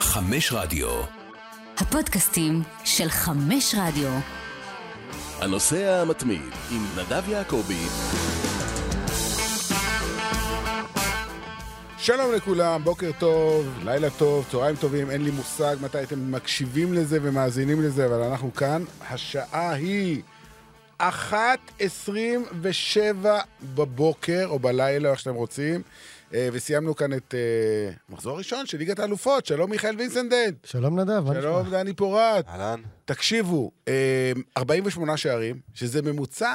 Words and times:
חמש 0.00 0.52
רדיו. 0.52 0.88
הפודקאסטים 1.78 2.62
של 2.84 3.08
חמש 3.08 3.74
רדיו. 3.78 4.10
הנוסע 5.40 6.00
המתמיד 6.02 6.52
עם 6.70 6.86
נדב 6.96 7.28
יעקבי. 7.28 7.86
שלום 11.98 12.32
לכולם, 12.32 12.84
בוקר 12.84 13.10
טוב, 13.18 13.78
לילה 13.84 14.10
טוב, 14.10 14.46
צהריים 14.50 14.76
טובים, 14.76 15.10
אין 15.10 15.24
לי 15.24 15.30
מושג 15.30 15.76
מתי 15.80 16.02
אתם 16.02 16.32
מקשיבים 16.32 16.94
לזה 16.94 17.18
ומאזינים 17.22 17.82
לזה, 17.82 18.06
אבל 18.06 18.22
אנחנו 18.22 18.54
כאן. 18.54 18.84
השעה 19.10 19.72
היא 19.72 20.22
1.27 21.00 21.04
בבוקר, 23.62 24.46
או 24.48 24.58
בלילה, 24.58 25.10
איך 25.10 25.18
שאתם 25.18 25.34
רוצים, 25.34 25.82
וסיימנו 26.52 26.96
כאן 26.96 27.12
את 27.12 27.34
אה, 27.34 27.92
מחזור 28.08 28.38
ראשון 28.38 28.66
של 28.66 28.78
ליגת 28.78 28.98
האלופות. 28.98 29.46
שלום 29.46 29.70
מיכאל 29.70 29.96
וינסנדנט. 29.96 30.64
שלום 30.64 31.00
נדב, 31.00 31.24
מה 31.26 31.34
שלום 31.34 31.70
דני 31.70 31.94
פורט. 31.94 32.48
אהלן. 32.48 32.80
תקשיבו, 33.04 33.70
אה, 33.88 34.32
48 34.56 35.16
שערים, 35.16 35.60
שזה 35.74 36.02
ממוצע 36.02 36.54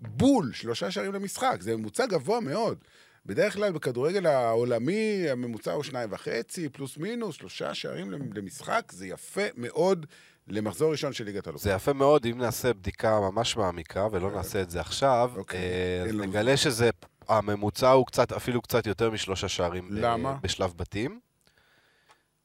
בול, 0.00 0.50
שלושה 0.52 0.90
שערים 0.90 1.12
למשחק, 1.12 1.56
זה 1.60 1.76
ממוצע 1.76 2.06
גבוה 2.06 2.40
מאוד. 2.40 2.78
בדרך 3.26 3.54
כלל 3.54 3.72
בכדורגל 3.72 4.26
העולמי 4.26 5.26
הממוצע 5.30 5.72
הוא 5.72 5.82
שניים 5.82 6.12
וחצי, 6.12 6.68
פלוס 6.68 6.96
מינוס, 6.96 7.36
שלושה 7.36 7.74
שערים 7.74 8.10
למשחק, 8.34 8.92
זה 8.92 9.06
יפה 9.06 9.42
מאוד 9.56 10.06
למחזור 10.48 10.92
ראשון 10.92 11.12
של 11.12 11.24
ליגת 11.24 11.46
האלופות. 11.46 11.64
זה 11.64 11.70
יפה 11.70 11.92
מאוד 11.92 12.26
אם 12.26 12.38
נעשה 12.38 12.72
בדיקה 12.72 13.20
ממש 13.20 13.56
מעמיקה, 13.56 14.06
ולא 14.12 14.30
נעשה 14.30 14.62
את 14.62 14.70
זה 14.70 14.80
עכשיו. 14.80 15.30
אוקיי, 15.36 15.60
אה, 15.60 16.02
אז 16.08 16.14
נגלה 16.14 16.56
שזה, 16.56 16.90
הממוצע 17.28 17.90
הוא 17.90 18.06
קצת, 18.06 18.32
אפילו 18.32 18.62
קצת 18.62 18.86
יותר 18.86 19.10
משלושה 19.10 19.48
שערים. 19.48 19.88
ב- 19.88 19.92
למה? 19.92 20.36
בשלב 20.42 20.72
בתים. 20.76 21.20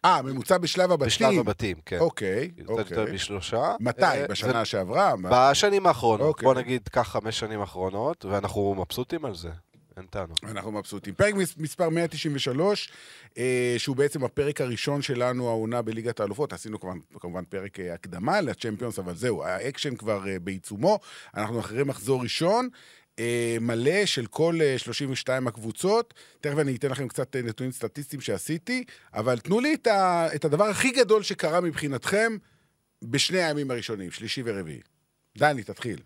אה, 0.06 0.22
ממוצע 0.22 0.58
בשלב 0.58 0.92
הבתים. 0.92 1.08
בשלב 1.08 1.40
הבתים, 1.40 1.78
כן. 1.86 2.00
אוקיי, 2.00 2.52
קצת 2.52 2.70
אוקיי. 2.70 2.98
יותר 3.00 3.14
משלושה. 3.14 3.76
מתי? 3.80 4.04
אה, 4.04 4.28
בשנה 4.28 4.54
זה- 4.54 4.66
שעברה? 4.66 5.14
בשנים 5.22 5.88
האחרונות. 5.88 6.28
אוקיי. 6.28 6.46
בוא 6.46 6.54
נגיד, 6.54 6.88
קח 6.92 7.02
חמש 7.02 7.40
שנים 7.40 7.60
האחרונות, 7.62 8.26
ואנחנו 8.26 8.76
מבסוטים 8.76 9.26
על 9.26 9.36
זה. 9.36 9.50
אין 9.98 10.06
טענות. 10.06 10.44
אנחנו 10.44 10.72
מבסוטים. 10.72 11.14
פרק 11.14 11.34
מס- 11.34 11.58
מספר 11.58 11.90
193, 11.90 12.92
אה, 13.38 13.76
שהוא 13.78 13.96
בעצם 13.96 14.24
הפרק 14.24 14.62
הראשון 14.62 15.02
שלנו, 15.02 15.50
העונה 15.50 15.82
בליגת 15.82 16.20
האלופות. 16.20 16.54
עשינו 16.54 16.80
כמובן, 16.80 16.98
כמובן 17.20 17.44
פרק 17.46 17.80
אה, 17.80 17.94
הקדמה 17.94 18.42
לצ'מפיונס, 18.42 19.00
אבל 19.00 19.16
זהו, 19.16 19.44
האקשן 19.44 19.96
כבר 19.96 20.28
אה, 20.28 20.40
בעיצומו. 20.40 21.00
אנחנו 21.38 21.60
אחרי 21.60 21.84
מחזור 21.84 22.22
ראשון. 22.24 22.70
אה, 23.20 23.58
מלא 23.62 24.06
של 24.06 24.26
כל 24.26 24.60
אה, 24.62 24.78
32 24.78 25.48
הקבוצות. 25.48 26.14
תכף 26.42 26.58
אני 26.58 26.76
אתן 26.76 26.90
לכם 26.90 27.08
קצת 27.08 27.36
אה, 27.36 27.42
נתונים 27.42 27.72
סטטיסטיים 27.72 28.22
שעשיתי, 28.22 28.84
אבל 29.14 29.40
תנו 29.40 29.60
לי 29.60 29.74
את, 29.74 29.88
ה, 29.88 30.28
את 30.36 30.46
הדבר 30.46 30.64
הכי 30.64 30.92
גדול 30.92 31.24
שקרה 31.24 31.62
מבחינתכם 31.62 32.38
בשני 33.04 33.44
הימים 33.44 33.72
הראשונים, 33.72 34.12
שלישי 34.12 34.42
ורביעי. 34.46 34.82
דני, 35.38 35.64
תתחיל. 35.64 36.00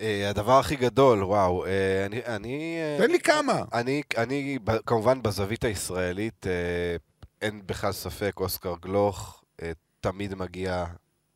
אה, 0.00 0.30
הדבר 0.30 0.58
הכי 0.58 0.76
גדול, 0.76 1.24
וואו, 1.24 1.66
אה, 1.66 2.06
אני... 2.06 2.24
אני 2.26 2.78
אה, 2.80 3.06
תן 3.06 3.10
לי 3.10 3.20
כמה. 3.20 3.64
אני, 3.72 4.02
אני, 4.16 4.58
כמובן, 4.86 5.22
בזווית 5.22 5.64
הישראלית, 5.64 6.46
אה, 6.46 6.96
אין 7.42 7.62
בכלל 7.66 7.92
ספק, 7.92 8.32
אוסקר 8.36 8.74
גלוך 8.80 9.44
אה, 9.62 9.72
תמיד 10.00 10.34
מגיע 10.34 10.84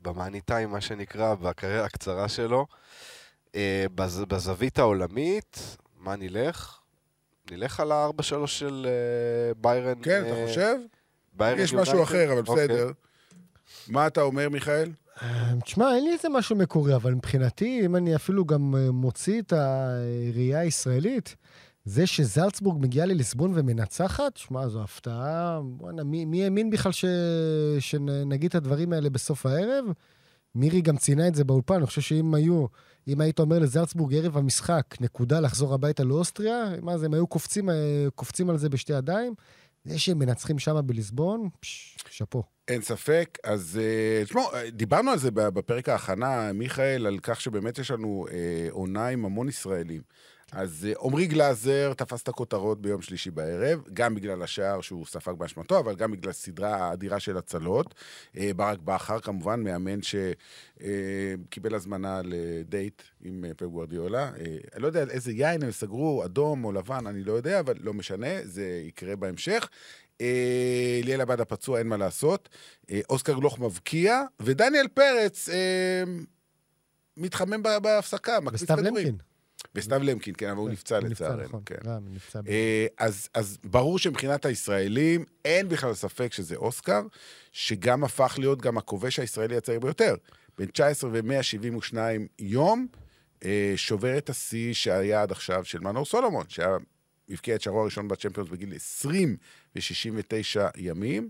במאני 0.01 0.41
טיים, 0.41 0.71
מה 0.71 0.81
שנקרא, 0.81 1.35
בקריירה 1.35 1.85
הקצרה 1.85 2.29
שלו. 2.29 2.67
אה, 2.71 3.20
בז, 3.95 4.25
בזווית 4.29 4.79
העולמית, 4.79 5.77
מה 5.99 6.17
נלך? 6.17 6.79
נלך 7.51 7.81
על 7.81 7.93
ה-4-3 7.93 8.47
של 8.47 8.87
אה, 8.89 9.55
ביירן. 9.61 9.95
כן, 10.03 10.25
אה, 10.25 10.33
אתה 10.33 10.49
חושב? 10.49 10.77
ביירן 11.33 11.59
יש 11.59 11.75
משהו? 11.75 12.03
אחר, 12.03 12.33
אבל 12.33 12.43
אוקיי. 12.47 12.69
בסדר. 12.69 12.91
מה 13.89 14.07
אתה 14.07 14.21
אומר, 14.23 14.49
מיכאל? 14.49 14.91
אה, 15.23 15.53
תשמע, 15.65 15.95
אין 15.95 16.05
לי 16.05 16.13
איזה 16.13 16.29
משהו 16.29 16.57
מקורי, 16.57 16.95
אבל 16.95 17.15
מבחינתי, 17.15 17.83
אם 17.85 17.97
אני 17.97 18.17
אפילו 18.17 18.45
גם 18.45 18.75
אה, 18.77 18.91
מוציא 18.91 19.41
את 19.41 19.53
הראייה 19.53 20.61
הישראלית, 20.61 21.37
זה 21.85 22.07
שזלצבורג 22.07 22.83
מגיעה 22.83 23.07
לליסבון 23.07 23.53
ומנצחת, 23.55 24.37
שמע, 24.37 24.69
זו 24.69 24.83
הפתעה. 24.83 25.61
בואנה, 25.63 26.05
מי, 26.05 26.25
מי 26.25 26.45
האמין 26.45 26.71
בכלל 26.71 26.93
ש... 26.93 27.05
שנגיד 27.79 28.49
את 28.49 28.55
הדברים 28.55 28.93
האלה 28.93 29.11
בסוף 29.11 29.47
הערב? 29.47 29.85
מירי 30.55 30.81
גם 30.81 30.97
ציינה 30.97 31.29
את 31.29 31.35
זה 31.35 31.45
באולפן, 31.45 31.75
אני 31.75 31.87
חושב 31.87 32.01
שאם 32.01 32.35
היו, 32.35 32.67
אם 33.09 33.21
היית 33.21 33.39
אומר 33.39 33.59
לזלצבורג 33.59 34.15
ערב 34.15 34.37
המשחק, 34.37 34.85
נקודה 35.01 35.41
לחזור 35.41 35.75
הביתה 35.75 36.05
לאוסטריה, 36.05 36.65
מה 36.83 36.99
זה, 36.99 37.07
הם 37.07 37.15
היו 37.15 37.27
קופצים, 37.27 37.71
אה, 37.71 37.75
קופצים 38.15 38.51
על 38.51 38.59
זה 38.59 38.69
בשתי 38.69 38.93
ידיים. 38.93 39.35
זה 39.85 39.99
שהם 39.99 40.19
מנצחים 40.19 40.59
שם 40.59 40.81
בליסבון, 40.87 41.49
שאפו. 42.11 42.43
אין 42.69 42.83
ספק. 42.83 43.39
אז 43.45 43.81
אה, 43.83 44.25
תשמעו, 44.25 44.55
אה, 44.55 44.71
דיברנו 44.71 45.11
על 45.11 45.19
זה 45.19 45.31
בפרק 45.31 45.89
ההכנה, 45.89 46.53
מיכאל, 46.53 47.07
על 47.07 47.19
כך 47.23 47.41
שבאמת 47.41 47.79
יש 47.79 47.91
לנו 47.91 48.27
עונה 48.71 49.09
עם 49.09 49.25
המון 49.25 49.49
ישראלים. 49.49 50.03
אז 50.53 50.87
אה, 50.89 50.93
עמרי 51.05 51.27
גלאזר 51.27 51.93
תפס 51.97 52.23
את 52.23 52.29
הכותרות 52.29 52.83
ביום 52.83 53.03
שלישי 53.03 53.31
בערב, 53.31 53.83
גם 53.93 54.15
בגלל 54.15 54.43
השער 54.43 54.81
שהוא 54.81 55.07
ספג 55.07 55.33
באשמתו, 55.33 55.79
אבל 55.79 55.95
גם 55.95 56.13
בגלל 56.13 56.33
סדרה 56.33 56.93
אדירה 56.93 57.21
של 57.21 57.37
הצלות. 57.37 57.95
אה, 58.37 58.51
ברק 58.57 58.79
בכר, 58.79 59.21
כמובן, 59.21 59.63
מאמן 59.63 59.99
שקיבל 60.03 61.75
הזמנה 61.75 62.21
לדייט 62.25 63.03
עם 63.21 63.45
אה, 63.45 63.55
פפ 63.55 63.63
גוורדיולה. 63.67 64.23
אה, 64.25 64.57
אני 64.75 64.83
לא 64.83 64.87
יודע 64.87 65.03
איזה 65.11 65.33
יין 65.33 65.63
הם 65.63 65.71
סגרו, 65.71 66.25
אדום 66.25 66.65
או 66.65 66.73
לבן, 66.73 67.07
אני 67.07 67.25
לא 67.25 67.33
יודע, 67.33 67.61
אבל 67.61 67.75
לא 67.81 67.95
משנה, 67.95 68.45
זה 68.45 68.83
יקרה 68.87 69.17
בהמשך. 69.17 69.69
אה, 70.21 71.01
ליאל 71.05 71.21
עבד 71.21 71.41
הפצוע, 71.41 71.79
אין 71.79 71.87
מה 71.87 71.97
לעשות. 71.97 72.49
אה, 72.91 73.01
אוסקר 73.11 73.35
גלוך 73.35 73.59
מבקיע, 73.59 74.23
ודניאל 74.41 74.89
פרץ 74.89 75.49
אה, 75.49 76.03
מתחמם 77.17 77.63
בהפסקה, 77.63 78.41
מקפיץ 78.41 78.71
כדורים. 78.71 79.30
וסתיו 79.75 80.03
למקין, 80.03 80.35
כן, 80.39 80.51
אבל 80.51 80.59
הוא 80.59 80.71
נפצע 80.71 81.01
לצערנו. 81.01 81.43
נכון, 81.43 81.63
כן. 81.67 81.75
ב- 82.43 82.49
אה, 82.49 82.87
אז, 82.99 83.59
ברור 83.65 83.99
שמבחינת 83.99 84.45
הישראלים, 84.45 85.25
אין 85.45 85.69
בכלל 85.69 85.95
ספק 85.95 86.33
שזה 86.33 86.57
אוסקר, 86.57 87.03
שגם 87.53 88.05
הפך 88.05 88.35
להיות 88.39 88.63
גם 88.63 88.79
הכובש 88.79 89.19
הישראלי 89.19 89.57
הצעיר 89.57 89.81
ביותר. 89.81 90.15
בן 90.59 90.67
19 90.67 91.11
ו-172 91.13 91.97
יום, 92.39 92.87
אה, 93.45 93.73
שובר 93.77 94.19
את 94.19 94.31
השיא 94.31 94.75
שהיה 94.75 95.23
עד 95.23 95.31
עכשיו 95.33 95.65
של 95.65 95.81
מנור 95.81 96.05
סולומון, 96.05 96.45
שהיה, 96.49 96.77
הבקיע 97.29 97.55
את 97.55 97.61
שערו 97.61 97.81
הראשון 97.81 98.09
בצ'מפיונס 98.09 98.51
בגיל 98.51 98.75
20 98.75 99.37
ו-69 99.77 100.61
ימים. 100.77 101.29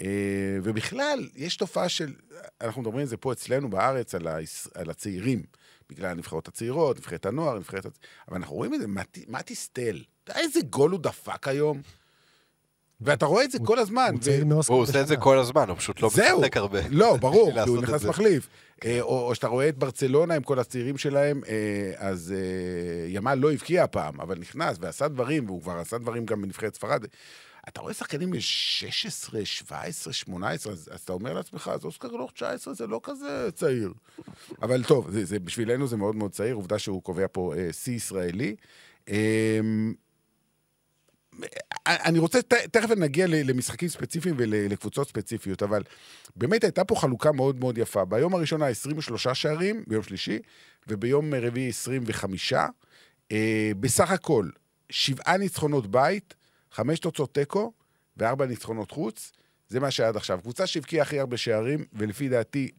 אה, 0.00 0.58
ובכלל, 0.62 1.28
יש 1.36 1.56
תופעה 1.56 1.88
של, 1.88 2.14
אנחנו 2.60 2.82
מדברים 2.82 3.00
על 3.00 3.06
זה 3.06 3.16
פה 3.16 3.32
אצלנו 3.32 3.70
בארץ, 3.70 4.14
על, 4.14 4.28
היש, 4.28 4.68
על 4.74 4.90
הצעירים, 4.90 5.42
בגלל 5.90 6.10
הנבחרות 6.10 6.48
הצעירות, 6.48 6.98
נבחרת 6.98 7.26
הנוער, 7.26 7.58
נבחרת... 7.58 7.86
הצ- 7.86 7.98
אבל 8.28 8.36
אנחנו 8.36 8.54
רואים 8.56 8.74
את 8.74 8.80
זה, 8.80 8.86
מתי- 9.28 9.54
סטל, 9.54 10.02
אתה 10.24 10.32
יודע 10.32 10.40
איזה 10.40 10.60
גול 10.70 10.90
הוא 10.90 11.00
דפק 11.00 11.48
היום? 11.48 11.82
ואתה 13.00 13.26
רואה 13.26 13.44
את 13.44 13.50
זה 13.50 13.58
כל 13.66 13.78
הזמן. 13.78 14.14
הוא 14.68 14.82
עושה 14.82 15.00
את 15.00 15.06
זה. 15.06 15.16
כל 15.16 15.38
הזמן, 15.38 15.68
הוא 15.68 15.76
פשוט 15.78 16.00
לא. 16.02 16.08
משחק 16.08 16.56
הרבה. 16.56 16.80
לא, 16.90 17.16
ברור, 17.16 17.52
כי 17.64 17.70
הוא 17.70 17.82
נכנס. 17.82 18.04
מחליף. 18.04 18.48
אה, 18.84 19.00
או, 19.00 19.28
או 19.28 19.34
שאתה 19.34 19.46
רואה 19.48 19.68
את 19.68 19.78
ברצלונה 19.78 20.34
עם 20.34 20.42
כל 20.42 20.58
הצעירים 20.58 20.98
שלהם, 20.98 21.40
אה, 21.48 21.92
אז 21.96 22.34
אה, 22.36 23.08
ימל 23.08 23.34
לא 23.34 23.52
הבקיע 23.52 23.84
הפעם, 23.84 24.20
אבל 24.20 24.38
נכנס 24.38 24.76
ועשה 24.80 25.08
דברים, 25.08 25.46
והוא 25.46 25.62
כבר 25.62 25.72
עשה 25.78 25.98
דברים 25.98 26.26
גם 26.26 26.42
בנבחרת 26.42 26.74
ספרד. 26.74 27.04
אתה 27.68 27.80
רואה 27.80 27.94
שחקנים 27.94 28.30
ב-16, 28.30 28.38
17, 29.44 30.12
18, 30.12 30.72
אז, 30.72 30.88
אז 30.92 31.00
אתה 31.00 31.12
אומר 31.12 31.32
לעצמך, 31.32 31.70
אז 31.74 31.84
אוסקר 31.84 32.08
גלוך 32.08 32.32
19 32.32 32.74
זה 32.74 32.86
לא 32.86 33.00
כזה 33.02 33.48
צעיר. 33.54 33.92
אבל 34.62 34.84
טוב, 34.84 35.10
זה, 35.10 35.24
זה, 35.24 35.38
בשבילנו 35.38 35.86
זה 35.86 35.96
מאוד 35.96 36.16
מאוד 36.16 36.30
צעיר, 36.32 36.54
עובדה 36.54 36.78
שהוא 36.78 37.02
קובע 37.02 37.26
פה 37.32 37.54
אה, 37.56 37.72
שיא 37.72 37.94
ישראלי. 37.94 38.54
אה, 39.08 39.60
אני 41.86 42.18
רוצה, 42.18 42.42
ת- 42.42 42.52
תכף 42.52 42.90
נגיע 42.90 43.26
למשחקים 43.28 43.88
ספציפיים 43.88 44.34
ולקבוצות 44.38 45.08
ספציפיות, 45.08 45.62
אבל 45.62 45.82
באמת 46.36 46.64
הייתה 46.64 46.84
פה 46.84 46.94
חלוקה 46.94 47.32
מאוד 47.32 47.60
מאוד 47.60 47.78
יפה. 47.78 48.04
ביום 48.04 48.34
הראשון 48.34 48.62
היה 48.62 48.70
23 48.70 49.26
שערים, 49.28 49.84
ביום 49.86 50.02
שלישי, 50.02 50.38
וביום 50.88 51.34
רביעי 51.34 51.68
25. 51.68 52.52
אה, 53.32 53.70
בסך 53.80 54.10
הכל, 54.10 54.48
שבעה 54.90 55.36
ניצחונות 55.36 55.86
בית, 55.86 56.34
חמש 56.72 56.98
תוצאות 56.98 57.34
תיקו 57.34 57.72
וארבע 58.16 58.46
ניצחונות 58.46 58.90
חוץ. 58.90 59.32
זה 59.68 59.80
מה 59.80 59.90
שהיה 59.90 60.08
עד 60.08 60.16
עכשיו. 60.16 60.38
קבוצה 60.42 60.66
שהבקיעה 60.66 61.02
הכי 61.02 61.20
הרבה 61.20 61.36
שערים, 61.36 61.84
ולפי 61.92 62.28
דעתי, 62.28 62.70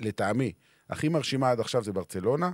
לטעמי, 0.00 0.52
הכי 0.90 1.08
מרשימה 1.08 1.50
עד 1.50 1.60
עכשיו 1.60 1.84
זה 1.84 1.92
ברצלונה. 1.92 2.50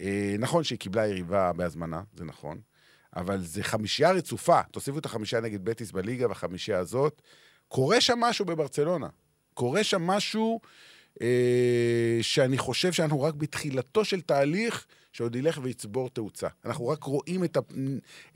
אה, 0.00 0.36
נכון 0.38 0.64
שהיא 0.64 0.78
קיבלה 0.78 1.06
יריבה 1.06 1.52
בהזמנה, 1.52 2.02
זה 2.16 2.24
נכון. 2.24 2.60
אבל 3.16 3.40
זה 3.40 3.62
חמישייה 3.62 4.10
רצופה. 4.10 4.62
תוסיפו 4.62 4.98
את 4.98 5.04
החמישייה 5.04 5.40
נגד 5.42 5.64
בטיס 5.64 5.90
בליגה 5.90 6.28
והחמישייה 6.28 6.78
הזאת. 6.78 7.22
קורה 7.68 8.00
שם 8.00 8.18
משהו 8.20 8.44
בברצלונה. 8.44 9.08
קורה 9.54 9.84
שם 9.84 10.02
משהו 10.02 10.60
אה, 11.22 12.18
שאני 12.22 12.58
חושב 12.58 12.92
שאנחנו 12.92 13.22
רק 13.22 13.34
בתחילתו 13.34 14.04
של 14.04 14.20
תהליך 14.20 14.86
שעוד 15.14 15.36
ילך 15.36 15.58
ויצבור 15.62 16.08
תאוצה. 16.10 16.48
אנחנו 16.64 16.88
רק 16.88 17.04
רואים 17.04 17.44
את, 17.44 17.56
ה, 17.56 17.60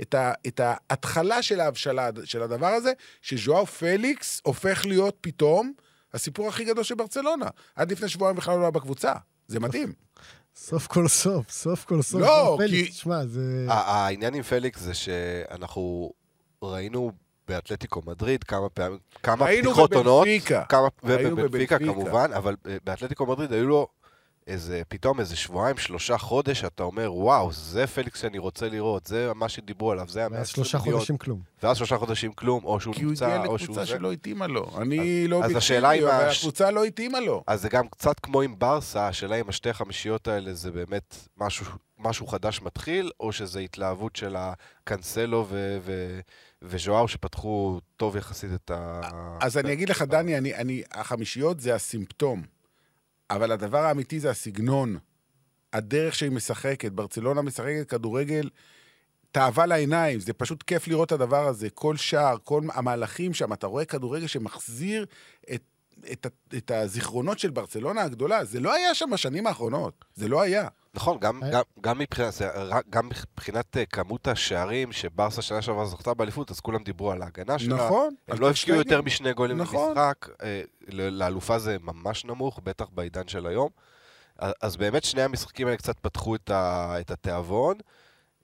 את, 0.02 0.14
ה, 0.14 0.32
את 0.46 0.60
ההתחלה 0.60 1.42
של 1.42 1.60
ההבשלה 1.60 2.10
של 2.24 2.42
הדבר 2.42 2.66
הזה, 2.66 2.92
שז'ואר 3.22 3.64
פליקס 3.64 4.40
הופך 4.44 4.86
להיות 4.86 5.16
פתאום 5.20 5.72
הסיפור 6.14 6.48
הכי 6.48 6.64
גדול 6.64 6.84
של 6.84 6.94
ברצלונה. 6.94 7.46
עד 7.76 7.92
לפני 7.92 8.08
שבועיים 8.08 8.36
בכלל 8.36 8.56
לא 8.56 8.62
היה 8.62 8.70
בקבוצה. 8.70 9.12
זה 9.48 9.60
מדהים. 9.60 9.92
סוף 10.56 10.86
כל 10.86 11.08
סוף, 11.08 11.50
סוף 11.50 11.84
כל 11.84 12.02
סוף. 12.02 12.20
לא, 12.20 12.54
פליקס, 12.58 12.86
כי- 12.86 12.92
תשמע, 12.92 13.26
זה... 13.26 13.66
העניין 13.68 14.34
עם 14.34 14.42
פליקס 14.42 14.80
זה 14.80 14.94
שאנחנו 14.94 16.12
ראינו 16.62 17.12
באתלטיקו 17.48 18.02
מדריד 18.06 18.44
כמה 18.44 18.68
פעמים, 18.68 18.98
כמה 19.22 19.44
ראינו 19.44 19.70
פתיחות 19.70 19.92
עונות, 19.92 20.26
בבנפיקה. 20.26 20.64
כמה, 20.68 20.88
ראינו 21.04 21.32
ובבנפיקה 21.36 21.78
בבנפיקה. 21.78 21.94
כמובן, 22.00 22.30
אבל 22.36 22.56
אה, 22.66 22.76
באתלטיקו 22.84 23.26
מדריד 23.26 23.52
היו 23.52 23.66
לו 23.68 23.88
איזה, 24.48 24.82
פתאום 24.88 25.20
איזה 25.20 25.36
שבועיים, 25.36 25.76
שלושה 25.76 26.18
חודש, 26.18 26.64
אתה 26.64 26.82
אומר, 26.82 27.14
וואו, 27.14 27.52
זה 27.52 27.86
פליקס 27.86 28.20
שאני 28.20 28.38
רוצה 28.38 28.68
לראות, 28.68 29.06
זה 29.06 29.32
מה 29.34 29.48
שדיברו 29.48 29.92
עליו, 29.92 30.08
זה 30.08 30.26
ואז 30.30 30.48
שלושה 30.48 30.78
חודשים 30.78 31.18
כלום. 31.18 31.40
ואז 31.62 31.76
שלושה 31.76 31.98
חודשים 31.98 32.32
כלום, 32.32 32.64
או 32.64 32.80
שהוא 32.80 32.94
כי 32.94 33.02
הוא 33.04 33.12
נפצע, 33.12 33.34
הגיע 33.34 33.50
או 33.50 33.58
שהוא 33.58 33.74
לקבוצה. 33.74 33.86
שלא 33.86 34.12
התאימה 34.12 34.46
לו. 34.46 34.70
אני 34.80 35.28
לא 35.28 35.44
אז 35.44 35.56
השאלה 35.56 35.88
אובייקטיבי, 35.88 36.12
אם 36.12 36.20
אבל 36.20 36.30
הקבוצה 36.30 36.70
לא 36.70 36.84
התאימה 36.84 37.20
לו. 37.20 37.44
אז 37.46 37.62
זה 37.62 37.68
גם 37.68 37.88
קצת 37.88 38.20
כמו 38.20 38.40
עם 38.40 38.58
ברסה, 38.58 39.08
השאלה 39.08 39.36
אם 39.36 39.48
השתי 39.48 39.70
החמישיות 39.70 40.28
האלה 40.28 40.54
זה 40.54 40.70
באמת 40.70 41.16
משהו, 41.36 41.66
משהו 41.98 42.26
חדש 42.26 42.62
מתחיל, 42.62 43.10
או 43.20 43.32
שזה 43.32 43.60
התלהבות 43.60 44.16
של 44.16 44.36
הקאנסלו 44.38 45.46
ו- 45.48 45.78
ו- 45.82 46.20
וז'ואר 46.62 47.06
שפתחו 47.06 47.80
טוב 47.96 48.16
יחסית 48.16 48.50
את 48.54 48.70
ה... 48.70 49.00
אז 49.40 49.58
אני 49.58 49.72
אגיד 49.72 49.88
לך, 49.88 50.02
דני, 50.02 50.38
אני, 50.38 50.54
אני, 50.54 50.82
החמישיות 50.92 51.60
זה 51.60 51.74
הסימפטום, 51.74 52.42
אבל 53.30 53.52
הדבר 53.52 53.78
האמיתי 53.78 54.20
זה 54.20 54.30
הסגנון, 54.30 54.98
הדרך 55.72 56.14
שהיא 56.14 56.30
משחקת. 56.30 56.92
ברצלונה 56.92 57.42
משחקת 57.42 57.88
כדורגל 57.88 58.50
תאווה 59.32 59.66
לעיניים, 59.66 60.20
זה 60.20 60.32
פשוט 60.32 60.62
כיף 60.62 60.88
לראות 60.88 61.08
את 61.08 61.12
הדבר 61.12 61.48
הזה. 61.48 61.70
כל 61.70 61.96
שער, 61.96 62.36
כל 62.44 62.62
המהלכים 62.74 63.34
שם, 63.34 63.52
אתה 63.52 63.66
רואה 63.66 63.84
כדורגל 63.84 64.26
שמחזיר 64.26 65.06
את, 65.54 65.62
את, 66.12 66.26
ה- 66.26 66.56
את 66.56 66.70
הזיכרונות 66.70 67.38
של 67.38 67.50
ברצלונה 67.50 68.02
הגדולה. 68.02 68.44
זה 68.44 68.60
לא 68.60 68.74
היה 68.74 68.94
שם 68.94 69.10
בשנים 69.12 69.46
האחרונות, 69.46 70.04
זה 70.14 70.28
לא 70.28 70.40
היה. 70.40 70.68
נכון, 70.94 71.18
גם, 71.20 71.42
אה? 71.44 71.50
גם, 71.50 71.62
גם, 71.80 71.98
מבחינת, 71.98 72.32
זה 72.32 72.48
רק- 72.54 72.84
גם 72.90 73.08
מבחינת 73.34 73.76
אה, 73.76 73.86
כמות 73.86 74.28
השערים 74.28 74.92
שברסה 74.92 75.42
שנה 75.42 75.62
שעברה 75.62 75.86
זכתה 75.86 76.14
באליפות, 76.14 76.50
אז 76.50 76.60
כולם 76.60 76.82
דיברו 76.82 77.12
על 77.12 77.22
ההגנה 77.22 77.58
שלה. 77.58 77.76
נכון. 77.76 78.14
הם 78.28 78.40
לא 78.40 78.46
טרשטגן. 78.48 78.74
יותר 78.74 79.02
משני 79.02 79.32
גולים 79.32 79.56
נכון. 79.58 79.88
במשחק, 79.94 80.28
אה, 80.42 80.62
לאלופה 80.92 81.58
זה 81.58 81.76
ממש 81.80 82.24
נמוך, 82.24 82.60
בטח 82.64 82.86
בעידן 82.92 83.28
של 83.28 83.46
היום. 83.46 83.68
אז 84.38 84.76
באמת 84.76 85.04
שני 85.04 85.22
המשחקים 85.22 85.66
האלה 85.66 85.76
קצת 85.76 85.98
פתחו 86.00 86.34
את, 86.34 86.50
ה, 86.50 86.94
את 87.00 87.10
התיאבון, 87.10 87.76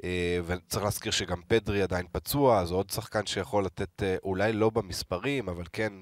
אה, 0.05 0.39
וצריך 0.47 0.85
להזכיר 0.85 1.12
שגם 1.12 1.41
פדרי 1.49 1.83
עדיין 1.83 2.06
פצוע, 2.12 2.61
אז 2.61 2.71
עוד 2.71 2.91
שחקן 2.91 3.27
שיכול 3.27 3.65
לתת, 3.65 4.03
אולי 4.25 4.53
לא 4.53 4.71
במספרים, 4.71 5.49
אבל 5.49 5.65
כן 5.73 5.93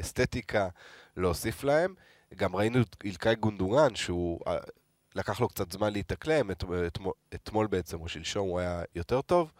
באסתטיקה, 0.00 0.68
להוסיף 1.16 1.64
להם. 1.64 1.94
גם 2.34 2.56
ראינו 2.56 2.80
את 2.80 2.96
אילקאי 3.04 3.34
גונדורן, 3.34 3.94
שהוא 3.94 4.40
אה, 4.46 4.56
לקח 5.14 5.40
לו 5.40 5.48
קצת 5.48 5.72
זמן 5.72 5.92
להתאקלם, 5.92 6.50
את, 6.50 6.64
אתמול, 6.86 7.12
אתמול 7.34 7.66
בעצם, 7.66 8.00
או 8.00 8.08
שלשום, 8.08 8.48
הוא 8.48 8.60
היה 8.60 8.82
יותר 8.94 9.20
טוב. 9.20 9.52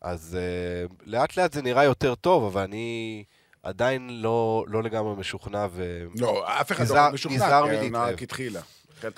אז 0.00 0.38
uh, 0.38 0.92
לאט 1.06 1.36
לאט 1.36 1.52
זה 1.52 1.62
נראה 1.62 1.84
יותר 1.84 2.14
טוב, 2.14 2.44
אבל 2.44 2.62
אני 2.62 3.24
עדיין 3.62 4.22
לא, 4.22 4.64
לא 4.68 4.82
לגמרי 4.82 5.14
משוכנע 5.16 5.66
ו... 5.70 6.06
לא, 6.18 6.60
אף 6.60 6.72
אחד 6.72 6.88
לא 6.88 7.10
משוכנע, 7.12 7.38
כי 7.38 7.44
העונה. 7.44 8.04
רק 8.04 8.22
התחילה. 8.22 8.60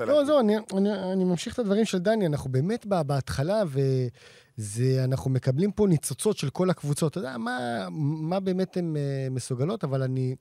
לא. 0.06 0.24
זהו, 0.24 0.40
אני, 0.40 0.56
אני, 0.76 1.12
אני 1.12 1.24
ממשיך 1.24 1.54
את 1.54 1.58
הדברים 1.58 1.84
של 1.84 1.98
דני, 1.98 2.26
אנחנו 2.26 2.50
באמת 2.50 2.86
ב- 2.86 3.02
בהתחלה, 3.02 3.62
וזה, 3.66 5.04
אנחנו 5.04 5.30
מקבלים 5.30 5.72
פה 5.72 5.86
ניצוצות 5.86 6.36
של 6.38 6.50
כל 6.50 6.70
הקבוצות. 6.70 7.12
אתה 7.12 7.20
יודע, 7.20 7.38
מה, 7.38 7.86
מה 7.90 8.40
באמת 8.40 8.76
הן 8.76 8.96
uh, 8.96 9.32
מסוגלות, 9.32 9.84
אבל 9.84 10.02
אני 10.02 10.34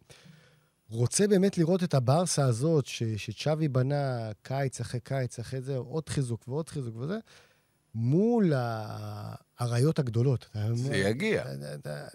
רוצה 0.89 1.28
באמת 1.28 1.57
לראות 1.57 1.84
את 1.84 1.94
הברסה 1.94 2.45
הזאת, 2.45 2.86
ש, 2.86 3.04
שצ'אבי 3.04 3.68
בנה 3.68 4.30
קיץ 4.42 4.80
אחרי 4.81 5.00
קיץ, 5.00 5.40
אחרי 5.40 5.62
זה, 5.62 5.78
עוד 5.78 6.10
חיזוק 6.10 6.48
ועוד 6.48 6.69
חיזוק 6.69 6.95
וזה, 6.98 7.18
מול 7.95 8.54
ה- 8.54 9.36
האריות 9.59 10.00
הגדולות. 10.00 10.50
זה 10.74 10.95
יגיע. 10.95 11.44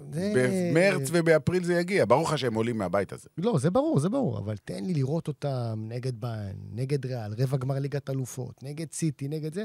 במרץ 0.08 1.08
ובאפריל 1.12 1.64
זה 1.64 1.74
יגיע. 1.74 2.04
ברור 2.04 2.28
לך 2.28 2.38
שהם 2.38 2.54
עולים 2.54 2.78
מהבית 2.78 3.12
הזה. 3.12 3.28
לא, 3.38 3.58
זה 3.58 3.70
ברור, 3.70 4.00
זה 4.00 4.08
ברור, 4.08 4.38
אבל 4.38 4.56
תן 4.56 4.84
לי 4.84 4.94
לראות 4.94 5.28
אותם 5.28 5.84
נגד 5.88 6.20
ביין, 6.20 6.56
נגד 6.72 7.06
ריאל, 7.06 7.34
רבע 7.38 7.56
גמר 7.56 7.78
ליגת 7.78 8.10
אלופות, 8.10 8.62
נגד 8.62 8.92
סיטי, 8.92 9.28
נגד 9.28 9.54
זה, 9.54 9.64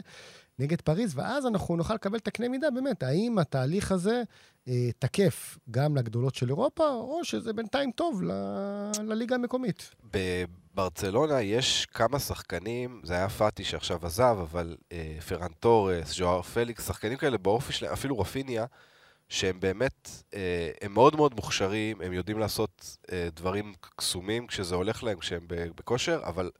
נגד 0.59 0.81
פריז, 0.81 1.17
ואז 1.17 1.45
אנחנו 1.45 1.75
נוכל 1.75 1.93
לקבל 1.93 2.17
את 2.17 2.27
הקנה 2.27 2.49
מידה, 2.49 2.71
באמת, 2.71 3.03
האם 3.03 3.39
התהליך 3.39 3.91
הזה 3.91 4.23
אה, 4.67 4.89
תקף 4.99 5.57
גם 5.71 5.97
לגדולות 5.97 6.35
של 6.35 6.49
אירופה, 6.49 6.89
או 6.89 7.19
שזה 7.23 7.53
בינתיים 7.53 7.91
טוב 7.91 8.23
ל... 8.23 8.31
לליגה 9.03 9.35
המקומית. 9.35 9.95
בברצלונה 10.13 11.41
יש 11.41 11.85
כמה 11.85 12.19
שחקנים, 12.19 13.01
זה 13.03 13.13
היה 13.13 13.29
פאטי 13.29 13.63
שעכשיו 13.63 14.05
עזב, 14.05 14.37
אבל 14.41 14.77
אה, 14.91 15.17
פרן 15.27 15.51
תורס, 15.59 16.17
ז'ואר 16.17 16.41
פליקס, 16.41 16.87
שחקנים 16.87 17.17
כאלה 17.17 17.37
באופי 17.37 17.73
שלהם, 17.73 17.93
אפילו 17.93 18.19
רפיניה, 18.19 18.65
שהם 19.29 19.59
באמת, 19.59 20.09
אה, 20.33 20.71
הם 20.81 20.93
מאוד 20.93 21.15
מאוד 21.15 21.33
מוכשרים, 21.35 22.01
הם 22.01 22.13
יודעים 22.13 22.39
לעשות 22.39 22.97
אה, 23.11 23.27
דברים 23.35 23.73
קסומים 23.95 24.47
כשזה 24.47 24.75
הולך 24.75 25.03
להם, 25.03 25.19
כשהם 25.19 25.45
בכושר, 25.47 26.21
אבל 26.23 26.51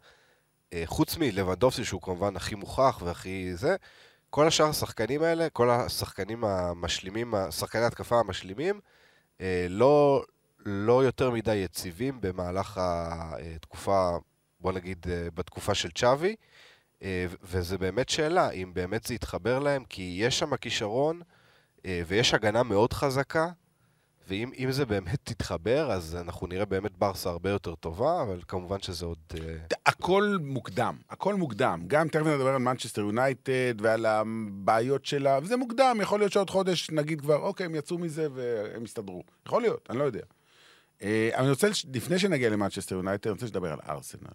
חוץ 0.86 1.18
מלבנדובסקי, 1.18 1.86
שהוא 1.86 2.02
כמובן 2.02 2.36
הכי 2.36 2.56
מוכח 2.56 3.02
והכי 3.06 3.56
זה, 3.56 3.76
כל 4.30 4.48
השאר 4.48 4.66
השחקנים 4.66 5.24
האלה, 5.24 5.50
כל 5.50 5.70
השחקנים 5.70 6.44
המשלימים, 6.44 7.34
שחקני 7.52 7.86
התקפה 7.86 8.20
המשלימים, 8.20 8.80
אה, 9.42 9.68
לא, 9.70 10.24
לא 10.66 11.04
יותר 11.04 11.32
מדי 11.32 11.56
יציבים 11.56 12.22
במהלך 12.22 12.80
התקופה, 12.82 14.18
בוא 14.60 14.72
נגיד, 14.72 15.06
אה, 15.10 15.28
בתקופה 15.34 15.76
של 15.76 15.92
צ'אבי, 15.92 16.36
אה, 17.04 17.26
וזה 17.44 17.78
באמת 17.78 18.10
שאלה, 18.10 18.50
אם 18.50 18.72
באמת 18.74 19.04
זה 19.04 19.14
יתחבר 19.14 19.60
להם, 19.60 19.84
כי 19.84 20.18
יש 20.20 20.40
שם 20.40 20.56
כישרון 20.56 21.22
אה, 21.86 22.02
ויש 22.08 22.34
הגנה 22.34 22.64
מאוד 22.64 22.94
חזקה, 22.94 23.50
ואם 24.28 24.52
אם 24.58 24.72
זה 24.72 24.86
באמת 24.86 25.20
תתחבר, 25.24 25.92
אז 25.92 26.16
אנחנו 26.16 26.48
נראה 26.48 26.66
באמת 26.66 26.98
ברסה 26.98 27.30
הרבה 27.30 27.50
יותר 27.50 27.76
טובה, 27.76 28.22
אבל 28.22 28.40
כמובן 28.48 28.82
שזה 28.82 29.06
עוד... 29.06 29.18
אה, 29.36 29.58
הכל 29.86 30.38
מוקדם, 30.42 30.96
הכל 31.10 31.36
מוקדם. 31.36 31.84
גם 31.88 32.08
תכף 32.08 32.26
נדבר 32.26 32.48
על 32.48 32.58
מנצ'סטר 32.58 33.02
יונייטד 33.02 33.82
ועל 33.82 34.06
הבעיות 34.06 35.06
שלה, 35.06 35.40
וזה 35.44 35.58
מוקדם, 35.58 35.98
יכול 36.02 36.20
להיות 36.20 36.32
שעוד 36.32 36.50
חודש 36.50 36.90
נגיד 36.92 37.22
כבר, 37.22 37.36
אוקיי, 37.36 37.66
הם 37.66 37.76
יצאו 37.76 37.98
מזה 37.98 38.28
והם 38.34 38.84
הסתדרו. 38.84 39.24
יכול 39.48 39.62
להיות, 39.62 39.88
אני 39.90 40.00
לא 40.00 40.04
יודע. 40.04 40.24
אה, 41.02 41.30
אני 41.36 41.50
רוצה, 41.50 41.68
לפני 41.94 42.20
שנגיע 42.20 42.50
למנצ'סטר 42.50 42.96
יונייטד, 42.96 43.28
אני 43.28 43.34
רוצה 43.34 43.46
לדבר 43.46 43.74
על 43.74 43.80
ארסנל. 43.90 44.30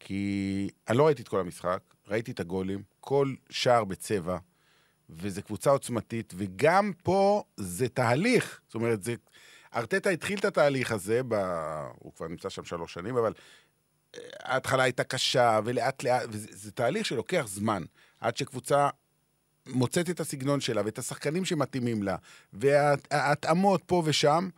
כי 0.00 0.68
אני 0.88 0.98
לא 0.98 1.06
ראיתי 1.06 1.22
את 1.22 1.28
כל 1.28 1.40
המשחק, 1.40 1.80
ראיתי 2.08 2.30
את 2.30 2.40
הגולים, 2.40 2.82
כל 3.00 3.34
שער 3.50 3.84
בצבע, 3.84 4.38
וזו 5.10 5.42
קבוצה 5.42 5.70
עוצמתית, 5.70 6.34
וגם 6.36 6.92
פה 7.02 7.42
זה 7.56 7.88
תהליך. 7.88 8.60
זאת 8.66 8.74
אומרת, 8.74 9.02
זה... 9.02 9.14
ארטטה 9.74 10.10
התחיל 10.10 10.38
את 10.38 10.44
התהליך 10.44 10.92
הזה, 10.92 11.20
ב... 11.28 11.34
הוא 11.98 12.12
כבר 12.16 12.28
נמצא 12.28 12.48
שם 12.48 12.64
שלוש 12.64 12.94
שנים, 12.94 13.16
אבל 13.16 13.32
אה, 14.14 14.20
ההתחלה 14.42 14.82
הייתה 14.82 15.04
קשה, 15.04 15.60
ולאט 15.64 16.02
לאט, 16.02 16.22
וזה 16.30 16.48
זה 16.50 16.72
תהליך 16.72 17.06
שלוקח 17.06 17.44
זמן, 17.48 17.82
עד 18.20 18.36
שקבוצה 18.36 18.88
מוצאת 19.66 20.10
את 20.10 20.20
הסגנון 20.20 20.60
שלה, 20.60 20.82
ואת 20.84 20.98
השחקנים 20.98 21.44
שמתאימים 21.44 22.02
לה, 22.02 22.16
וההתאמות 22.52 23.82
פה 23.86 24.02
ושם, 24.04 24.48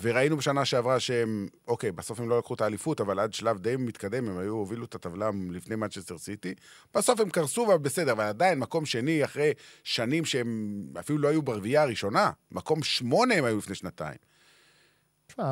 וראינו 0.00 0.36
בשנה 0.36 0.64
שעברה 0.64 1.00
שהם, 1.00 1.48
אוקיי, 1.68 1.92
בסוף 1.92 2.20
הם 2.20 2.28
לא 2.28 2.38
לקחו 2.38 2.54
את 2.54 2.60
האליפות, 2.60 3.00
אבל 3.00 3.18
עד 3.20 3.32
שלב 3.32 3.58
די 3.58 3.76
מתקדם, 3.76 4.28
הם 4.28 4.38
היו, 4.38 4.52
הובילו 4.52 4.84
את 4.84 4.94
הטבלה 4.94 5.30
לפני 5.50 5.76
מנצ'סטר 5.76 6.18
סיטי. 6.18 6.54
בסוף 6.94 7.20
הם 7.20 7.30
קרסו, 7.30 7.66
אבל 7.66 7.78
בסדר, 7.78 8.12
אבל 8.12 8.24
עדיין, 8.24 8.58
מקום 8.58 8.86
שני, 8.86 9.24
אחרי 9.24 9.52
שנים 9.84 10.24
שהם 10.24 10.82
אפילו 11.00 11.18
לא 11.18 11.28
היו 11.28 11.42
ברביעייה 11.42 11.82
הראשונה, 11.82 12.30
מקום 12.52 12.82
שמונה 12.82 13.34
הם 13.34 13.44
היו 13.44 13.58
לפני 13.58 13.74
שנתיים. 13.74 14.18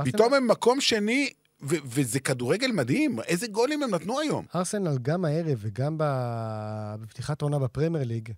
פתאום 0.04 0.34
הם 0.34 0.48
מקום 0.48 0.80
שני, 0.80 1.32
ו- 1.62 1.76
וזה 1.84 2.20
כדורגל 2.20 2.72
מדהים, 2.72 3.20
איזה 3.20 3.46
גולים 3.46 3.82
הם 3.82 3.90
נתנו 3.90 4.20
היום. 4.20 4.44
ארסנל 4.54 4.98
גם 5.02 5.24
הערב 5.24 5.58
וגם 5.60 5.96
בפתיחת 5.98 7.42
העונה 7.42 7.58
בפרמייר 7.58 8.04
ליג, 8.04 8.32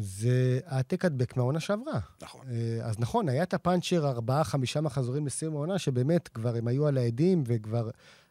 זה 0.00 0.60
העתק 0.66 1.04
הדבק 1.04 1.36
מהעונה 1.36 1.60
שעברה. 1.60 1.98
נכון. 2.22 2.46
אה, 2.50 2.86
אז 2.86 2.98
נכון, 2.98 3.28
היה 3.28 3.42
את 3.42 3.54
הפאנצ'ר 3.54 4.08
ארבעה, 4.08 4.44
חמישה 4.44 4.80
מחזורים 4.80 5.26
לסיום 5.26 5.54
העונה, 5.56 5.78
שבאמת 5.78 6.28
כבר 6.28 6.56
הם 6.56 6.68
היו 6.68 6.86
על 6.86 6.98
העדים 6.98 7.44
וכבר... 7.46 7.90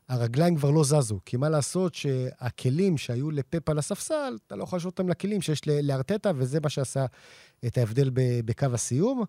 הרגליים 0.09 0.55
כבר 0.55 0.71
לא 0.71 0.83
זזו, 0.83 1.19
כי 1.25 1.37
מה 1.37 1.49
לעשות 1.49 1.95
שהכלים 1.95 2.97
שהיו 2.97 3.31
לפפ 3.31 3.69
על 3.69 3.77
הספסל, 3.77 4.37
אתה 4.47 4.55
לא 4.55 4.63
יכול 4.63 4.77
להשוות 4.77 4.99
אותם 4.99 5.09
לכלים 5.09 5.41
שיש 5.41 5.61
לארטטה, 5.67 6.31
וזה 6.35 6.59
מה 6.59 6.69
שעשה 6.69 7.05
את 7.65 7.77
ההבדל 7.77 8.09
בקו 8.45 8.65
הסיום. 8.73 9.23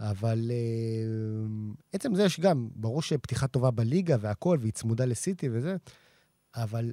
אבל 0.00 0.50
אה, 0.50 1.76
עצם 1.92 2.14
זה 2.14 2.24
יש 2.24 2.40
גם, 2.40 2.68
ברור 2.74 3.02
שפתיחה 3.02 3.46
טובה 3.46 3.70
בליגה 3.70 4.16
והכול, 4.20 4.58
והיא 4.60 4.72
צמודה 4.72 5.04
לסיטי 5.04 5.48
וזה, 5.52 5.76
אבל 6.54 6.92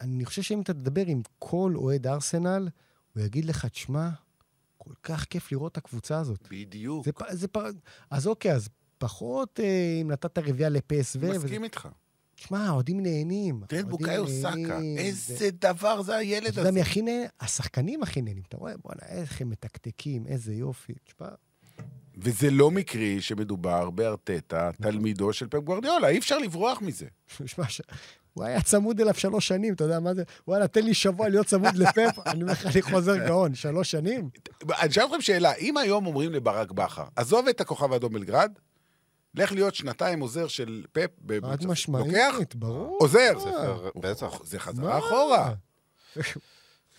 אני 0.00 0.24
חושב 0.24 0.42
שאם 0.42 0.60
אתה 0.60 0.72
תדבר 0.72 1.02
עם 1.06 1.22
כל 1.38 1.72
אוהד 1.76 2.06
ארסנל, 2.06 2.68
הוא 3.16 3.24
יגיד 3.24 3.44
לך, 3.44 3.66
תשמע, 3.66 4.08
כל 4.78 4.92
כך 5.02 5.24
כיף 5.24 5.52
לראות 5.52 5.72
את 5.72 5.76
הקבוצה 5.76 6.18
הזאת. 6.18 6.48
בדיוק. 6.50 7.04
זה, 7.04 7.12
פ- 7.12 7.32
זה 7.32 7.48
פ... 7.48 7.58
אז 8.10 8.26
אוקיי, 8.26 8.52
אז 8.52 8.68
פחות 8.98 9.60
אה, 9.60 9.98
אם 10.02 10.10
נתת 10.10 10.38
רביעייה 10.38 10.68
לפסו. 10.68 11.18
מסכים 11.20 11.64
איתך. 11.64 11.88
תשמע, 12.34 12.66
האוהדים 12.66 13.00
נהנים. 13.02 13.54
האוהדים 13.70 13.90
בוקאיו 13.90 14.28
סאקה, 14.28 14.78
איזה 14.98 15.48
דבר 15.50 16.02
זה 16.02 16.16
הילד 16.16 16.46
אתה 16.46 16.60
יודע 16.60 16.68
הזה. 16.70 16.80
הכי 16.80 17.02
נהנה? 17.02 17.26
השחקנים 17.40 18.02
הכי 18.02 18.22
נהנים. 18.22 18.42
אתה 18.48 18.56
רואה, 18.56 18.72
בואנה, 18.84 19.02
איך 19.08 19.40
הם 19.40 19.50
מתקתקים, 19.50 20.26
איזה 20.26 20.54
יופי. 20.54 20.92
תשמע, 21.04 21.28
וזה 22.18 22.50
לא 22.50 22.70
מקרי 22.70 23.20
שמדובר 23.22 23.90
בארטטה, 23.90 24.70
נכון. 24.78 24.90
תלמידו 24.92 25.32
של 25.32 25.48
פפ 25.48 25.58
גוורדיאולה, 25.58 26.08
אי 26.08 26.18
אפשר 26.18 26.38
לברוח 26.38 26.82
מזה. 26.82 27.06
שמע, 27.46 27.68
ש- 27.68 27.80
הוא 28.36 28.44
היה 28.44 28.62
צמוד 28.62 29.00
אליו 29.00 29.14
שלוש 29.14 29.48
שנים, 29.48 29.74
אתה 29.74 29.84
יודע 29.84 30.00
מה 30.00 30.14
זה? 30.14 30.22
וואלה, 30.48 30.68
תן 30.68 30.84
לי 30.84 30.94
שבוע 30.94 31.28
להיות 31.28 31.46
צמוד 31.46 31.76
לפפ, 31.76 32.18
אני 32.26 32.42
אומר 32.42 32.52
לך, 32.52 32.66
אני 32.66 32.82
חוזר 32.82 33.26
גאון. 33.26 33.54
שלוש 33.54 33.90
שנים? 33.90 34.28
אני 34.80 34.88
אשאל 34.90 35.04
אתכם 35.04 35.20
שאלה, 35.20 35.54
אם 35.54 35.76
היום 35.76 36.06
אומרים 36.06 36.32
לברק 36.32 36.72
בכר, 36.72 37.04
עזוב 37.16 37.48
את 37.48 37.60
הכוכב 37.60 37.92
האדום 37.92 38.12
בלגרד, 38.12 38.52
לך 39.34 39.52
להיות 39.52 39.74
שנתיים 39.74 40.20
עוזר 40.20 40.46
של 40.46 40.84
פפ, 40.92 41.00
חד 41.02 41.26
בברצלונה." 41.26 41.56
לוקח? 41.62 41.72
משמעית, 41.72 42.54
ברור. 42.54 42.98
עוזר. 43.00 43.32
בטח. 43.96 44.44
זה 44.44 44.56
מה? 44.56 44.62
חזרה 44.62 44.98
אחורה. 44.98 45.52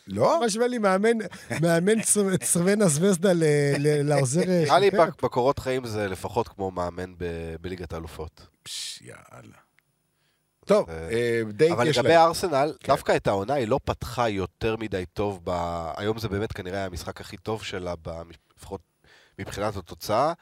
לא? 0.07 0.41
משווה 0.45 0.67
לי 0.67 0.77
מאמן, 0.77 1.17
מאמן 1.61 2.01
צרבנה 2.43 2.87
זווזדה 2.87 3.33
ל- 3.33 3.43
ל- 3.77 4.09
לעוזר... 4.09 4.41
אה, 4.41 4.61
נראה 4.63 4.79
לי 4.79 4.89
בקורות 5.23 5.59
חיים 5.59 5.85
זה 5.87 6.07
לפחות 6.07 6.47
כמו 6.47 6.71
מאמן 6.71 7.13
ב- 7.17 7.55
בליגת 7.61 7.93
האלופות. 7.93 8.47
פש, 8.63 9.01
יאללה. 9.01 9.66
טוב, 10.67 10.89
אה, 10.89 11.09
אה, 11.11 11.41
די 11.53 11.71
אבל 11.71 11.87
יש 11.87 11.97
לגבי 11.97 12.09
להם. 12.09 12.27
ארסנל, 12.27 12.73
כן. 12.79 12.91
דווקא 12.91 13.15
את 13.15 13.27
העונה 13.27 13.53
היא 13.53 13.67
לא 13.67 13.79
פתחה 13.85 14.29
יותר 14.29 14.75
מדי 14.75 15.03
טוב. 15.13 15.39
ב... 15.43 15.51
היום 15.97 16.19
זה 16.19 16.29
באמת 16.29 16.51
כנראה 16.51 16.85
המשחק 16.85 17.21
הכי 17.21 17.37
טוב 17.37 17.63
שלה. 17.63 17.93
לפחות 18.57 18.81
מבחינת 19.39 19.75
התוצאה. 19.75 20.33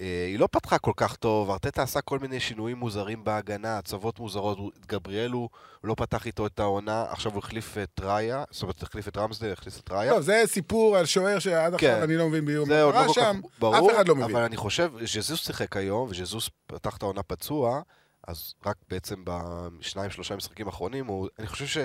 אה, 0.00 0.24
היא 0.26 0.38
לא 0.38 0.48
פתחה 0.50 0.78
כל 0.78 0.92
כך 0.96 1.16
טוב, 1.16 1.50
ארטטה 1.50 1.82
עשה 1.82 2.00
כל 2.00 2.18
מיני 2.18 2.40
שינויים 2.40 2.76
מוזרים 2.76 3.24
בהגנה, 3.24 3.78
הצבות 3.78 4.18
מוזרות, 4.18 4.58
גבריאל 4.86 5.30
הוא 5.30 5.48
לא 5.84 5.94
פתח 5.94 6.26
איתו 6.26 6.46
את 6.46 6.60
העונה, 6.60 7.04
עכשיו 7.10 7.32
הוא 7.32 7.38
החליף 7.38 7.78
את 7.78 8.00
ראיה, 8.00 8.44
זאת 8.50 8.62
אומרת, 8.62 8.82
החליף 8.82 9.08
את 9.08 9.16
רמסדל, 9.16 9.52
החליף 9.52 9.80
את 9.80 9.90
ראיה. 9.90 10.12
טוב, 10.12 10.22
זה 10.22 10.42
סיפור 10.46 10.96
על 10.96 11.06
שוער 11.06 11.38
שעד 11.38 11.76
כן. 11.76 11.90
עכשיו 11.90 12.04
אני 12.04 12.16
לא 12.16 12.28
מבין 12.28 12.44
ביום 12.44 12.68
מה 12.68 12.82
לא 12.82 12.92
קרה 12.92 13.08
כך 13.08 13.14
שם, 13.14 13.40
ברור, 13.58 13.90
אף 13.90 13.96
אחד 13.96 14.08
לא 14.08 14.14
מבין. 14.14 14.30
אבל 14.30 14.42
אני 14.42 14.56
חושב, 14.56 14.92
ז'זוס 15.04 15.46
שיחק 15.46 15.76
היום, 15.76 16.08
וז'זוס 16.10 16.50
פתח 16.66 16.96
את 16.96 17.02
העונה 17.02 17.22
פצוע, 17.22 17.80
אז 18.28 18.54
רק 18.66 18.76
בעצם 18.88 19.22
בשניים, 19.24 20.10
שלושה 20.10 20.36
משחקים 20.36 20.66
האחרונים, 20.66 21.06
הוא, 21.06 21.28
אני 21.38 21.46
חושב 21.46 21.84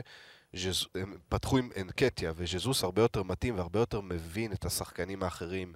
שהם 0.54 1.18
פתחו 1.30 1.58
עם 1.58 1.70
אנקטיה, 1.82 2.34
וז'זוס 2.36 2.84
הרבה 2.84 3.02
יותר 3.02 3.24
מתאים 3.24 3.58
והרבה 3.58 3.80
יותר 3.80 4.02
מבין 4.02 4.54
את 4.54 4.66
השחקנים 4.66 5.24
האחרים. 5.24 5.74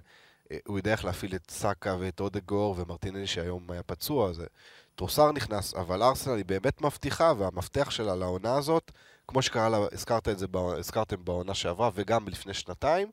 אה, 0.52 0.56
הוא 0.66 0.78
יודע 0.78 0.92
איך 0.92 1.04
להפעיל 1.04 1.34
את 1.34 1.50
סאקה 1.50 1.96
ואת 2.00 2.20
אודגור 2.20 2.74
ומרטינלי 2.78 3.26
שהיום 3.26 3.70
היה 3.70 3.82
פצוע, 3.82 4.32
זה... 4.32 4.46
טרוסר 4.94 5.32
נכנס, 5.32 5.74
אבל 5.74 6.02
ארסנל 6.02 6.36
היא 6.36 6.44
באמת 6.44 6.82
מבטיחה, 6.82 7.32
והמפתח 7.38 7.90
שלה 7.90 8.14
לעונה 8.14 8.54
הזאת, 8.54 8.90
כמו 9.28 9.42
שקרה 9.42 9.68
לה, 9.68 9.78
הזכרת 9.92 10.28
את 10.28 10.38
זה, 10.38 10.46
הזכרתם 10.78 11.24
בעונה 11.24 11.54
שעברה 11.54 11.90
וגם 11.94 12.28
לפני 12.28 12.54
שנתיים, 12.54 13.10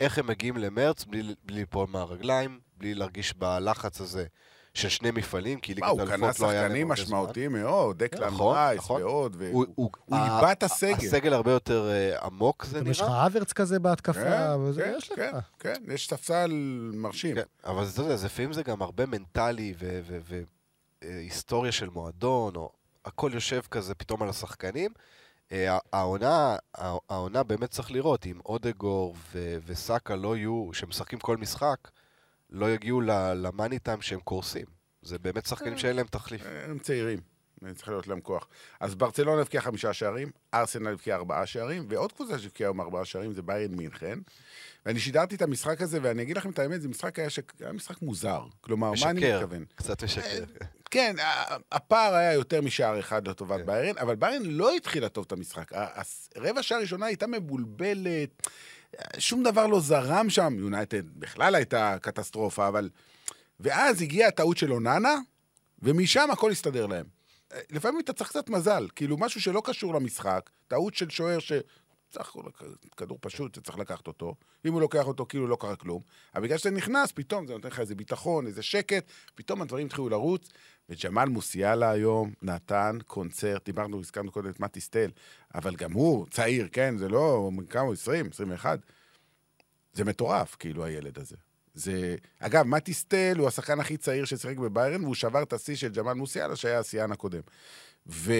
איך 0.00 0.18
הם 0.18 0.26
מגיעים 0.26 0.56
למרץ 0.56 1.04
בלי, 1.04 1.22
בלי 1.22 1.58
ליפול 1.58 1.86
מהרגליים, 1.88 2.60
בלי 2.76 2.94
להרגיש 2.94 3.34
בלחץ 3.34 4.00
הזה 4.00 4.26
של 4.76 4.88
שני 4.88 5.10
מפעלים, 5.10 5.60
כי 5.60 5.74
ליגת 5.74 5.88
הוא 5.88 6.00
קנה 6.00 6.10
האלופות 6.12 6.40
לא 6.40 6.50
היה 6.50 6.60
להם 6.62 6.68
שחקנים 6.70 6.90
הרבה 6.90 7.04
זמן. 7.04 7.04
משמעותיים 7.18 7.52
מאוד, 7.52 7.98
דקלן 8.04 8.26
נכון, 8.28 8.56
רייס 8.56 8.78
נכון. 8.78 9.02
ועוד, 9.02 9.36
הוא, 9.52 9.66
הוא, 9.74 9.90
הוא 10.04 10.18
איבד 10.18 10.50
את 10.52 10.62
הסגל. 10.62 10.92
הסגל 11.06 11.32
הרבה 11.32 11.52
יותר 11.52 11.88
אה, 11.90 12.24
עמוק 12.24 12.64
זה 12.64 12.80
גם 12.80 12.86
יש 12.86 13.00
לך 13.00 13.08
נראה. 13.08 13.26
אברץ 13.26 13.52
כזה 13.52 13.78
בהתקפה, 13.78 14.20
כן, 14.20 14.50
וזה 14.60 14.82
כן, 14.82 14.94
יש 14.98 15.12
לך. 15.12 15.16
כן, 15.18 15.32
כן, 15.60 15.82
יש 15.94 16.08
ספסל 16.08 16.50
מרשים. 16.94 17.34
כן, 17.34 17.42
אבל 17.64 17.84
אתה 17.94 18.02
יודע, 18.02 18.14
לפעמים 18.24 18.52
זה 18.52 18.62
גם 18.62 18.82
הרבה 18.82 19.06
מנטלי 19.06 19.74
והיסטוריה 21.04 21.72
של 21.72 21.88
מועדון, 21.88 22.56
או 22.56 22.70
הכל 23.04 23.30
יושב 23.34 23.60
כזה 23.70 23.94
פתאום 23.94 24.22
על 24.22 24.28
השחקנים. 24.28 24.90
אה, 25.52 25.78
העונה, 25.92 26.56
הע- 26.74 26.96
העונה 27.08 27.42
באמת 27.42 27.70
צריך 27.70 27.90
לראות, 27.90 28.26
אם 28.26 28.38
אודגור 28.46 29.14
ו- 29.34 29.56
וסאקה 29.66 30.16
לא 30.16 30.36
יהיו, 30.36 30.70
שמשחקים 30.72 31.18
כל 31.18 31.36
משחק, 31.36 31.76
לא 32.50 32.70
יגיעו 32.70 33.00
למאני 33.36 33.78
טיים 33.78 34.02
שהם 34.02 34.20
קורסים. 34.20 34.66
זה 35.02 35.18
באמת 35.18 35.46
שחקנים 35.46 35.78
שאין 35.78 35.96
להם 35.96 36.06
תחליף. 36.06 36.42
הם 36.68 36.78
צעירים, 36.78 37.18
צריך 37.74 37.88
להיות 37.88 38.06
להם 38.06 38.20
כוח. 38.20 38.48
אז 38.80 38.94
ברצלונה 38.94 39.40
הבקיעה 39.40 39.62
חמישה 39.62 39.92
שערים, 39.92 40.30
ארסנל 40.54 40.88
הבקיעה 40.92 41.18
ארבעה 41.18 41.46
שערים, 41.46 41.86
ועוד 41.88 42.12
קבוצה 42.12 42.38
שהבקיעה 42.38 42.68
היום 42.68 42.80
ארבעה 42.80 43.04
שערים 43.04 43.32
זה 43.32 43.42
ביירן 43.42 43.74
מינכן. 43.74 44.18
ואני 44.86 45.00
שידרתי 45.00 45.34
את 45.34 45.42
המשחק 45.42 45.80
הזה, 45.80 45.98
ואני 46.02 46.22
אגיד 46.22 46.36
לכם 46.36 46.50
את 46.50 46.58
האמת, 46.58 46.82
זה 46.82 46.88
משחק 46.88 47.18
היה, 47.18 47.30
ש... 47.30 47.38
היה 47.60 47.72
משחק 47.72 48.02
מוזר. 48.02 48.42
כלומר, 48.60 48.92
מה 49.00 49.10
אני 49.10 49.20
משקר, 49.20 49.36
מתכוון? 49.40 49.64
קצת 49.74 50.04
משקר. 50.04 50.44
כן, 50.90 51.16
ה- 51.18 51.56
הפער 51.72 52.14
היה 52.14 52.32
יותר 52.32 52.60
משער 52.62 53.00
אחד 53.00 53.28
לטובת 53.28 53.60
כן. 53.60 53.66
ביירן, 53.66 53.98
אבל 53.98 54.14
ביירן 54.16 54.42
לא 54.44 54.74
התחילה 54.74 55.08
טוב 55.08 55.24
את 55.26 55.32
המשחק. 55.32 55.72
ה- 55.72 56.00
הס- 56.00 56.28
רבע 56.36 56.62
שעה 56.62 56.78
ראשונה 56.78 57.06
הייתה 57.06 57.26
מבולבלת, 57.26 58.48
שום 59.18 59.42
דבר 59.42 59.66
לא 59.66 59.80
זרם 59.80 60.30
שם. 60.30 60.56
יונייטד 60.58 61.10
בכלל 61.18 61.54
הייתה 61.54 61.96
קטסטרופה, 62.00 62.68
אבל... 62.68 62.90
ואז 63.60 64.02
הגיעה 64.02 64.28
הטעות 64.28 64.56
של 64.56 64.72
אוננה, 64.72 65.14
ומשם 65.82 66.30
הכל 66.30 66.50
הסתדר 66.50 66.86
להם. 66.86 67.06
לפעמים 67.70 68.00
אתה 68.00 68.12
צריך 68.12 68.30
קצת 68.30 68.48
מזל, 68.48 68.88
כאילו 68.96 69.16
משהו 69.16 69.40
שלא 69.40 69.62
קשור 69.64 69.94
למשחק, 69.94 70.50
טעות 70.68 70.94
של 70.94 71.10
שוער 71.10 71.38
ש... 71.38 71.52
סך 72.12 72.28
הכל 72.28 72.42
כדור 72.96 73.18
פשוט, 73.20 73.54
שצריך 73.54 73.78
לקחת 73.78 74.06
אותו. 74.06 74.34
אם 74.66 74.72
הוא 74.72 74.80
לוקח 74.80 75.06
אותו, 75.06 75.26
כאילו 75.28 75.46
לא 75.46 75.56
קרה 75.60 75.76
כלום. 75.76 76.02
אבל 76.34 76.42
בגלל 76.42 76.58
שזה 76.58 76.70
נכנס, 76.70 77.12
פתאום 77.12 77.46
זה 77.46 77.52
נותן 77.52 77.68
לך 77.68 77.80
איזה 77.80 77.94
ביטחון, 77.94 78.46
איזה 78.46 78.62
שקט, 78.62 79.10
פתאום 79.34 79.62
הדברים 79.62 79.86
התחילו 79.86 80.08
לרוץ. 80.08 80.48
וג'מאל 80.88 81.28
מוסיאלה 81.28 81.90
היום 81.90 82.32
נתן 82.42 82.98
קונצרט, 83.06 83.64
דיברנו, 83.64 84.00
הזכרנו 84.00 84.32
קודם 84.32 84.50
את 84.50 84.60
מתי 84.60 84.80
סטל, 84.80 85.10
אבל 85.54 85.76
גם 85.76 85.92
הוא 85.92 86.26
צעיר, 86.30 86.68
כן? 86.72 86.98
זה 86.98 87.08
לא, 87.08 87.50
כמה 87.70 87.82
הוא? 87.82 87.92
20, 87.92 88.26
21. 88.32 88.78
זה 89.92 90.04
מטורף, 90.04 90.56
כאילו, 90.58 90.84
הילד 90.84 91.18
הזה. 91.18 91.36
זה... 91.74 92.16
אגב, 92.38 92.66
מתי 92.66 92.94
סטל 92.94 93.36
הוא 93.38 93.48
השחקן 93.48 93.80
הכי 93.80 93.96
צעיר 93.96 94.24
ששיחק 94.24 94.56
בביירן, 94.56 95.02
והוא 95.02 95.14
שבר 95.14 95.42
את 95.42 95.52
השיא 95.52 95.76
של 95.76 95.88
ג'מאל 95.88 96.14
מוסיאלה, 96.14 96.56
שהיה 96.56 96.78
השיאן 96.78 97.12
הקודם. 97.12 97.40
ו... 98.06 98.32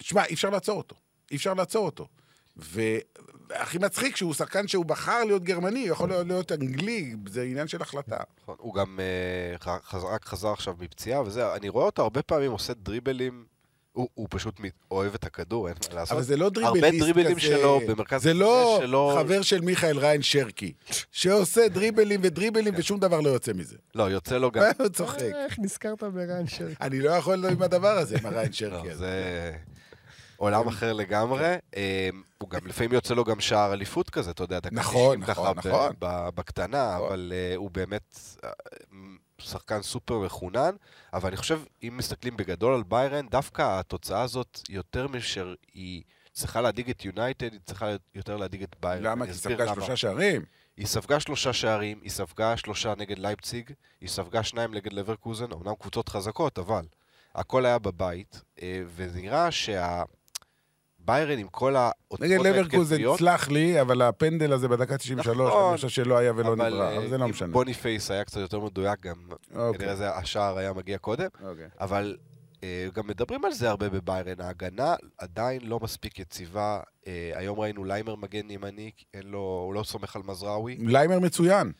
שמע, 0.00 0.24
אי 0.24 0.34
אפשר 0.34 0.50
לעצור 0.50 0.78
אותו. 0.78 0.96
אי 1.30 1.36
אפשר 1.36 1.54
לעצור 1.54 1.86
אותו. 1.86 2.08
והכי 2.56 3.78
מצחיק 3.78 4.16
שהוא 4.16 4.34
שחקן 4.34 4.68
שהוא 4.68 4.84
בחר 4.84 5.24
להיות 5.24 5.44
גרמני, 5.44 5.80
הוא 5.80 5.88
יכול 5.88 6.08
להיות, 6.08 6.26
להיות 6.26 6.52
אנגלי, 6.52 7.14
זה 7.28 7.42
עניין 7.42 7.68
של 7.68 7.82
החלטה. 7.82 8.16
נכון, 8.42 8.54
הוא 8.58 8.74
גם 8.74 9.00
אה, 9.00 9.72
רק 9.92 10.24
חזר 10.24 10.48
עכשיו 10.48 10.74
מפציעה 10.78 11.22
וזה, 11.22 11.54
אני 11.54 11.68
רואה 11.68 11.84
אותו 11.86 12.02
הרבה 12.02 12.22
פעמים 12.22 12.50
עושה 12.50 12.74
דריבלים, 12.74 13.44
הוא, 13.92 14.08
הוא 14.14 14.26
פשוט 14.30 14.60
אוהב 14.90 15.14
את 15.14 15.24
הכדור, 15.24 15.68
אין 15.68 15.76
מה 15.90 15.94
לעשות. 15.94 16.12
אבל 16.12 16.22
זה 16.22 16.36
לא 16.36 16.50
דריבליסט 16.50 16.84
הרבה 16.84 16.98
דריבלים 16.98 17.36
כזה... 17.36 17.40
שלו 17.40 17.80
במרכז 17.88 18.22
זה 18.22 18.34
לא 18.34 18.78
שלו- 18.80 19.16
חבר 19.18 19.42
של 19.42 19.60
מיכאל 19.60 19.98
ריין 19.98 20.22
שרקי, 20.22 20.72
שעושה 21.12 21.68
דריבלים 21.68 22.20
ודריבלים 22.22 22.74
ושום 22.76 23.00
דבר 23.00 23.20
לא 23.20 23.28
יוצא 23.28 23.52
מזה. 23.52 23.76
לא, 23.94 24.02
יוצא 24.02 24.38
לו 24.38 24.50
גם... 24.50 24.62
הוא 24.80 24.88
צוחק. 24.88 25.22
אה, 25.22 25.44
איך 25.44 25.58
נזכרת 25.58 26.02
בריין 26.02 26.46
שרקי? 26.46 26.74
אני 26.80 27.00
לא 27.00 27.10
יכול 27.10 27.46
עם 27.46 27.62
הדבר 27.62 27.98
הזה, 27.98 28.16
עם 28.18 28.26
הריין 28.26 28.52
שרקי 28.52 28.88
לא, 28.88 28.92
הזה. 28.92 29.52
עולם 30.44 30.68
אחר 30.68 30.92
לגמרי. 30.92 31.54
אה, 31.76 32.08
הוא 32.38 32.50
גם, 32.50 32.66
לפעמים 32.66 32.92
יוצא 32.92 33.14
לו 33.14 33.24
גם 33.24 33.40
שער 33.40 33.72
אליפות 33.72 34.10
כזה, 34.10 34.30
אתה 34.30 34.42
יודע, 34.42 34.60
דקה 34.60 34.74
נכון, 34.76 35.20
90 35.20 35.30
נכון, 35.30 35.58
נכון. 35.58 35.92
בקטנה, 36.34 36.94
נכון. 36.94 37.06
אבל 37.06 37.32
אה, 37.34 37.56
הוא 37.56 37.70
באמת 37.70 38.18
אה, 38.44 38.50
שחקן 39.38 39.82
סופר 39.82 40.18
מחונן, 40.18 40.74
אבל 41.12 41.28
אני 41.28 41.36
חושב, 41.36 41.60
אם 41.82 41.94
מסתכלים 41.96 42.36
בגדול 42.36 42.74
על 42.74 42.82
ביירן, 42.82 43.28
דווקא 43.28 43.78
התוצאה 43.78 44.22
הזאת, 44.22 44.60
יותר 44.68 45.06
מאשר 45.06 45.54
היא 45.74 46.02
צריכה 46.32 46.60
להדאיג 46.60 46.90
את 46.90 47.04
יונייטד, 47.04 47.52
היא 47.52 47.60
צריכה 47.66 47.90
יותר 48.14 48.36
להדאיג 48.36 48.62
את 48.62 48.76
ביירן. 48.80 49.02
למה? 49.02 49.24
כי 49.24 49.30
אסביר 49.30 49.56
ספגה. 49.56 49.74
שלושה 49.74 49.96
שערים. 49.96 50.44
היא 50.76 50.86
ספגה 50.86 51.20
שלושה 51.20 51.52
שערים, 51.52 51.98
היא 52.02 52.10
ספגה 52.10 52.56
שלושה 52.56 52.94
נגד 52.98 53.18
לייפציג, 53.18 53.70
היא 54.00 54.08
ספגה 54.08 54.42
שניים 54.42 54.74
נגד 54.74 54.92
לברקוזן, 54.92 55.52
אמנם 55.52 55.74
קבוצות 55.74 56.08
חזקות, 56.08 56.58
אבל 56.58 56.84
הכל 57.34 57.66
היה 57.66 57.78
בבית, 57.78 58.42
אה, 58.62 58.82
ונראה 58.96 59.50
שהביירן 61.04 61.38
עם 61.38 61.48
כל 61.48 61.76
העוצמות 61.76 62.20
נגד 62.20 62.40
לברקוזן, 62.40 62.94
ההתקפיות, 62.94 63.18
סלח 63.18 63.48
לי, 63.48 63.80
אבל 63.80 64.02
הפנדל 64.02 64.52
הזה 64.52 64.68
בדקה 64.68 64.98
93, 64.98 65.48
נכון. 65.48 65.68
אני 65.68 65.76
חושב 65.76 65.88
שלא 65.88 66.18
היה 66.18 66.32
ולא 66.36 66.52
אבל 66.52 66.68
נברא, 66.68 66.90
אה, 66.90 66.96
אבל 66.96 67.08
זה 67.08 67.18
לא 67.18 67.28
משנה. 67.28 67.52
בוניפייס 67.52 68.10
היה 68.10 68.24
קצת 68.24 68.40
יותר 68.40 68.60
מדויק, 68.60 69.00
גם 69.00 69.14
אוקיי. 69.54 69.78
כנראה 69.78 69.96
זה 69.96 70.14
השער 70.16 70.58
היה 70.58 70.72
מגיע 70.72 70.98
קודם, 70.98 71.28
אוקיי. 71.42 71.68
אבל 71.80 72.16
אה, 72.62 72.86
גם 72.94 73.06
מדברים 73.06 73.44
על 73.44 73.52
זה 73.52 73.70
הרבה 73.70 73.88
בביירן, 73.88 74.40
ההגנה 74.40 74.94
עדיין 75.18 75.60
לא 75.64 75.80
מספיק 75.82 76.18
יציבה, 76.18 76.80
אה, 77.06 77.32
היום 77.34 77.60
ראינו 77.60 77.84
ליימר 77.84 78.14
מגן 78.14 78.50
ימני, 78.50 78.90
לו, 79.24 79.62
הוא 79.66 79.74
לא 79.74 79.82
סומך 79.82 80.16
על 80.16 80.22
מזרעוי. 80.24 80.76
ליימר 80.80 81.18
מצוין, 81.18 81.72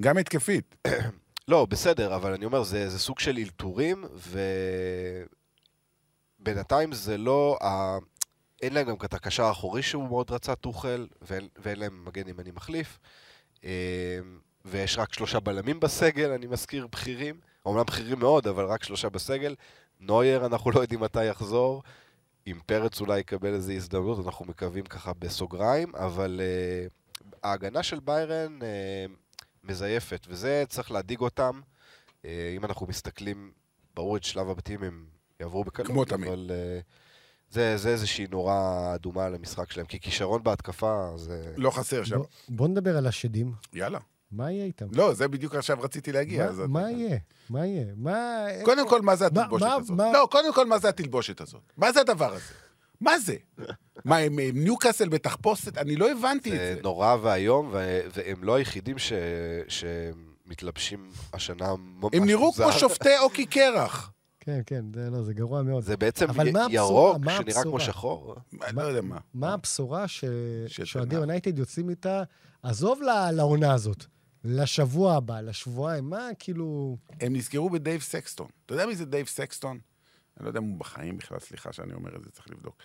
גם 0.00 0.18
התקפית. 0.18 0.76
לא, 1.48 1.66
בסדר, 1.66 2.14
אבל 2.14 2.32
אני 2.32 2.44
אומר, 2.44 2.62
זה, 2.62 2.88
זה 2.88 2.98
סוג 2.98 3.18
של 3.18 3.38
אלתורים, 3.38 4.04
ובינתיים 6.40 6.92
זה 6.92 7.18
לא... 7.18 7.58
ה... 7.62 7.98
אין 8.62 8.74
להם 8.74 8.86
גם 8.86 8.94
את 9.04 9.14
הקשר 9.14 9.44
האחורי 9.44 9.82
שהוא 9.82 10.08
מאוד 10.08 10.30
רצה, 10.30 10.54
טוחל, 10.54 11.06
ואין, 11.22 11.48
ואין 11.56 11.78
להם 11.78 12.04
מגן 12.04 12.28
ימני 12.28 12.50
מחליף. 12.50 12.98
אה, 13.64 14.18
ויש 14.64 14.98
רק 14.98 15.12
שלושה 15.12 15.40
בלמים 15.40 15.80
בסגל, 15.80 16.30
אני 16.30 16.46
מזכיר, 16.46 16.86
בכירים. 16.86 17.40
אומנם 17.66 17.84
בכירים 17.86 18.18
מאוד, 18.18 18.46
אבל 18.46 18.64
רק 18.64 18.84
שלושה 18.84 19.08
בסגל. 19.08 19.54
נוייר, 20.00 20.46
אנחנו 20.46 20.70
לא 20.70 20.80
יודעים 20.80 21.00
מתי 21.00 21.24
יחזור. 21.24 21.82
אם 22.46 22.58
פרץ 22.66 23.00
אולי 23.00 23.20
יקבל 23.20 23.54
איזו 23.54 23.72
הזדמנות, 23.72 24.26
אנחנו 24.26 24.44
מקווים 24.44 24.84
ככה 24.84 25.12
בסוגריים, 25.18 25.96
אבל 25.96 26.40
uh, 26.40 27.26
ההגנה 27.42 27.82
של 27.82 28.00
ביירן 28.00 28.58
uh, 28.60 28.64
מזייפת, 29.64 30.26
וזה 30.28 30.64
צריך 30.68 30.90
להדאיג 30.90 31.20
אותם. 31.20 31.60
Uh, 32.22 32.26
אם 32.56 32.64
אנחנו 32.64 32.86
מסתכלים, 32.86 33.52
ברור 33.94 34.16
את 34.16 34.24
שלב 34.24 34.50
הבתים 34.50 34.82
הם 34.82 35.06
יעברו 35.40 35.64
בקלות, 35.64 35.88
כמו 35.88 36.04
תמיד. 36.04 36.28
אבל 36.28 36.50
uh, 36.50 36.84
זה, 37.50 37.76
זה 37.76 37.88
איזושהי 37.88 38.26
נורה 38.30 38.60
אדומה 38.94 39.28
למשחק 39.28 39.72
שלהם, 39.72 39.86
כי 39.86 40.00
כישרון 40.00 40.42
בהתקפה 40.42 41.10
זה... 41.16 41.52
לא 41.56 41.70
חסר 41.70 42.04
שם. 42.04 42.16
בוא- 42.16 42.26
בוא 42.48 42.68
נדבר 42.68 42.96
על 42.96 43.06
השדים. 43.06 43.52
יאללה. 43.74 43.98
מה 44.32 44.50
יהיה 44.52 44.64
איתם? 44.64 44.86
לא, 44.92 45.14
זה 45.14 45.28
בדיוק 45.28 45.54
עכשיו 45.54 45.78
רציתי 45.80 46.12
להגיע. 46.12 46.44
מה- 46.44 46.50
אז 46.50 46.58
מה 46.68 46.90
יהיה? 46.90 47.16
מה 47.50 47.66
יהיה? 47.66 47.84
מה... 47.96 48.44
קודם 48.64 48.88
כל, 48.88 49.02
מה 49.02 49.16
זה 49.16 49.26
התלבושת 49.26 49.64
מה- 49.66 49.74
הזאת? 49.74 49.96
מה- 49.96 50.12
לא, 50.12 50.28
קודם 50.30 50.52
כל, 50.54 50.66
מה 50.66 50.78
זה 50.78 50.88
התלבושת 50.88 51.40
הזאת? 51.40 51.60
מה 51.76 51.92
זה 51.92 52.00
הדבר 52.00 52.32
הזה? 52.34 52.44
מה 53.00 53.18
זה? 53.18 53.36
מה, 54.04 54.16
הם 54.16 54.38
הם 54.38 54.64
ניוקאסל 54.64 55.08
בתחפושת? 55.08 55.78
אני 55.78 55.96
לא 55.96 56.10
הבנתי 56.10 56.50
את 56.52 56.58
זה 56.58 56.74
זה. 56.74 56.80
נורא 56.82 57.16
ואיום, 57.22 57.70
והם 58.14 58.44
לא 58.44 58.54
היחידים 58.54 58.98
ש... 58.98 59.12
שמתלבשים 59.68 61.10
השנה 61.32 61.74
ממש 61.76 62.10
הם 62.14 62.24
נראו 62.24 62.46
מוזר. 62.46 62.70
כמו 62.70 62.78
שופטי 62.78 63.18
אוקי 63.18 63.46
קרח. 63.46 64.12
כן, 64.48 64.60
כן, 64.66 64.84
זה 64.94 65.10
לא, 65.10 65.22
זה 65.22 65.34
גרוע 65.34 65.62
מאוד. 65.62 65.82
זה 65.84 65.96
בעצם 65.96 66.28
אבל 66.28 66.46
י- 66.48 66.50
מה 66.52 66.64
הבשורה? 66.64 66.74
ירוק 67.10 67.18
מה 67.24 67.32
שנראה 67.36 67.62
כמו 67.62 67.74
הבשורה? 67.74 67.80
שחור. 67.80 68.34
אני 68.62 68.76
לא 68.76 68.82
יודע 68.82 69.00
מה. 69.00 69.18
מה 69.34 69.54
הבשורה 69.54 70.08
ש- 70.08 70.24
שתנח. 70.66 70.86
שאוהדי 70.86 71.14
יונייטד 71.16 71.58
יוצאים 71.58 71.90
איתה? 71.90 72.22
עזוב 72.62 73.02
ל- 73.02 73.30
לעונה 73.30 73.74
הזאת, 73.74 74.04
לשבוע 74.44 75.14
הבא, 75.14 75.40
לשבועיים, 75.40 76.10
מה 76.10 76.28
כאילו... 76.38 76.96
הם 77.20 77.36
נזכרו 77.36 77.70
בדייב 77.70 78.00
סקסטון. 78.00 78.46
אתה 78.66 78.74
יודע 78.74 78.86
מי 78.86 78.96
זה 78.96 79.04
דייב 79.04 79.26
סקסטון? 79.26 79.78
אני 80.36 80.44
לא 80.44 80.50
יודע 80.50 80.60
אם 80.60 80.64
הוא 80.64 80.78
בחיים 80.78 81.18
בכלל, 81.18 81.38
סליחה 81.38 81.72
שאני 81.72 81.92
אומר 81.94 82.16
את 82.16 82.24
זה, 82.24 82.30
צריך 82.30 82.50
לבדוק. 82.50 82.76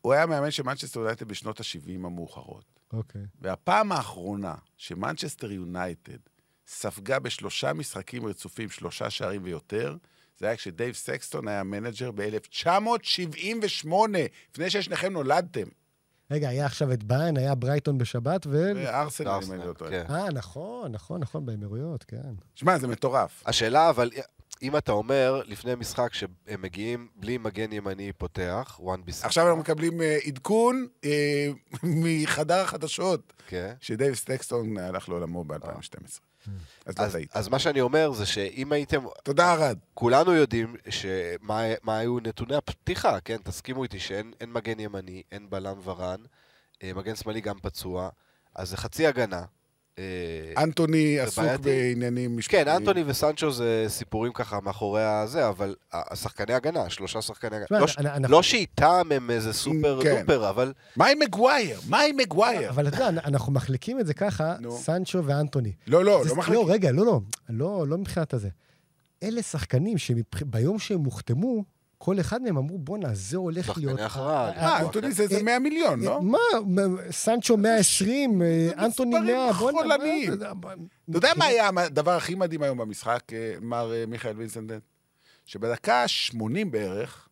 הוא 0.00 0.12
היה 0.12 0.26
מאמן 0.26 0.50
של 0.50 0.62
מנצ'סטר 0.62 1.00
יונייטד 1.00 1.28
בשנות 1.28 1.60
ה-70 1.60 2.06
המאוחרות. 2.06 2.64
אוקיי. 2.92 3.22
והפעם 3.40 3.92
האחרונה 3.92 4.54
שמנצ'סטר 4.76 5.52
יונייטד 5.52 6.18
ספגה 6.66 7.18
בשלושה 7.18 7.72
משחקים 7.72 8.26
רצופים, 8.26 8.68
שלושה 8.70 9.10
שערים 9.10 9.40
ויותר, 9.44 9.96
זה 10.38 10.46
היה 10.46 10.56
כשדייב 10.56 10.94
סקסטון 10.94 11.48
היה 11.48 11.62
מנג'ר 11.62 12.10
ב-1978, 12.10 13.88
לפני 14.50 14.70
ששניכם 14.70 15.12
נולדתם. 15.12 15.66
רגע, 16.30 16.48
היה 16.48 16.66
עכשיו 16.66 16.92
את 16.92 17.04
ביירן, 17.04 17.36
היה 17.36 17.54
ברייטון 17.54 17.98
בשבת, 17.98 18.46
ו... 18.46 18.72
וארסנל, 18.76 19.28
אם 19.46 19.52
אני 19.52 19.66
לא 19.66 19.72
טועה. 19.72 19.90
כן. 19.90 20.04
אה, 20.10 20.30
נכון, 20.30 20.92
נכון, 20.92 21.20
נכון, 21.20 21.46
באמירויות, 21.46 22.04
כן. 22.04 22.34
שמע, 22.54 22.78
זה 22.78 22.88
מטורף. 22.88 23.42
השאלה, 23.46 23.90
אבל, 23.90 24.10
אם 24.62 24.76
אתה 24.76 24.92
אומר, 24.92 25.42
לפני 25.46 25.74
משחק 25.74 26.14
שהם 26.14 26.62
מגיעים 26.62 27.08
בלי 27.16 27.38
מגן 27.38 27.72
ימני 27.72 28.12
פותח, 28.12 28.76
וואן 28.80 29.00
ביסאקה. 29.04 29.26
עכשיו 29.26 29.46
אנחנו 29.46 29.60
מקבלים 29.60 30.02
אה, 30.02 30.18
עדכון 30.26 30.86
אה, 31.04 31.48
מחדר 32.04 32.60
החדשות, 32.60 33.32
כן. 33.48 33.74
שדייב 33.80 34.14
סקסטון 34.14 34.78
הלך 34.78 35.08
לעולמו 35.08 35.44
ב-2012. 35.44 36.31
אז 36.86 36.98
לא 36.98 37.08
טעית. 37.08 37.36
אז 37.36 37.48
מה 37.48 37.58
שאני 37.58 37.80
אומר 37.80 38.12
זה 38.12 38.26
שאם 38.26 38.72
הייתם, 38.72 39.04
תודה, 39.22 39.52
ארד. 39.52 39.78
כולנו 39.94 40.32
יודעים 40.32 40.76
מה 41.82 41.96
היו 41.98 42.20
נתוני 42.20 42.56
הפתיחה, 42.56 43.20
כן? 43.20 43.36
תסכימו 43.36 43.82
איתי 43.82 44.00
שאין 44.00 44.32
אין 44.40 44.52
מגן 44.52 44.80
ימני, 44.80 45.22
אין 45.32 45.50
בלם 45.50 45.78
ורן, 45.84 46.20
אה, 46.82 46.92
מגן 46.94 47.16
שמאלי 47.16 47.40
גם 47.40 47.58
פצוע, 47.62 48.08
אז 48.54 48.68
זה 48.70 48.76
חצי 48.76 49.06
הגנה. 49.06 49.44
אה, 49.98 50.62
אנטוני 50.62 51.20
עסוק. 51.20 51.44
בעניינים 51.60 52.36
משפטיים. 52.36 52.64
כן, 52.64 52.70
אנטוני 52.70 53.04
וסנצ'ו 53.06 53.50
זה 53.50 53.84
סיפורים 53.88 54.32
ככה 54.32 54.58
מאחורי 54.62 55.04
הזה, 55.04 55.48
אבל 55.48 55.74
השחקני 55.92 56.54
הגנה, 56.54 56.90
שלושה 56.90 57.22
שחקני 57.22 57.56
הגנה. 57.56 57.80
לא, 57.80 57.86
לא 58.28 58.42
שאיתם 58.42 59.08
הם 59.14 59.30
איזה 59.30 59.52
סופר 59.52 60.00
כן. 60.02 60.20
דופר, 60.20 60.50
אבל 60.50 60.72
מה 60.96 61.06
עם 61.06 61.18
מגווייר? 61.18 61.80
מה 61.88 62.00
עם 62.00 62.16
מגווייר? 62.16 62.70
אבל 62.70 62.88
אתה 62.88 62.96
יודע, 62.96 63.08
אנחנו 63.08 63.52
מחליקים 63.52 64.00
את 64.00 64.06
זה 64.06 64.14
ככה. 64.14 64.56
סנצ'ו 64.70 65.24
ואנטוני. 65.24 65.72
לא, 65.86 66.04
לא, 66.04 66.22
לא 66.26 66.36
מחליק. 66.36 66.54
לא, 66.54 66.64
רגע, 66.68 66.92
לא, 66.92 67.06
לא, 67.06 67.20
לא, 67.48 67.84
לא 67.88 67.98
מבחינת 67.98 68.34
הזה. 68.34 68.48
אלה 69.22 69.42
שחקנים 69.42 69.98
שביום 69.98 70.78
שהם 70.78 71.00
הוחתמו, 71.00 71.64
כל 72.04 72.20
אחד 72.20 72.42
מהם 72.42 72.56
אמרו, 72.56 72.78
בואנה, 72.78 73.08
זה 73.14 73.36
הולך 73.36 73.66
שחקני 73.66 73.86
להיות... 73.86 74.00
הכרעה, 74.00 74.48
אה, 74.48 74.68
אה, 74.68 74.80
אנטוני 74.80 75.12
זה 75.12 75.22
איזה 75.22 75.42
100 75.42 75.58
מיליון, 75.58 76.00
לא? 76.00 76.22
מה, 76.22 76.38
סנצ'ו 77.10 77.56
120, 77.56 78.42
אה, 78.42 78.68
אנטוני 78.78 79.10
מספרים 79.10 79.36
100, 79.36 79.52
בוא'נה, 79.52 79.76
מה 79.76 79.82
חולניים. 79.82 80.38
זה? 80.38 80.50
אתה 80.50 81.16
יודע 81.18 81.32
מה 81.36 81.44
היה 81.44 81.70
הדבר 81.76 82.10
הכי 82.16 82.34
מדהים 82.34 82.62
היום 82.62 82.78
במשחק, 82.78 83.32
אה, 83.32 83.54
מר 83.60 83.92
אה, 83.94 84.04
מיכאל 84.06 84.36
וינסנדנט? 84.36 84.82
שבדקה 85.46 85.94
ה-80 86.02 86.64
בערך, 86.70 87.28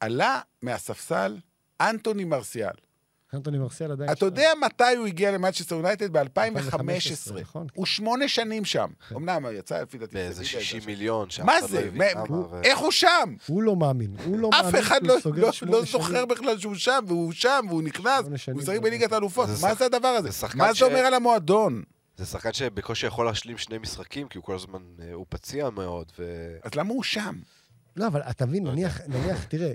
עלה 0.00 0.40
מהספסל 0.62 1.38
אנטוני 1.80 2.24
מרסיאל. 2.24 2.74
אנטוני 3.34 3.58
מרסיאל 3.58 3.92
עדיין... 3.92 4.10
אתה 4.10 4.20
שם. 4.20 4.26
יודע 4.26 4.50
מתי 4.66 4.96
הוא 4.96 5.06
הגיע 5.06 5.30
למנצ'סטר 5.32 5.74
יונייטד? 5.74 6.12
ב-2015. 6.12 6.20
2015, 6.20 7.40
נכון. 7.40 7.66
הוא 7.74 7.86
שמונה 7.86 8.28
שנים 8.28 8.64
שם. 8.64 8.86
אמנם 9.16 9.46
יצא 9.52 9.82
לפי 9.82 9.98
דעתי... 9.98 10.14
באיזה 10.14 10.34
סביבה, 10.44 10.48
60 10.64 10.76
איזה- 10.78 10.86
מיליון, 10.90 11.30
שאף 11.30 11.44
מה 11.46 11.60
לא 11.60 11.66
זה? 11.66 11.90
הוא- 12.28 12.46
איך 12.64 12.78
הוא 12.78 12.90
שם? 12.92 13.34
הוא 13.46 13.62
לא 13.62 13.76
מאמין, 13.76 14.14
הוא 14.24 14.38
לא 14.38 14.50
מאמין. 14.50 14.74
אף 14.76 14.80
אחד 14.80 15.00
לא- 15.06 15.14
לא- 15.36 15.52
לא 15.62 15.84
זוכר. 15.84 16.26
בכלל 16.26 16.58
שהוא 16.58 16.74
שם, 16.74 17.04
והוא 17.06 17.32
שם, 17.32 17.64
והוא 17.68 17.82
נכנס, 17.82 18.24
הוא 18.24 18.30
משחק 18.32 18.52
זה- 18.74 18.80
בליגת 18.80 19.12
האלופות. 19.12 19.48
זה 19.48 19.66
מה 19.66 19.74
זה 19.74 19.86
הדבר 19.86 20.08
הזה? 20.08 20.28
מה 20.54 20.72
זה 20.72 20.84
אומר 20.84 20.98
על 20.98 21.14
המועדון? 21.14 21.82
זה 22.16 22.26
שחקן 22.26 22.52
שבקושי 22.52 23.06
יכול 23.06 23.26
להשלים 23.26 23.58
שני 23.58 23.78
משחקים, 23.78 24.28
כי 24.28 24.38
הוא 24.38 24.44
כל 24.44 24.54
הזמן, 24.54 24.78
אה, 25.02 25.12
הוא 25.12 25.26
פציע 25.28 25.70
מאוד, 25.70 26.12
ו... 26.18 26.24
אז 26.62 26.74
למה 26.74 26.90
הוא 26.90 27.02
שם? 27.02 27.34
לא, 27.96 28.06
אבל 28.06 28.20
אתה 28.22 28.46
מבין, 28.46 28.66
לא 28.66 28.72
נניח, 28.72 29.00
נניח, 29.08 29.44
תראה, 29.44 29.72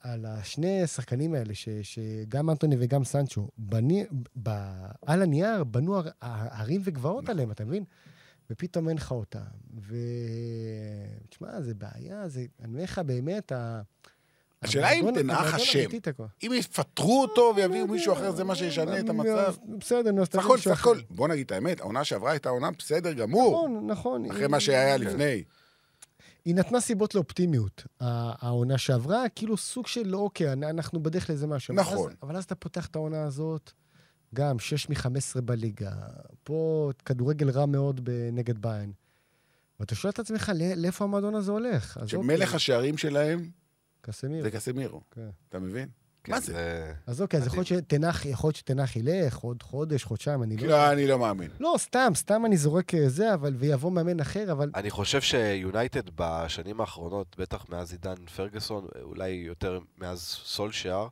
על 0.00 0.26
השני 0.26 0.82
השחקנים 0.82 1.34
האלה, 1.34 1.54
ש, 1.54 1.68
שגם 1.82 2.50
אנטוני 2.50 2.76
וגם 2.78 3.04
סנצ'ו, 3.04 3.48
בני, 3.58 4.04
ב, 4.42 4.50
על 5.06 5.22
הנייר 5.22 5.64
בנו 5.64 5.96
הר, 5.96 6.08
הרים 6.20 6.80
וגבעות 6.84 7.24
נכון. 7.24 7.34
עליהם, 7.34 7.50
אתה 7.50 7.64
מבין? 7.64 7.84
ופתאום 8.50 8.88
אין 8.88 8.96
לך 8.96 9.12
אותם. 9.12 9.40
ו... 9.80 9.96
תשמע, 11.28 11.60
זה 11.60 11.74
בעיה, 11.74 12.28
זה... 12.28 12.44
אני 12.60 12.72
אומר 12.72 12.82
לך, 12.82 12.98
באמת, 12.98 13.52
ה... 13.52 13.80
השאלה 14.62 14.90
אם 14.90 15.10
תנח 15.14 15.54
השם. 15.54 15.90
אם 16.42 16.52
יפטרו 16.54 17.22
אותו 17.22 17.52
ויביאו 17.56 17.86
מישהו 17.86 18.12
אחר, 18.12 18.30
זה 18.30 18.44
מה 18.44 18.54
שישנה 18.54 19.00
את 19.00 19.08
המצב. 19.08 19.54
בסדר, 19.78 20.12
נו, 20.12 20.22
אז 20.22 20.28
תביא 20.28 20.44
מישהו 20.52 20.72
אחר. 20.72 20.90
בוא 21.10 21.28
נגיד 21.28 21.46
את 21.46 21.52
האמת, 21.52 21.80
העונה 21.80 22.04
שעברה 22.04 22.30
הייתה 22.30 22.48
עונה 22.48 22.70
בסדר 22.78 23.12
גמור, 23.12 23.68
נכון, 23.68 23.86
נכון. 23.86 24.30
אחרי 24.30 24.46
מה 24.46 24.60
שהיה 24.60 24.96
לפני. 24.96 25.42
היא 26.44 26.54
נתנה 26.54 26.80
סיבות 26.80 27.14
לאופטימיות, 27.14 27.86
העונה 28.00 28.78
שעברה, 28.78 29.28
כאילו 29.28 29.56
סוג 29.56 29.86
של, 29.86 30.14
אוקיי, 30.16 30.52
אנ- 30.52 30.64
אנחנו 30.64 31.02
בדרך 31.02 31.30
לאיזה 31.30 31.46
משהו. 31.46 31.74
נכון. 31.74 32.10
אז- 32.10 32.16
אבל 32.22 32.36
אז 32.36 32.44
אתה 32.44 32.54
פותח 32.54 32.86
את 32.86 32.96
העונה 32.96 33.22
הזאת, 33.24 33.72
גם 34.34 34.58
6 34.58 34.88
מ-15 34.88 35.06
בליגה, 35.40 35.92
פה 36.44 36.90
כדורגל 37.04 37.50
רע 37.50 37.66
מאוד 37.66 38.00
נגד 38.32 38.58
ביין. 38.58 38.92
ואתה 39.80 39.94
שואל 39.94 40.12
את 40.12 40.18
עצמך, 40.18 40.52
לא- 40.54 40.74
לאיפה 40.76 41.04
המועדון 41.04 41.34
הזה 41.34 41.52
הולך? 41.52 41.98
שמלך 42.06 42.42
אוקיי, 42.42 42.56
השערים 42.56 42.98
שלהם 42.98 43.50
קסמיר. 44.00 44.42
זה 44.42 44.50
קסמירו, 44.50 45.00
כן. 45.10 45.28
אתה 45.48 45.58
מבין? 45.58 45.88
כן, 46.24 46.32
מה 46.32 46.40
זה? 46.40 46.92
אז 47.06 47.22
אוקיי, 47.22 47.40
אז 47.40 47.46
יכול 47.46 47.58
להיות 47.58 47.66
שתנח, 47.66 48.26
יכול 48.26 48.48
להיות 48.48 48.56
שתנח 48.56 48.96
ילך 48.96 49.36
עוד 49.36 49.62
חודש, 49.62 50.04
חודשיים, 50.04 50.42
אני 50.42 50.56
לא... 50.56 50.68
לא, 50.68 50.92
אני 50.92 51.06
לא 51.06 51.18
מאמין. 51.18 51.50
לא, 51.60 51.74
סתם, 51.78 52.12
סתם 52.14 52.46
אני 52.46 52.56
זורק 52.56 52.94
אה, 52.94 53.08
זה, 53.08 53.34
אבל, 53.34 53.54
ויבוא 53.58 53.92
מאמן 53.92 54.20
אחר, 54.20 54.52
אבל... 54.52 54.70
אני 54.74 54.90
חושב 54.90 55.20
שיונייטד 55.20 56.02
בשנים 56.14 56.80
האחרונות, 56.80 57.36
בטח 57.38 57.64
מאז 57.68 57.92
עידן 57.92 58.26
פרגוסון, 58.36 58.86
אולי 59.02 59.28
יותר 59.30 59.78
מאז 59.98 60.20
סולשיאר, 60.44 61.08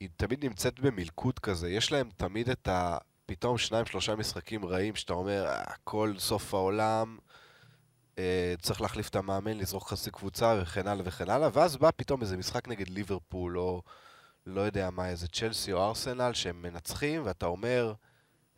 היא 0.00 0.08
תמיד 0.16 0.44
נמצאת 0.44 0.80
במלכוד 0.80 1.38
כזה. 1.38 1.70
יש 1.70 1.92
להם 1.92 2.08
תמיד 2.16 2.50
את 2.50 2.68
ה... 2.68 2.96
פתאום 3.26 3.58
שניים, 3.58 3.86
שלושה 3.86 4.16
משחקים 4.16 4.64
רעים, 4.66 4.96
שאתה 4.96 5.12
אומר, 5.12 5.46
"אה, 5.46 5.62
הכל 5.66 6.14
סוף 6.18 6.54
העולם, 6.54 7.18
אה, 8.18 8.54
צריך 8.62 8.80
להחליף 8.80 9.08
את 9.08 9.16
המאמן, 9.16 9.56
לזרוק 9.58 9.88
חצי 9.88 10.10
קבוצה 10.10 10.58
וכן 10.62 10.86
הלאה 10.88 11.02
וכן 11.06 11.30
הלאה, 11.30 11.48
ואז 11.52 11.76
בא 11.76 11.90
פתאום 11.96 12.20
איזה 12.22 12.36
משחק 12.36 12.68
נגד 12.68 12.88
ליברפול, 12.88 13.58
או 13.58 13.82
לא 14.48 14.60
יודע 14.60 14.90
מה, 14.90 15.08
איזה 15.08 15.28
צ'לסי 15.28 15.72
או 15.72 15.88
ארסנל, 15.88 16.32
שהם 16.32 16.62
מנצחים, 16.62 17.22
ואתה 17.24 17.46
אומר, 17.46 17.92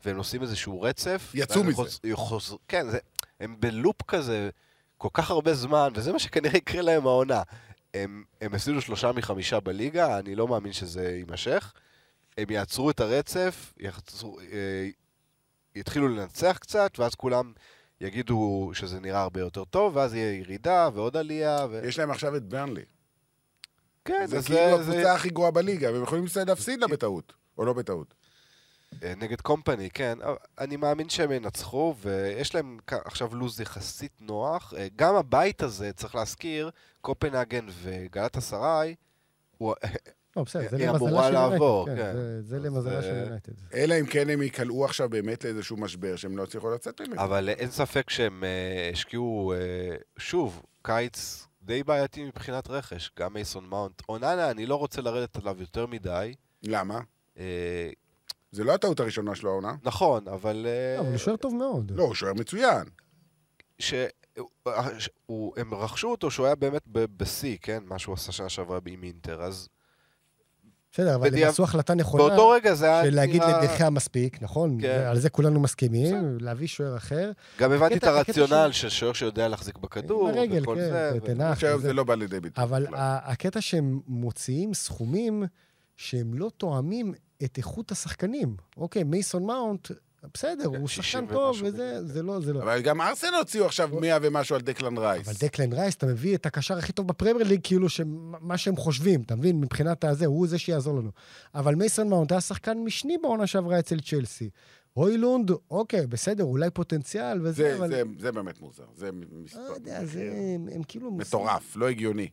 והם 0.04 0.16
עושים 0.16 0.42
איזשהו 0.42 0.82
רצף. 0.82 1.30
יצאו 1.34 1.64
מזה. 1.64 1.74
חוז- 1.76 2.00
חוז... 2.14 2.56
כן, 2.68 2.90
זה... 2.90 2.98
הם 3.40 3.56
בלופ 3.60 4.02
כזה 4.02 4.50
כל 4.98 5.08
כך 5.12 5.30
הרבה 5.30 5.54
זמן, 5.54 5.88
וזה 5.94 6.12
מה 6.12 6.18
שכנראה 6.18 6.56
יקרה 6.56 6.82
להם 6.82 7.06
העונה. 7.06 7.42
הם, 7.94 8.24
הם 8.40 8.54
הפסידו 8.54 8.80
שלושה 8.80 9.12
מחמישה 9.12 9.60
בליגה, 9.60 10.18
אני 10.18 10.34
לא 10.34 10.48
מאמין 10.48 10.72
שזה 10.72 11.10
יימשך. 11.16 11.72
הם 12.38 12.50
יעצרו 12.50 12.90
את 12.90 13.00
הרצף, 13.00 13.72
יחצרו, 13.78 14.40
אה, 14.40 14.88
יתחילו 15.74 16.08
לנצח 16.08 16.58
קצת, 16.60 16.98
ואז 16.98 17.14
כולם 17.14 17.52
יגידו 18.00 18.70
שזה 18.74 19.00
נראה 19.00 19.20
הרבה 19.20 19.40
יותר 19.40 19.64
טוב, 19.64 19.96
ואז 19.96 20.14
יהיה 20.14 20.38
ירידה 20.38 20.88
ועוד 20.94 21.16
עלייה. 21.16 21.66
ו... 21.70 21.80
יש 21.84 21.98
להם 21.98 22.10
עכשיו 22.10 22.36
את 22.36 22.42
ברנלי. 22.42 22.84
כן, 24.18 24.26
זה 24.26 24.38
כאילו 24.42 24.58
זה- 24.82 24.90
הקבוצה 24.92 25.14
הכי 25.14 25.30
גרועה 25.30 25.50
בליגה, 25.50 25.92
והם 25.92 26.02
יכולים 26.02 26.24
להפסיד 26.46 26.80
לה 26.80 26.86
בטעות, 26.88 27.32
או 27.58 27.64
לא 27.64 27.72
בטעות. 27.72 28.14
אה, 29.02 29.12
נגד 29.16 29.40
קומפני, 29.40 29.90
כן. 29.90 30.18
אבל 30.22 30.34
אני 30.58 30.76
מאמין 30.76 31.08
שהם 31.08 31.32
ינצחו, 31.32 31.94
ויש 32.02 32.54
להם 32.54 32.78
עכשיו 32.88 33.34
לו"ז 33.34 33.60
יחסית 33.60 34.12
נוח. 34.20 34.74
אה, 34.76 34.86
גם 34.96 35.14
הבית 35.14 35.62
הזה, 35.62 35.92
צריך 35.92 36.14
להזכיר, 36.14 36.70
קופנהגן 37.00 37.66
וגלת 37.82 38.36
אסריי, 38.36 38.94
הוא... 39.58 39.74
לא, 40.36 40.42
בסדר, 40.42 40.68
זה 40.70 40.76
היא 40.76 40.88
למזלה 40.88 41.06
אמורה 41.08 41.28
של 41.28 41.34
יונייטד. 41.34 41.86
כן, 41.86 42.12
כן. 42.12 42.40
זה- 42.40 42.58
למזלה 42.58 42.96
אה, 42.96 43.02
של 43.02 43.22
יונייטד. 43.24 43.52
אלא 43.74 43.94
אם 44.00 44.06
כן 44.06 44.30
הם 44.30 44.42
ייקלעו 44.42 44.84
עכשיו 44.84 45.08
באמת 45.08 45.44
לאיזשהו 45.44 45.76
משבר 45.76 46.16
שהם 46.16 46.36
לא 46.38 46.42
יצליחו 46.42 46.70
לצאת 46.70 47.00
ממנו. 47.00 47.22
אבל 47.22 47.48
אה, 47.48 47.54
אין 47.54 47.70
ספק 47.70 48.10
שהם 48.10 48.44
אה, 48.44 48.90
השקיעו, 48.92 49.52
אה, 49.56 49.96
שוב, 50.18 50.62
קיץ 50.82 51.46
די 51.62 51.82
בעייתי 51.82 52.24
מבחינת 52.24 52.70
רכש. 52.70 53.10
גם 53.18 53.32
מייסון 53.34 53.64
מאונט. 53.68 54.02
אוננה, 54.08 54.50
אני 54.50 54.66
לא 54.66 54.76
רוצה 54.76 55.02
לרדת 55.02 55.36
עליו 55.36 55.56
יותר 55.60 55.86
מדי. 55.86 56.34
למה? 56.62 57.00
אה, 57.38 57.90
זה 58.52 58.64
לא 58.64 58.74
הטעות 58.74 59.00
הראשונה 59.00 59.34
שלו 59.34 59.50
העונה. 59.50 59.74
נכון, 59.82 60.28
אבל... 60.28 60.66
אה, 60.68 60.94
לא, 60.96 61.00
אבל 61.00 61.08
הוא 61.10 61.18
שוער 61.18 61.36
טוב 61.36 61.54
מאוד. 61.54 61.90
לא, 61.94 62.02
הוא 62.02 62.14
שוער 62.14 62.34
מצוין. 62.34 62.84
ש... 63.78 63.94
הוא- 64.38 64.48
הוא- 65.26 65.54
הם 65.56 65.74
רכשו 65.74 66.08
אותו 66.10 66.30
שהוא 66.30 66.46
היה 66.46 66.54
באמת 66.54 66.82
ב- 66.86 67.04
בשיא, 67.16 67.56
כן? 67.62 67.82
מה 67.86 67.98
שהוא 67.98 68.12
עשה 68.14 68.32
שנה 68.32 68.48
שעברה 68.48 68.78
עם 68.86 69.02
אינטר, 69.02 69.42
אז 69.42 69.68
בסדר, 70.92 71.14
אבל 71.14 71.36
הם 71.36 71.48
עשו 71.48 71.62
החלטה 71.62 71.94
נכונה. 71.94 72.22
באותו 72.28 72.48
רגע 72.48 72.74
זה 72.74 72.86
היה 72.86 73.04
של 73.04 73.14
להגיד 73.14 73.42
נראה- 73.42 73.62
לדחיה 73.62 73.90
מספיק, 73.90 74.42
נכון? 74.42 74.78
כן. 74.80 75.04
על 75.08 75.18
זה 75.18 75.30
כולנו 75.30 75.60
מסכימים, 75.60 76.36
להביא 76.40 76.66
שוער 76.66 76.96
אחר. 76.96 77.32
גם 77.58 77.72
הבנתי 77.72 77.96
את 77.96 78.04
הרציונל 78.04 78.68
של 78.72 78.88
שוער 78.88 79.12
שיודע 79.12 79.48
להחזיק 79.48 79.78
בכדור, 79.78 80.28
עם 80.28 80.34
הרגל, 80.34 80.62
וכל 80.62 80.74
כן, 80.74 80.80
זה. 80.90 81.12
ותנח. 81.16 81.52
עכשיו. 81.52 81.80
זה 81.80 81.92
לא 81.92 82.04
בא 82.04 82.14
לידי 82.14 82.40
ביטוי. 82.40 82.64
אבל 82.64 82.86
הקטע 82.96 83.60
שהם 83.60 84.00
מוציאים 84.06 84.74
סכומים 84.74 85.44
שהם 85.96 86.34
לא 86.34 86.50
תואמים 86.56 87.14
את 87.44 87.58
איכות 87.58 87.92
השחקנים. 87.92 88.56
אוקיי, 88.76 89.04
מייסון 89.04 89.46
מאונט, 89.46 89.88
בסדר, 90.34 90.66
הוא 90.66 90.88
60 90.88 91.02
שחקן 91.02 91.34
טוב, 91.34 91.56
וזה 91.62 91.98
כן. 92.00 92.06
זה 92.06 92.22
לא, 92.22 92.40
זה 92.40 92.52
לא. 92.52 92.62
אבל 92.62 92.80
גם 92.80 93.00
ארסנל 93.00 93.34
הוציאו 93.34 93.66
עכשיו 93.66 93.88
100 94.00 94.18
ומשהו 94.22 94.56
על 94.56 94.62
דקלן 94.62 94.98
רייס. 94.98 95.28
אבל 95.28 95.36
דקלן 95.40 95.72
רייס, 95.72 95.94
אתה 95.94 96.06
מביא 96.06 96.34
את 96.34 96.46
הקשר 96.46 96.78
הכי 96.78 96.92
טוב 96.92 97.08
בפרמייר 97.08 97.48
ליג, 97.48 97.60
כאילו 97.62 97.88
שמה 97.88 98.58
שהם 98.58 98.76
חושבים, 98.76 99.22
אתה 99.22 99.36
מבין? 99.36 99.60
מבחינת 99.60 100.04
הזה, 100.04 100.26
הוא 100.26 100.46
זה 100.46 100.58
שיעזור 100.58 100.98
לנו. 100.98 101.10
אבל 101.54 101.74
מייסון 101.74 102.08
מאונט 102.08 102.32
היה 102.32 102.40
שחקן 102.40 102.78
משני 102.78 103.18
בעונה 103.18 103.46
שעברה 103.46 103.78
אצל 103.78 104.00
צ'לסי. 104.00 104.50
הוילונד, 104.92 105.50
אוקיי, 105.70 106.06
בסדר, 106.06 106.44
אולי 106.44 106.70
פוטנציאל 106.70 107.38
וזה, 107.42 107.52
זה, 107.52 107.76
אבל... 107.76 107.88
זה, 107.90 108.02
זה 108.18 108.32
באמת 108.32 108.60
מוזר. 108.60 108.84
זה 108.96 109.06
לא 109.06 109.12
מספר... 109.44 109.60
יודע, 109.60 110.04
זה... 110.04 110.32
הם, 110.54 110.68
הם 110.74 110.82
כאילו... 110.82 111.10
מטורף, 111.10 111.76
לא 111.76 111.88
הגיוני. 111.88 112.28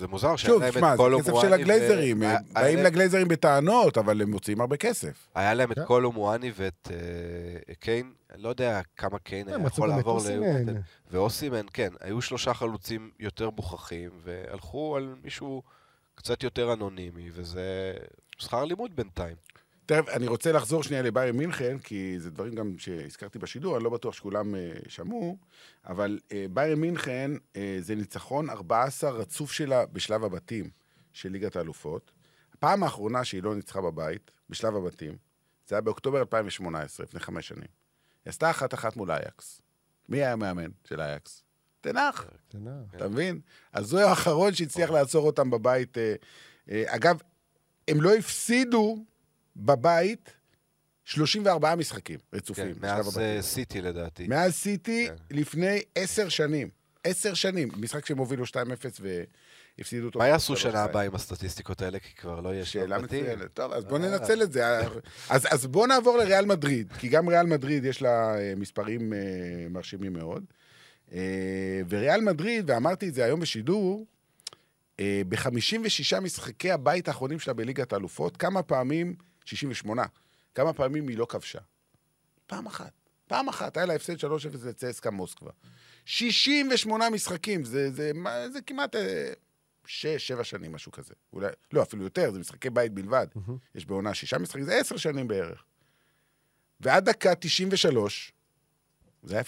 זה 0.00 0.08
מוזר 0.08 0.36
שהיה 0.36 0.54
שוב, 0.54 0.62
להם 0.62 0.70
תשמע, 0.70 0.92
את 0.92 0.96
זה 0.96 1.02
קולו 1.02 1.18
כסף 1.18 1.30
מואני 1.30 1.48
של 1.48 1.52
הגלייזרים. 1.52 2.22
ו- 2.22 2.24
הם 2.24 2.36
באים 2.52 2.78
לגלייזרים 2.78 3.28
בטענות, 3.28 3.98
אבל 3.98 4.22
הם 4.22 4.30
מוציאים 4.30 4.60
הרבה 4.60 4.76
כסף. 4.76 5.28
היה 5.34 5.54
להם 5.54 5.72
את 5.72 5.78
כן. 5.78 5.84
קולו 5.84 6.12
מואני 6.12 6.52
ואת 6.56 6.90
אה, 6.90 7.74
קיין, 7.74 8.12
אני 8.34 8.42
לא 8.42 8.48
יודע 8.48 8.80
כמה 8.96 9.18
קיין 9.18 9.48
היה 9.48 9.58
יכול 9.66 9.88
לעבור. 9.88 10.20
ליונייטד. 10.28 10.72
ואוסימן, 11.10 11.66
כן, 11.72 11.88
היו 12.00 12.22
שלושה 12.22 12.54
חלוצים 12.54 13.10
יותר 13.18 13.50
מוכחים, 13.50 14.10
והלכו 14.24 14.96
על 14.96 15.14
מישהו 15.24 15.62
קצת 16.14 16.42
יותר 16.42 16.72
אנונימי, 16.72 17.30
וזה 17.32 17.92
שכר 18.38 18.64
לימוד 18.64 18.96
בינתיים. 18.96 19.36
תכף, 19.90 20.08
אני 20.08 20.26
רוצה 20.26 20.52
לחזור 20.52 20.82
שנייה 20.82 21.02
לביירן 21.02 21.36
מינכן, 21.36 21.78
כי 21.78 22.14
זה 22.18 22.30
דברים 22.30 22.54
גם 22.54 22.78
שהזכרתי 22.78 23.38
בשידור, 23.38 23.76
אני 23.76 23.84
לא 23.84 23.90
בטוח 23.90 24.14
שכולם 24.14 24.54
אה, 24.54 24.72
שמעו, 24.88 25.36
אבל 25.86 26.18
אה, 26.32 26.46
ביירן 26.50 26.80
מינכן 26.80 27.30
אה, 27.56 27.78
זה 27.80 27.94
ניצחון 27.94 28.50
14 28.50 29.10
רצוף 29.10 29.52
שלה 29.52 29.86
בשלב 29.86 30.24
הבתים 30.24 30.70
של 31.12 31.28
ליגת 31.28 31.56
האלופות. 31.56 32.10
הפעם 32.54 32.82
האחרונה 32.82 33.24
שהיא 33.24 33.42
לא 33.42 33.54
ניצחה 33.54 33.80
בבית, 33.80 34.30
בשלב 34.50 34.76
הבתים, 34.76 35.16
זה 35.66 35.74
היה 35.74 35.80
באוקטובר 35.80 36.20
2018, 36.20 37.04
לפני 37.04 37.20
חמש 37.20 37.48
שנים. 37.48 37.68
היא 38.24 38.30
עשתה 38.30 38.50
אחת-אחת 38.50 38.96
מול 38.96 39.10
אייקס. 39.10 39.62
מי 40.08 40.18
היה 40.18 40.32
המאמן 40.32 40.70
של 40.84 41.00
אייקס? 41.00 41.42
תנח. 41.80 42.26
תנח. 42.48 42.94
אתה 42.96 43.08
מבין? 43.08 43.40
אז 43.72 43.92
הוא 43.92 44.00
האחרון 44.00 44.54
שהצליח 44.54 44.90
לעצור 44.90 45.26
אותם 45.26 45.50
בבית. 45.50 45.98
אגב, 46.68 47.18
הם 47.88 48.00
לא 48.00 48.14
הפסידו 48.14 49.04
בבית 49.56 50.32
34 51.04 51.74
משחקים 51.74 52.18
רצופים. 52.32 52.74
כן, 52.74 52.80
מאז. 52.80 53.18
אה, 53.18 53.42
סיטי 53.42 53.80
לדעתי. 53.80 54.26
מאז 54.28 54.54
סיטי 54.54 55.08
כן. 55.08 55.36
לפני 55.36 55.80
עשר 55.94 56.28
שנים. 56.28 56.68
עשר 57.04 57.34
שנים. 57.34 57.68
משחק 57.76 58.06
שהם 58.06 58.18
הובילו 58.18 58.44
2-0 58.44 58.52
והפסידו 59.78 60.06
אותו. 60.06 60.18
מה 60.18 60.28
יעשו 60.28 60.56
שנה. 60.56 60.82
הבאה 60.82 61.02
עם 61.02 61.14
הסטטיסטיקות 61.14 61.82
האלה? 61.82 61.98
כי 61.98 62.14
כבר 62.14 62.40
לא 62.40 62.48
יהיה 62.48 62.64
שאלה. 62.64 62.98
מצוינת. 62.98 63.54
טוב, 63.54 63.72
אז 63.72 63.84
בואו 63.84 64.02
אה. 64.02 64.08
ננצל 64.08 64.42
את 64.42 64.52
זה. 64.52 64.78
אז, 65.30 65.46
אז 65.50 65.66
בואו 65.66 65.86
נעבור 65.86 66.18
לריאל 66.18 66.44
מדריד, 66.44 66.92
כי 66.92 67.08
גם 67.08 67.28
ריאל 67.28 67.46
מדריד 67.46 67.84
יש 67.84 68.02
לה 68.02 68.34
אה, 68.38 68.52
מספרים 68.56 69.12
מרשימים 69.70 70.12
מאוד. 70.12 70.44
וריאל 71.88 72.20
מדריד, 72.20 72.70
ואמרתי 72.70 73.08
את 73.08 73.14
זה 73.14 73.24
היום 73.24 73.40
בשידור, 73.40 74.06
אה, 75.00 75.22
ב-56 75.28 76.20
משחקי 76.20 76.70
הבית 76.70 77.08
האחרונים 77.08 77.38
שלה 77.38 77.54
בליגת 77.54 77.92
האלופות, 77.92 78.36
כמה 78.36 78.62
פעמים, 78.62 79.14
68, 79.56 80.02
כמה 80.54 80.72
פעמים 80.72 81.08
היא 81.08 81.18
לא 81.18 81.26
כבשה? 81.28 81.58
פעם 82.46 82.66
אחת. 82.66 82.92
פעם 83.26 83.48
אחת, 83.48 83.76
היה 83.76 83.86
לה 83.86 83.94
הפסד 83.94 84.24
3-0 84.24 84.28
לצסקה 84.66 85.10
מוסקבה. 85.10 85.50
68 86.04 87.10
משחקים, 87.10 87.64
זה, 87.64 87.90
זה, 87.90 88.10
מה- 88.14 88.48
זה 88.52 88.60
כמעט 88.60 88.94
אה, 88.96 89.32
שש, 89.86 90.28
שבע 90.28 90.44
שנים, 90.44 90.72
משהו 90.72 90.92
כזה. 90.92 91.14
אולי, 91.32 91.46
לא, 91.72 91.82
אפילו 91.82 92.04
יותר, 92.04 92.32
זה 92.32 92.38
משחקי 92.38 92.70
בית 92.70 92.92
בלבד. 92.92 93.26
יש 93.74 93.86
בעונה 93.86 94.14
שישה 94.14 94.38
משחקים, 94.38 94.64
זה 94.64 94.74
עשר 94.78 94.96
שנים 94.96 95.28
בערך. 95.28 95.64
ועד 96.80 97.08
דקה 97.08 97.34
93, 97.34 98.32
זה 99.22 99.34
היה 99.34 99.42
0-0. 99.42 99.46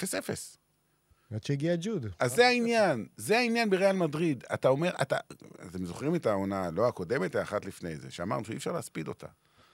עד 1.35 1.45
שהגיע 1.45 1.75
ג'וד. 1.81 2.07
אז 2.19 2.35
זה 2.35 2.47
העניין, 2.47 3.07
זה 3.17 3.38
העניין 3.38 3.71
בריאל 3.71 3.97
מדריד. 3.97 4.45
אתה 4.55 4.69
אומר, 4.69 4.91
אתה... 5.03 5.17
אתם 5.71 5.85
זוכרים 5.87 6.15
את 6.15 6.27
העונה, 6.27 6.71
לא 6.71 6.88
הקודמת, 6.88 7.35
האחת 7.35 7.65
לפני 7.65 7.97
זה, 7.97 8.11
שאמרנו 8.11 8.45
שאי 8.45 8.57
אפשר 8.57 8.73
להספיד 8.73 9.09
אותה. 9.09 9.27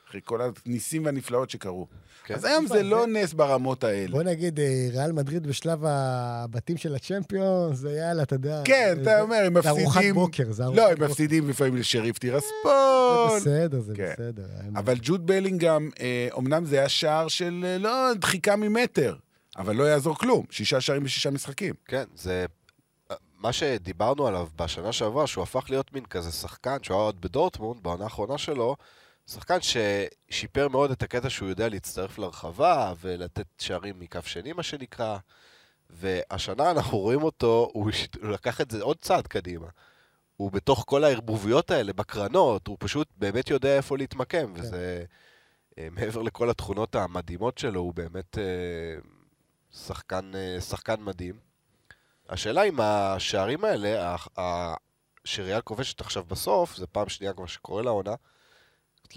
אחרי 0.08 0.20
כל 0.24 0.40
הניסים 0.66 1.04
והנפלאות 1.04 1.50
שקרו. 1.50 1.86
כן. 2.24 2.34
אז 2.34 2.44
היום 2.44 2.66
זה 2.66 2.82
לא 2.82 3.06
נס 3.06 3.32
ברמות 3.32 3.84
האלה. 3.84 4.10
בוא 4.12 4.22
נגיד, 4.22 4.60
אה, 4.60 4.88
ריאל 4.92 5.12
מדריד 5.12 5.46
בשלב 5.46 5.78
הבתים 5.84 6.76
של 6.76 6.94
הצ'מפיון, 6.94 7.74
זה 7.74 7.92
יאללה, 7.92 8.22
אתה 8.22 8.34
יודע. 8.34 8.62
כן, 8.64 8.92
זה- 8.96 9.02
אתה 9.02 9.20
אומר, 9.20 9.36
הם 9.46 9.62
זה 9.62 9.68
ארוחת 9.68 9.86
מפסידים... 9.96 10.14
בוקר, 10.14 10.52
זה 10.52 10.64
ארוחת 10.64 10.78
לא, 10.78 10.88
הם 10.88 10.94
בוקר. 10.94 11.04
מפסידים 11.10 11.48
לפעמים 11.48 11.76
לשריף 11.76 12.16
זה 12.16 12.20
טירספון. 12.20 13.36
בסדר, 13.36 13.80
זה 13.80 13.92
כן. 13.96 14.12
בסדר. 14.12 14.46
אבל 14.76 14.94
ג'וד 15.02 15.26
בלינגהם, 15.26 15.90
אה, 16.00 16.28
אמנם 16.38 16.64
זה 16.64 16.78
היה 16.78 16.88
שער 16.88 17.28
של 17.28 17.64
אה, 17.66 17.78
לא 17.78 18.14
דחיקה 18.14 18.56
ממטר, 18.56 19.16
אבל 19.56 19.76
לא 19.76 19.84
יעזור 19.84 20.18
כלום. 20.18 20.44
שישה 20.50 20.80
שערים 20.80 21.04
בשישה 21.04 21.30
משחקים. 21.30 21.74
כן, 21.86 22.04
זה... 22.16 22.46
מה 23.40 23.52
שדיברנו 23.52 24.26
עליו 24.26 24.48
בשנה 24.56 24.92
שעברה, 24.92 25.26
שהוא 25.26 25.42
הפך 25.42 25.66
להיות 25.70 25.92
מין 25.92 26.04
כזה 26.04 26.32
שחקן, 26.32 26.76
שהוא 26.82 26.96
היה 26.96 27.04
עוד 27.04 27.20
בדורטמונד, 27.20 27.82
בעונה 27.82 28.04
האחרונה 28.04 28.38
שלו, 28.38 28.76
שחקן 29.28 29.58
ששיפר 29.60 30.68
מאוד 30.68 30.90
את 30.90 31.02
הקטע 31.02 31.30
שהוא 31.30 31.48
יודע 31.48 31.68
להצטרף 31.68 32.18
לרחבה 32.18 32.92
ולתת 33.00 33.46
שערים 33.58 34.00
מכף 34.00 34.26
שני, 34.26 34.52
מה 34.52 34.62
שנקרא. 34.62 35.18
והשנה 35.90 36.70
אנחנו 36.70 36.98
רואים 36.98 37.22
אותו, 37.22 37.70
הוא, 37.72 37.90
הוא 38.22 38.30
לקח 38.30 38.60
את 38.60 38.70
זה 38.70 38.82
עוד 38.82 38.96
צעד 39.00 39.26
קדימה. 39.26 39.66
הוא 40.36 40.52
בתוך 40.52 40.84
כל 40.86 41.04
הערבוביות 41.04 41.70
האלה, 41.70 41.92
בקרנות, 41.92 42.66
הוא 42.66 42.76
פשוט 42.80 43.08
באמת 43.16 43.50
יודע 43.50 43.76
איפה 43.76 43.96
להתמקם, 43.96 44.54
כן. 44.54 44.60
וזה... 44.60 45.04
אה, 45.78 45.88
מעבר 45.90 46.22
לכל 46.22 46.50
התכונות 46.50 46.94
המדהימות 46.94 47.58
שלו, 47.58 47.80
הוא 47.80 47.94
באמת 47.94 48.38
אה, 48.38 49.00
שחקן, 49.72 50.30
אה, 50.34 50.60
שחקן 50.60 51.00
מדהים. 51.00 51.38
השאלה 52.28 52.62
אם 52.62 52.80
השערים 52.80 53.64
האלה, 53.64 54.16
שריאל 55.24 55.60
כובשת 55.60 56.00
עכשיו 56.00 56.24
בסוף, 56.24 56.76
זה 56.76 56.86
פעם 56.86 57.08
שנייה 57.08 57.32
כבר 57.32 57.46
שקורה 57.46 57.82
לעונה, 57.82 58.14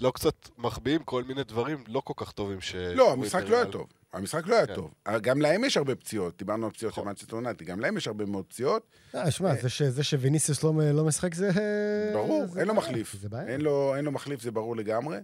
לא 0.00 0.10
קצת 0.14 0.34
מחביאים 0.58 1.02
כל 1.02 1.24
מיני 1.24 1.44
דברים 1.44 1.84
לא 1.88 2.00
כל 2.04 2.14
כך 2.16 2.32
טובים 2.32 2.60
ש... 2.60 2.74
לא, 2.74 3.12
המשחק 3.12 3.42
לא 3.48 3.56
היה 3.56 3.66
טוב. 3.66 3.86
המשחק 4.12 4.46
לא 4.46 4.54
היה 4.56 4.66
כן. 4.66 4.74
טוב. 4.74 4.94
גם 5.22 5.42
להם 5.42 5.64
יש 5.64 5.76
הרבה 5.76 5.94
פציעות. 5.94 6.38
דיברנו 6.38 6.66
על 6.66 6.72
פציעות 6.72 6.94
של 6.94 7.02
מנצ'סטר 7.02 7.36
יונייטד, 7.36 7.62
גם 7.62 7.80
להם 7.80 7.96
יש 7.96 8.06
הרבה 8.06 8.24
מאוד 8.26 8.44
פציעות. 8.44 8.82
אה, 9.14 9.30
שמע, 9.30 9.54
זה 9.54 9.68
ש- 9.68 9.82
זה 9.82 10.04
שוויניסיוס 10.04 10.62
לא 10.62 10.72
לא 10.92 11.04
משחק 11.04 11.34
זה... 11.34 11.50
ברור, 12.14 12.44
אין 12.58 12.68
לו 12.68 12.74
מחליף. 12.74 13.16
זה 13.20 13.28
בעיה. 13.28 13.48
אין 13.48 13.60
לו, 13.60 13.96
אין 13.96 14.04
לו 14.04 14.12
מחליף, 14.12 14.42
זה 14.42 14.50
ברור 14.50 14.76
לגמרי. 14.76 15.18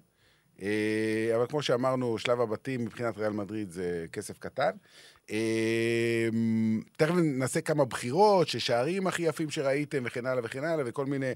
אה, 0.62 1.36
אבל 1.36 1.46
כמו 1.46 1.62
שאמרנו, 1.62 2.18
שלב 2.18 2.40
הבתים 2.40 2.84
מבחינת 2.84 3.18
ריאל 3.18 3.32
מדריד 3.32 3.70
זה 3.70 4.06
כסף 4.12 4.38
קטן. 4.38 4.70
אה, 5.30 6.28
תכף 6.96 7.14
נעשה 7.14 7.60
כמה 7.60 7.84
בחירות, 7.84 8.48
ששערים 8.48 9.06
הכי 9.06 9.22
יפים 9.22 9.50
שראיתם 9.50 10.02
וכן 10.06 10.26
הלאה 10.26 10.42
וכן 10.44 10.64
הלאה, 10.64 10.84
וכל 10.86 11.06
מיני 11.06 11.32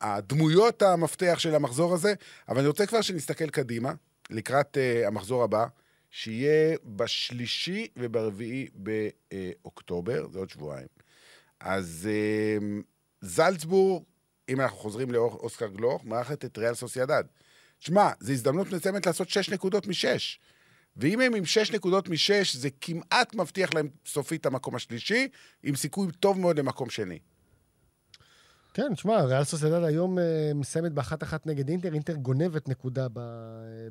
הדמויות 0.00 0.82
המפתח 0.82 1.38
של 1.38 1.54
המחזור 1.54 1.94
הזה. 1.94 2.14
אבל 2.48 2.58
אני 2.58 2.68
רוצה 2.68 2.86
כבר 2.86 3.00
שנסתכל 3.00 3.50
קדימה, 3.50 3.92
לקראת 4.30 4.78
אה, 4.78 5.06
המחזור 5.06 5.42
הבא, 5.44 5.66
שיהיה 6.10 6.76
בשלישי 6.84 7.86
וברביעי 7.96 8.68
באוקטובר, 8.74 10.26
זה 10.32 10.38
עוד 10.38 10.50
שבועיים. 10.50 10.88
אז 11.60 12.08
זלצבורג 13.20 14.02
אם 14.48 14.60
אנחנו 14.60 14.76
חוזרים 14.78 15.10
לאוסקר 15.10 15.66
גלוך, 15.66 16.04
מארחת 16.04 16.44
את 16.44 16.58
ריאל 16.58 16.74
סוסיידד. 16.74 17.24
שמע, 17.86 18.10
זו 18.20 18.32
הזדמנות 18.32 18.72
מצוינת 18.72 19.06
לעשות 19.06 19.28
שש 19.28 19.50
נקודות 19.50 19.86
משש. 19.86 20.40
ואם 20.96 21.20
הם 21.20 21.34
עם 21.34 21.44
שש 21.44 21.72
נקודות 21.72 22.08
משש, 22.08 22.56
זה 22.56 22.68
כמעט 22.80 23.34
מבטיח 23.34 23.74
להם 23.74 23.88
סופית 24.06 24.40
את 24.40 24.46
המקום 24.46 24.74
השלישי, 24.74 25.28
עם 25.62 25.76
סיכוי 25.76 26.12
טוב 26.20 26.40
מאוד 26.40 26.58
למקום 26.58 26.90
שני. 26.90 27.18
כן, 28.74 28.94
תשמע, 28.94 29.22
ריאל 29.22 29.44
סוסיידד 29.44 29.82
היום 29.84 30.18
אה, 30.18 30.52
מסיימת 30.54 30.92
באחת 30.92 31.22
אחת 31.22 31.46
נגד 31.46 31.68
אינטר, 31.68 31.94
אינטר 31.94 32.14
גונבת 32.14 32.68
נקודה 32.68 33.06
ב... 33.12 33.20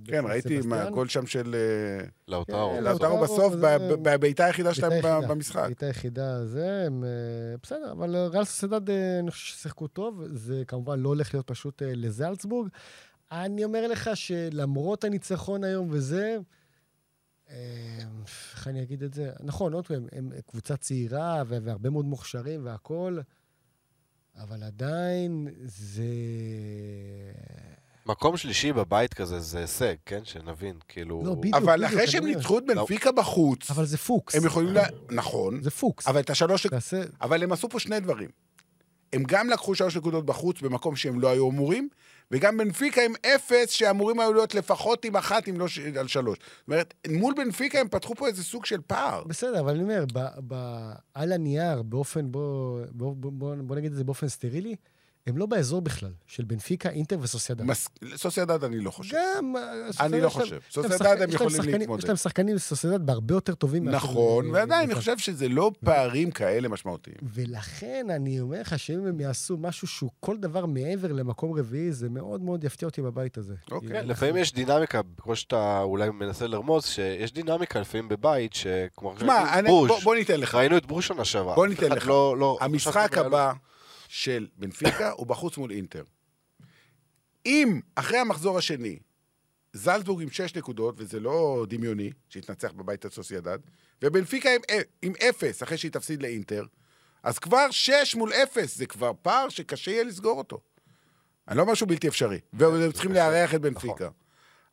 כן, 0.05 0.25
ראיתי 0.25 0.55
סבסטיאן. 0.55 0.69
מהגול 0.69 1.07
שם 1.07 1.25
של 1.25 1.55
אה, 1.55 2.05
לאוטרו. 2.27 2.73
כן, 2.75 2.83
לאוטרו 2.83 3.21
בסוף, 3.21 3.53
בבעיטה 4.01 4.45
היחידה 4.45 4.73
שלהם. 4.73 5.27
במשחק. 5.27 5.63
בעיטה 5.65 5.85
היחידה 5.85 6.45
זה, 6.45 6.83
הם... 6.87 7.03
בסדר, 7.63 7.91
אבל 7.91 8.15
ריאל 8.15 8.43
סוסיידד, 8.43 8.89
אני 9.19 9.31
חושב 9.31 9.45
ששיחקו 9.45 9.87
טוב, 9.87 10.21
זה 10.33 10.63
כמובן 10.67 10.99
לא 10.99 11.09
הולך 11.09 11.33
להיות 11.33 11.47
פשוט 11.47 11.81
לזלצבורג. 11.85 12.69
אני 13.31 13.63
אומר 13.63 13.87
לך 13.87 14.09
שלמרות 14.13 15.03
הניצחון 15.03 15.63
היום 15.63 15.87
וזה, 15.91 16.37
אה, 17.49 17.55
איך 18.21 18.67
אני 18.67 18.83
אגיד 18.83 19.03
את 19.03 19.13
זה? 19.13 19.31
נכון, 19.43 19.73
עוד 19.73 19.87
פעם, 19.87 20.07
הם 20.11 20.31
קבוצה 20.47 20.77
צעירה 20.77 21.43
והרבה 21.47 21.89
מאוד 21.89 22.05
מוכשרים 22.05 22.65
והכול, 22.65 23.23
אבל 24.37 24.63
עדיין 24.63 25.47
זה... 25.65 26.03
מקום 28.05 28.37
שלישי 28.37 28.73
בבית 28.73 29.13
כזה 29.13 29.39
זה 29.39 29.59
הישג, 29.59 29.95
כן? 30.05 30.25
שנבין, 30.25 30.79
כאילו... 30.87 31.23
לא, 31.25 31.35
בדיוק. 31.35 31.55
אבל 31.55 31.85
אחרי 31.85 31.99
אני 31.99 32.07
שהם. 32.07 32.25
ניצחו 32.25 32.57
את 32.57 32.65
בנפיקה 32.65 33.11
בחוץ, 33.11 33.71
אבל 33.71 33.85
זה 33.85 33.97
פוקס. 33.97 34.35
הם 34.35 34.45
יכולים 34.45 34.73
ל... 34.73 34.79
נכון, 35.11 35.61
זה 35.61 35.71
פוקס. 35.71 36.07
אבל 36.07 36.19
את 36.19 36.29
השלוש... 36.29 36.67
תעשה... 36.67 37.01
אבל 37.21 37.43
הם 37.43 37.51
עשו 37.51 37.69
פה 37.69 37.79
שני 37.79 37.99
דברים. 37.99 38.29
הם 39.15 39.23
גם 39.27 39.49
לקחו 39.49 39.75
שלוש 39.75 39.97
נקודות 39.97 40.25
בחוץ 40.25 40.61
במקום 40.61 40.95
שהם 40.95 41.19
לא 41.19 41.29
היו 41.29 41.49
אמורים, 41.49 41.89
וגם 42.31 42.57
בנפיקה 42.57 43.01
עם 43.01 43.13
אפס 43.25 43.69
שאמורים 43.69 44.19
היו 44.19 44.33
להיות 44.33 44.55
לפחות 44.55 45.05
עם 45.05 45.15
אחת, 45.15 45.49
אם 45.49 45.59
לא 45.59 45.67
ש... 45.67 45.79
על 45.79 46.07
שלוש. 46.07 46.37
זאת 46.37 46.67
אומרת, 46.67 46.93
מול 47.07 47.33
בנפיקה 47.37 47.79
הם 47.79 47.87
פתחו 47.87 48.15
פה 48.15 48.27
איזה 48.27 48.43
סוג 48.43 48.65
של 48.65 48.81
פער. 48.87 49.23
בסדר, 49.23 49.59
אבל 49.59 49.73
אני 49.73 49.83
אומר, 49.83 50.05
ב, 50.13 50.19
ב, 50.47 50.55
על 51.13 51.31
הנייר, 51.31 51.81
באופן, 51.81 52.31
בוא, 52.31 52.79
בוא, 52.91 53.15
בוא, 53.15 53.55
בוא, 53.57 53.75
נגיד 53.75 53.91
את 53.91 53.97
זה 53.97 54.03
באופן 54.03 54.27
סטרילי, 54.27 54.75
הם 55.27 55.37
לא 55.37 55.45
באזור 55.45 55.81
בכלל, 55.81 56.11
של 56.27 56.43
בנפיקה, 56.43 56.89
אינטר 56.89 57.17
וסוסיידד. 57.21 57.63
מס... 57.65 57.87
סוסיידד 58.15 58.63
אני 58.63 58.79
לא 58.79 58.91
חושב. 58.91 59.15
גם... 59.37 59.55
אה, 59.55 59.71
אני 59.85 59.91
סוסיידד 59.93 60.23
לא 60.23 60.29
חושב. 60.29 60.59
סוסיידד 60.71 60.97
שחק- 60.97 61.21
הם 61.21 61.29
יכולים 61.29 61.55
שחקנים- 61.57 61.79
להתמודד. 61.79 62.03
יש 62.03 62.09
להם 62.09 62.17
שחקנים 62.17 62.55
בסוסיידד 62.55 63.05
בהרבה 63.05 63.33
יותר 63.35 63.55
טובים. 63.55 63.89
נכון, 63.89 64.45
ועדיין, 64.49 64.71
אני 64.71 64.79
בנפיקה. 64.81 64.99
חושב 64.99 65.17
שזה 65.17 65.47
לא 65.49 65.71
פערים 65.85 66.31
כאלה 66.31 66.67
משמעותיים. 66.67 67.15
ולכן 67.33 68.07
אני 68.09 68.39
אומר 68.39 68.61
לך 68.61 68.79
שאם 68.79 69.07
הם 69.07 69.19
יעשו 69.19 69.57
משהו 69.57 69.87
שהוא 69.87 70.09
כל 70.19 70.37
דבר 70.37 70.65
מעבר 70.65 71.11
למקום 71.11 71.53
רביעי, 71.59 71.91
זה 71.91 72.09
מאוד 72.09 72.41
מאוד 72.41 72.63
יפתיע 72.63 72.87
אותי 72.87 73.01
בבית 73.01 73.37
הזה. 73.37 73.53
אוקיי. 73.71 73.89
כן, 73.89 74.07
לפעמים 74.07 74.37
יש 74.37 74.53
דינמיקה, 74.53 75.01
כמו 75.17 75.35
שאתה 75.35 75.81
אולי 75.81 76.09
מנסה 76.09 76.47
לרמוז, 76.47 76.85
שיש 76.85 77.33
דינמיקה 77.33 77.79
לפעמים 77.79 78.07
בבית, 78.09 78.53
שכמו 78.53 79.13
ברוז', 79.65 79.87
בוא- 79.89 79.99
בוא 80.03 80.15
ניתן 80.15 80.39
לך. 80.39 80.55
ראינו 80.55 80.77
את 80.77 80.85
ברוז' 80.85 81.03
שנה 81.03 81.25
שעברה. 81.25 81.55
בוא 81.55 81.67
ניתן 81.67 81.91
לך. 81.91 82.07
לא- 82.07 82.35
לא- 82.37 82.57
המשחק 82.61 82.91
חשבתי 83.11 83.19
הבא 83.19 83.53
של 84.07 84.47
בנפיקה 84.57 85.11
הוא 85.11 85.27
בחוץ 85.27 85.57
מול 85.57 85.71
אינטר. 85.71 86.03
אם 87.45 87.79
אחרי 87.95 88.17
המחזור 88.17 88.57
השני, 88.57 88.99
זלצבורג 89.73 90.21
עם 90.21 90.29
שש 90.29 90.55
נקודות, 90.55 90.95
וזה 90.97 91.19
לא 91.19 91.65
דמיוני, 91.69 92.11
שהתנצח 92.29 92.71
בבית 92.71 93.05
הסוסיידד, 93.05 93.59
ובנפיקה 94.01 94.49
עם, 94.49 94.61
עם 95.01 95.13
אפס 95.29 95.63
אחרי 95.63 95.77
שהיא 95.77 95.91
תפסיד 95.91 96.21
לאינטר, 96.21 96.65
אז 97.23 97.39
כבר 97.39 97.71
שש 97.71 98.15
מול 98.15 98.33
אפס, 98.33 98.77
זה 98.77 98.85
כבר 98.85 99.11
פער 99.21 99.49
שקשה 99.49 99.91
יהיה 99.91 100.03
לסגור 100.03 100.37
אותו. 100.37 100.59
אני 101.47 101.57
לא 101.57 101.61
אומר 101.61 101.73
שהוא 101.73 101.89
בלתי 101.89 102.07
אפשרי, 102.07 102.39
והם 102.53 102.91
צריכים 102.91 103.11
לארח 103.11 103.55
את 103.55 103.61
בנפיקה. 103.61 104.09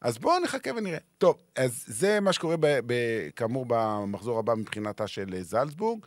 אז 0.01 0.19
בואו 0.19 0.41
נחכה 0.41 0.71
ונראה. 0.77 0.99
טוב, 1.19 1.43
אז 1.57 1.85
זה 1.87 2.21
מה 2.21 2.33
שקורה, 2.33 2.57
ב, 2.61 2.67
ב, 2.87 2.95
כאמור, 3.37 3.67
במחזור 3.69 4.39
הבא 4.39 4.55
מבחינתה 4.55 5.07
של 5.07 5.35
אה, 5.35 5.43
זלצבורג. 5.43 6.07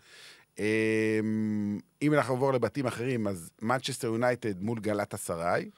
אמ, 0.59 1.79
אם 2.01 2.13
אנחנו 2.13 2.33
נעבור 2.33 2.53
לבתים 2.53 2.85
אחרים, 2.87 3.27
אז 3.27 3.51
מנצ'סטר 3.61 4.07
יונייטד 4.07 4.61
מול 4.61 4.79
גלת 4.79 5.13
אסריי. 5.13 5.69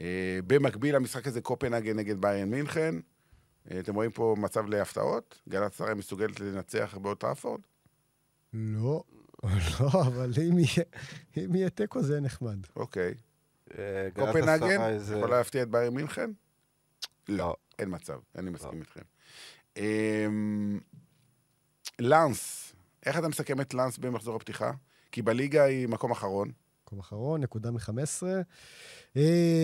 אה, 0.00 0.38
במקביל 0.46 0.94
למשחק 0.96 1.26
הזה, 1.26 1.40
קופנהגן 1.40 1.96
נגד 1.96 2.20
ביירן 2.20 2.50
מינכן. 2.50 2.94
אה, 3.70 3.80
אתם 3.80 3.94
רואים 3.94 4.10
פה 4.10 4.34
מצב 4.38 4.66
להפתעות? 4.66 5.40
גלת 5.48 5.72
אסריי 5.72 5.94
מסוגלת 5.94 6.40
לנצח 6.40 6.98
באוטראפורד? 7.02 7.60
לא, 8.52 9.02
לא, 9.80 9.88
אבל 10.06 10.30
אם 10.50 10.58
יהיה- 11.54 11.70
תיקו 11.70 12.02
זה 12.02 12.20
נחמד. 12.20 12.58
אוקיי. 12.76 13.14
אה, 13.78 14.08
קופנהגן 14.14 14.80
יכולה 15.18 15.36
להפתיע 15.36 15.62
את 15.62 15.68
ביירן 15.70 15.94
מינכן? 15.94 16.30
לא. 17.28 17.56
אין 17.78 17.94
מצב, 17.94 18.18
אני 18.36 18.50
מסכים 18.50 18.80
איתכם. 18.80 19.00
אמ, 19.76 20.80
לאנס, 21.98 22.72
איך 23.08 23.18
אתה 23.18 23.28
מסכם 23.28 23.60
את 23.60 23.74
לאנס 23.74 23.98
במחזור 23.98 24.36
הפתיחה? 24.36 24.70
כי 25.12 25.22
בליגה 25.22 25.64
היא 25.64 25.88
מקום 25.88 26.10
אחרון. 26.10 26.50
מקום 26.84 26.98
אחרון, 26.98 27.40
נקודה 27.40 27.70
מ-15. 27.70 28.22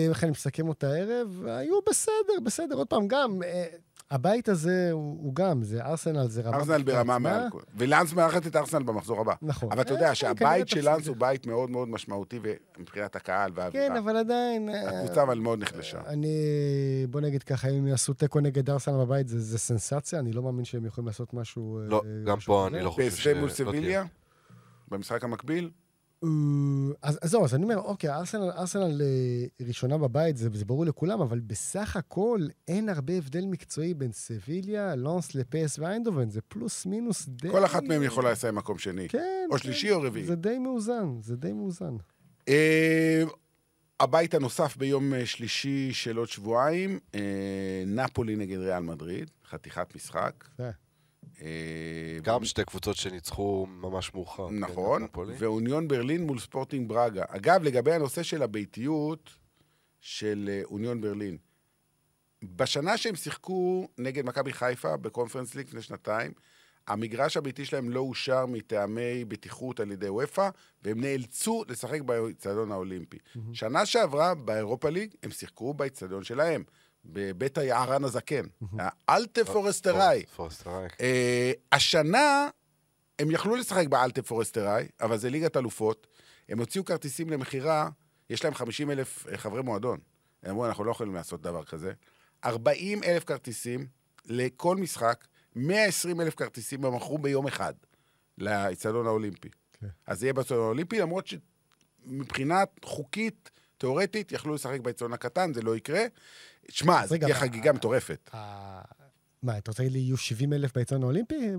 איך 0.09 0.23
אני 0.23 0.31
מסכם 0.31 0.67
אותה 0.67 0.87
הערב? 0.87 1.43
היו 1.47 1.79
בסדר, 1.89 2.39
בסדר. 2.43 2.75
עוד 2.75 2.87
פעם, 2.87 3.07
גם, 3.07 3.43
אה, 3.43 3.65
הבית 4.11 4.49
הזה 4.49 4.89
הוא, 4.91 5.17
הוא 5.21 5.35
גם, 5.35 5.63
זה 5.63 5.85
ארסנל, 5.85 6.27
זה 6.27 6.41
רמה... 6.41 6.57
ארסנל 6.57 6.83
ברמה. 6.83 7.19
מעל... 7.19 7.47
ולאנס 7.77 8.13
מארחת 8.13 8.47
את 8.47 8.55
ארסנל 8.55 8.83
במחזור 8.83 9.21
הבא. 9.21 9.33
נכון. 9.41 9.71
אבל 9.71 9.81
אתה 9.81 9.89
אה, 9.89 9.95
יודע 9.95 10.07
כן, 10.07 10.15
שהבית 10.15 10.67
של. 10.67 10.85
לאנס 10.85 11.07
הוא 11.07 11.15
בית 11.17 11.47
מאוד 11.47 11.69
מאוד 11.69 11.87
משמעותי 11.87 12.39
מבחינת 12.77 13.15
הקהל 13.15 13.51
והאווירה. 13.55 13.89
כן, 13.89 13.95
אבל 13.95 14.17
עדיין... 14.17 14.69
אה, 14.69 14.99
הקבוצה 15.01 15.23
אבל 15.23 15.39
מאוד 15.39 15.59
נחלשה. 15.59 16.01
אני, 16.07 16.37
בוא 17.09 17.21
נגיד 17.21 17.43
ככה, 17.43 17.67
אם 17.67 17.87
יעשו 17.87 18.13
תיקו 18.13 18.39
נגד 18.39 18.69
ארסנל 18.69 18.97
בבית, 18.97 19.27
זה, 19.27 19.39
זה 19.39 19.57
סנסציה, 19.57 20.19
אני 20.19 20.33
לא 20.33 20.41
מאמין 20.41 20.65
שהם 20.65 20.85
יכולים 20.85 21.07
לעשות 21.07 21.33
משהו... 21.33 21.79
אה, 21.79 21.83
לא, 21.87 22.01
גם 22.25 22.37
משהו 22.37 22.53
פה 22.53 22.65
כזה. 22.67 22.77
אני 22.77 22.85
לא 22.85 22.89
חושב 22.89 23.39
מול 23.39 23.49
שלא 23.49 23.71
סביליה? 23.71 24.03
במשחק 24.87 25.23
המקביל? 25.23 25.69
אה, 26.25 27.09
אז, 27.09 27.19
אז 27.21 27.29
זהו, 27.29 27.45
אז 27.45 27.55
אני 27.55 27.63
אומר, 27.63 27.77
אוקיי, 27.77 28.09
ארסנל, 28.09 28.51
ארסנל 28.57 29.01
אה, 29.01 29.65
ראשונה 29.67 29.97
בבית, 29.97 30.37
זה, 30.37 30.49
זה 30.53 30.65
ברור 30.65 30.85
לכולם, 30.85 31.21
אבל 31.21 31.39
בסך 31.39 31.95
הכל 31.95 32.39
אין 32.67 32.89
הרבה 32.89 33.13
הבדל 33.13 33.45
מקצועי 33.45 33.93
בין 33.93 34.11
סביליה, 34.11 34.95
לונס, 34.95 35.35
לפס 35.35 35.79
ואיינדובן, 35.79 36.29
זה 36.29 36.41
פלוס 36.41 36.85
מינוס 36.85 37.25
די... 37.27 37.51
כל 37.51 37.65
אחת 37.65 37.83
מהן 37.83 38.03
יכולה 38.03 38.31
לסיים 38.31 38.55
מקום 38.55 38.77
שני. 38.77 39.09
כן. 39.09 39.47
או 39.49 39.57
כן, 39.57 39.63
שלישי 39.63 39.91
או 39.91 40.01
רביעי. 40.01 40.25
זה 40.25 40.35
די 40.35 40.57
מאוזן, 40.59 41.21
זה 41.21 41.35
די 41.35 41.53
מאוזן. 41.53 41.95
אה, 42.49 43.23
הבית 43.99 44.33
הנוסף 44.33 44.77
ביום 44.77 45.13
שלישי 45.25 45.93
של 45.93 46.17
עוד 46.17 46.27
שבועיים, 46.27 46.99
נפולי 47.87 48.35
נגד 48.35 48.57
ריאל 48.57 48.83
מדריד, 48.83 49.31
חתיכת 49.49 49.95
משחק. 49.95 50.43
אה, 51.41 52.17
גם 52.21 52.45
שתי 52.45 52.65
קבוצות 52.65 52.95
שניצחו 52.95 53.65
ממש 53.69 54.13
מאוחר. 54.13 54.49
כן, 54.49 54.59
נכון. 54.59 55.07
ואוניון 55.37 55.87
ברלין 55.87 56.23
מול 56.23 56.39
ספורטינג 56.39 56.89
ברגה. 56.89 57.23
אגב, 57.27 57.63
לגבי 57.63 57.93
הנושא 57.93 58.23
של 58.23 58.43
הביתיות 58.43 59.29
של 60.01 60.49
אה, 60.51 60.61
אוניון 60.63 61.01
ברלין, 61.01 61.37
בשנה 62.43 62.97
שהם 62.97 63.15
שיחקו 63.15 63.87
נגד 63.97 64.25
מכבי 64.25 64.53
חיפה 64.53 64.97
בקונפרנס 64.97 65.55
ליג 65.55 65.67
לפני 65.67 65.81
שנתיים, 65.81 66.31
המגרש 66.87 67.37
הביתי 67.37 67.65
שלהם 67.65 67.89
לא 67.89 67.99
אושר 67.99 68.45
מטעמי 68.45 69.25
בטיחות 69.25 69.79
על 69.79 69.91
ידי 69.91 70.09
וופא, 70.09 70.49
והם 70.83 71.01
נאלצו 71.01 71.63
לשחק 71.67 72.01
באצטדיון 72.01 72.71
האולימפי. 72.71 73.17
שנה 73.53 73.85
שעברה, 73.85 74.35
באירופה 74.35 74.89
ליג, 74.89 75.13
הם 75.23 75.31
שיחקו 75.31 75.73
באצטדיון 75.73 76.23
שלהם, 76.23 76.63
בבית 77.05 77.57
היערן 77.57 78.03
הזקן, 78.03 78.45
האלטה 79.07 79.45
פורסטראי. 79.45 80.25
פורסטראי. 80.35 80.87
אה, 81.01 81.51
השנה 81.71 82.49
הם 83.19 83.31
יכלו 83.31 83.55
לשחק 83.55 83.87
באלטה 83.87 84.21
פורסטראי, 84.21 84.87
אבל 85.01 85.17
זה 85.17 85.29
ליגת 85.29 85.57
אלופות. 85.57 86.07
הם 86.49 86.59
הוציאו 86.59 86.85
כרטיסים 86.85 87.29
למכירה, 87.29 87.89
יש 88.29 88.43
להם 88.43 88.53
50 88.53 88.91
אלף 88.91 89.27
אה, 89.27 89.37
חברי 89.37 89.61
מועדון. 89.61 89.99
הם 90.43 90.51
אמרו, 90.51 90.65
אנחנו 90.65 90.83
לא 90.83 90.91
יכולים 90.91 91.13
לעשות 91.13 91.41
דבר 91.41 91.63
כזה. 91.63 91.93
40 92.45 93.03
אלף 93.03 93.23
כרטיסים 93.23 93.87
לכל 94.25 94.77
משחק, 94.77 95.25
120 95.55 96.21
אלף 96.21 96.35
כרטיסים 96.35 96.85
הם 96.85 96.95
מכרו 96.95 97.17
ביום 97.17 97.47
אחד 97.47 97.73
לאצטדיון 98.37 99.07
האולימפי. 99.07 99.49
כן. 99.73 99.87
אז 100.07 100.19
זה 100.19 100.25
יהיה 100.25 100.33
באצטדיון 100.33 100.63
האולימפי, 100.63 100.99
למרות 100.99 101.27
שמבחינת 101.27 102.69
חוקית, 102.83 103.49
תיאורטית, 103.77 104.31
יכלו 104.31 104.53
לשחק 104.53 104.79
באצטדיון 104.79 105.13
הקטן, 105.13 105.53
זה 105.53 105.61
לא 105.61 105.75
יקרה. 105.75 106.01
שמע, 106.69 107.07
זו 107.07 107.15
תהיה 107.17 107.27
מה- 107.27 107.39
חגיגה 107.39 107.73
מטורפת. 107.73 108.29
מה, 109.43 109.57
אתה 109.57 109.71
רוצה 109.71 109.83
להגיד 109.83 109.93
לי, 109.93 109.99
יהיו 109.99 110.17
70 110.17 110.53
אלף 110.53 110.73
באיצטדיון 110.75 111.03
האולימפי? 111.03 111.49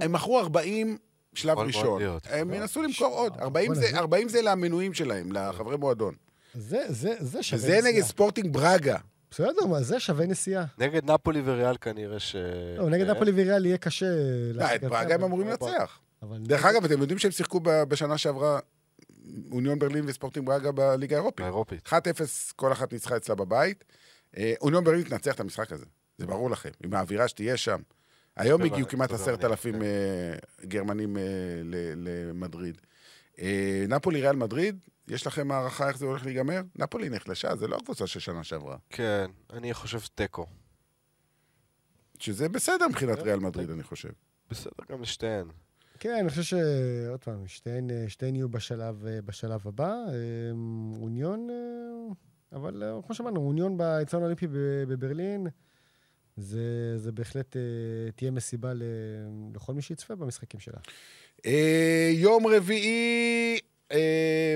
הם 0.00 0.12
מכרו 0.12 0.38
40 0.40 0.98
שלב 1.34 1.58
ראשון. 1.58 2.02
הם 2.24 2.54
ינסו 2.54 2.82
למכור 2.82 3.06
עוד. 3.14 3.32
בוא'נה, 3.32 3.44
40 3.44 3.74
זה- 3.74 3.80
זה- 3.80 3.98
40 3.98 4.28
זה 4.28 4.42
למנויים 4.42 4.94
שלהם, 4.94 5.32
לחברי 5.32 5.76
מועדון. 5.76 6.14
זה, 6.54 6.78
זה, 6.88 7.14
זה 7.20 7.42
שווה 7.42 7.62
נסיעה. 7.78 7.92
נגד 7.92 8.02
ספורטינג 8.02 8.52
ברגה. 8.54 8.96
בסדר, 9.30 9.66
מה, 9.70 9.82
זה 9.82 10.00
שווה 10.00 10.26
נסיעה. 10.26 10.64
נגד 10.78 11.10
נפולי 11.10 11.42
וריאל 11.44 11.76
כנראה 11.80 12.18
ש... 12.18 12.36
לא, 12.78 12.90
נגד 12.90 13.08
אה, 13.08 13.14
נפולי 13.14 13.30
ויריאל 13.30 13.66
יהיה 13.66 13.78
קשה... 13.78 14.06
לא, 14.52 14.64
את 14.74 14.84
ברגה 14.84 15.08
זה, 15.08 15.14
הם 15.14 15.24
אמורים 15.24 15.48
לנצח. 15.48 15.98
דרך 16.40 16.64
אגב, 16.64 16.84
אתם 16.84 17.00
יודעים 17.00 17.18
שהם 17.18 17.30
שיחקו 17.30 17.60
בשנה 17.62 18.18
שעברה 18.18 18.58
אוניון 19.52 19.78
ברלין 19.78 20.04
וספורטינג 20.08 20.46
ברגה 20.46 20.72
בליגה 20.72 21.16
האירופית. 21.16 21.40
האירופית. 21.40 21.88
1-0, 21.88 21.92
כל 22.56 22.72
אחת 22.72 22.92
ניצחה 22.92 23.16
אצלה 23.16 23.34
בבית. 23.34 23.84
אה, 24.36 24.54
אוניון 24.60 24.84
ברלין 24.84 25.02
תנצח 25.02 25.34
את 25.34 25.40
המשחק 25.40 25.72
הזה, 25.72 25.86
זה 26.18 26.26
ברור 26.26 26.50
לכם, 26.50 26.70
עם 26.84 26.94
האווירה 26.94 27.28
שתהיה 27.28 27.56
שם. 27.56 27.80
היום 28.36 28.62
הגיעו 28.62 28.88
כמעט 28.88 29.12
עשרת 29.12 29.44
אלפים 29.44 29.74
כן. 29.74 29.82
אה, 29.82 30.34
גרמנים 30.64 31.16
אה, 31.16 31.22
למדריד. 31.96 32.80
נפולי 33.88 34.20
ריאל 34.20 34.36
מדריד, 34.36 34.78
יש 35.08 35.26
לכם 35.26 35.50
הערכה 35.50 35.88
איך 35.88 35.98
זה 35.98 36.06
הולך 36.06 36.24
להיגמר? 36.24 36.60
נפולי 36.76 37.08
נחלשה, 37.08 37.56
זה 37.56 37.68
לא 37.68 37.76
הקבוצה 37.76 38.06
של 38.06 38.20
שנה 38.20 38.44
שעברה. 38.44 38.76
כן, 38.90 39.30
אני 39.52 39.74
חושב 39.74 39.98
תיקו. 40.14 40.46
שזה 42.18 42.48
בסדר 42.48 42.88
מבחינת 42.88 43.18
ריאל 43.18 43.38
מדריד, 43.38 43.70
אני 43.70 43.82
חושב. 43.82 44.08
בסדר 44.50 44.84
גם 44.90 45.02
לשתיהן. 45.02 45.46
כן, 45.98 46.16
אני 46.20 46.28
חושב 46.28 46.42
ש... 46.42 46.54
עוד 47.08 47.24
פעם, 47.24 47.46
שתיהן, 48.08 48.34
יהיו 48.34 48.48
בשלב, 48.48 49.06
אה, 49.06 49.22
בשלב 49.22 49.60
הבא. 49.64 49.92
אה, 50.08 50.12
אוניון, 51.00 51.48
אה, 51.50 52.14
אבל 52.52 52.82
אה, 52.82 53.02
כמו 53.06 53.14
שאמרנו, 53.14 53.40
אוניון 53.40 53.76
באצטדיון 53.76 54.22
האולימפי 54.22 54.46
בברלין, 54.88 55.46
זה, 56.36 56.98
זה 56.98 57.12
בהחלט 57.12 57.56
תהיה 58.16 58.30
מסיבה 58.30 58.72
לכל 59.54 59.74
מי 59.74 59.82
שיצפה 59.82 60.14
במשחקים 60.14 60.60
שלה. 60.60 60.78
יום 62.12 62.46
רביעי, 62.46 63.58
אה, 63.92 64.54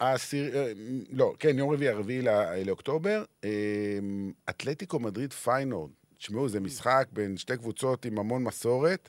העשיר, 0.00 0.54
לא, 1.10 1.34
כן, 1.38 1.58
יום 1.58 1.70
רביעי, 1.70 1.90
הרביעי 1.90 2.22
לא- 2.22 2.54
לאוקטובר, 2.66 3.24
אה, 3.44 3.50
אתלטיקו 4.50 4.98
מדריד 4.98 5.32
פיינורד. 5.32 5.90
תשמעו, 6.18 6.48
זה 6.48 6.60
משחק 6.60 7.08
בין 7.12 7.36
שתי 7.36 7.56
קבוצות 7.56 8.04
עם 8.04 8.18
המון 8.18 8.44
מסורת, 8.44 9.08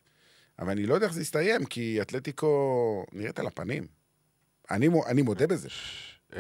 אבל 0.59 0.69
אני 0.71 0.85
לא 0.85 0.93
יודע 0.93 1.05
איך 1.05 1.13
זה 1.13 1.21
יסתיים, 1.21 1.65
כי 1.65 2.01
אתלטיקו 2.01 3.05
נראית 3.13 3.39
על 3.39 3.47
הפנים. 3.47 3.87
אני, 4.71 4.89
אני 5.07 5.21
מודה 5.21 5.47
בזה. 5.47 5.69
אה, 6.35 6.39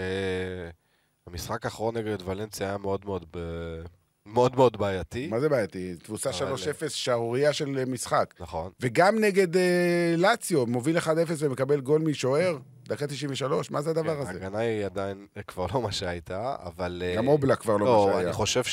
המשחק 1.27 1.65
האחרון 1.65 1.97
נגד 1.97 2.17
ולנסיה 2.25 2.67
היה 2.67 2.77
מאוד 2.77 3.05
מאוד 3.05 3.25
ב- 3.31 3.81
מאוד 4.25 4.55
מאוד 4.55 4.77
בעייתי. 4.77 5.27
מה 5.27 5.39
זה 5.39 5.49
בעייתי? 5.49 5.95
תבוסה 6.03 6.29
אבל- 6.29 6.53
3-0, 6.55 6.57
שערורייה 6.89 7.53
של 7.53 7.77
אה, 7.77 7.85
משחק. 7.85 8.33
נכון. 8.39 8.71
וגם 8.79 9.19
נגד 9.19 9.57
אה, 9.57 10.13
לאציו, 10.17 10.65
מוביל 10.65 10.97
1-0 10.97 11.07
ומקבל 11.39 11.79
גול 11.79 12.01
משוער, 12.01 12.57
דקה 12.83 13.07
93, 13.07 13.71
מה 13.71 13.81
זה 13.81 13.89
הדבר 13.89 14.15
כן, 14.15 14.21
הזה? 14.21 14.29
ההגנה 14.31 14.57
היא 14.59 14.85
עדיין 14.85 15.27
כבר 15.47 15.67
לא 15.73 15.81
מה 15.81 15.91
שהייתה, 15.91 16.55
אבל... 16.59 17.03
אה, 17.05 17.15
גם 17.15 17.27
אובלה 17.27 17.55
כבר 17.55 17.77
לא 17.77 17.85
לא, 17.85 18.05
מה 18.07 18.13
שהיה. 18.13 18.25
אני 18.27 18.33
חושב 18.33 18.63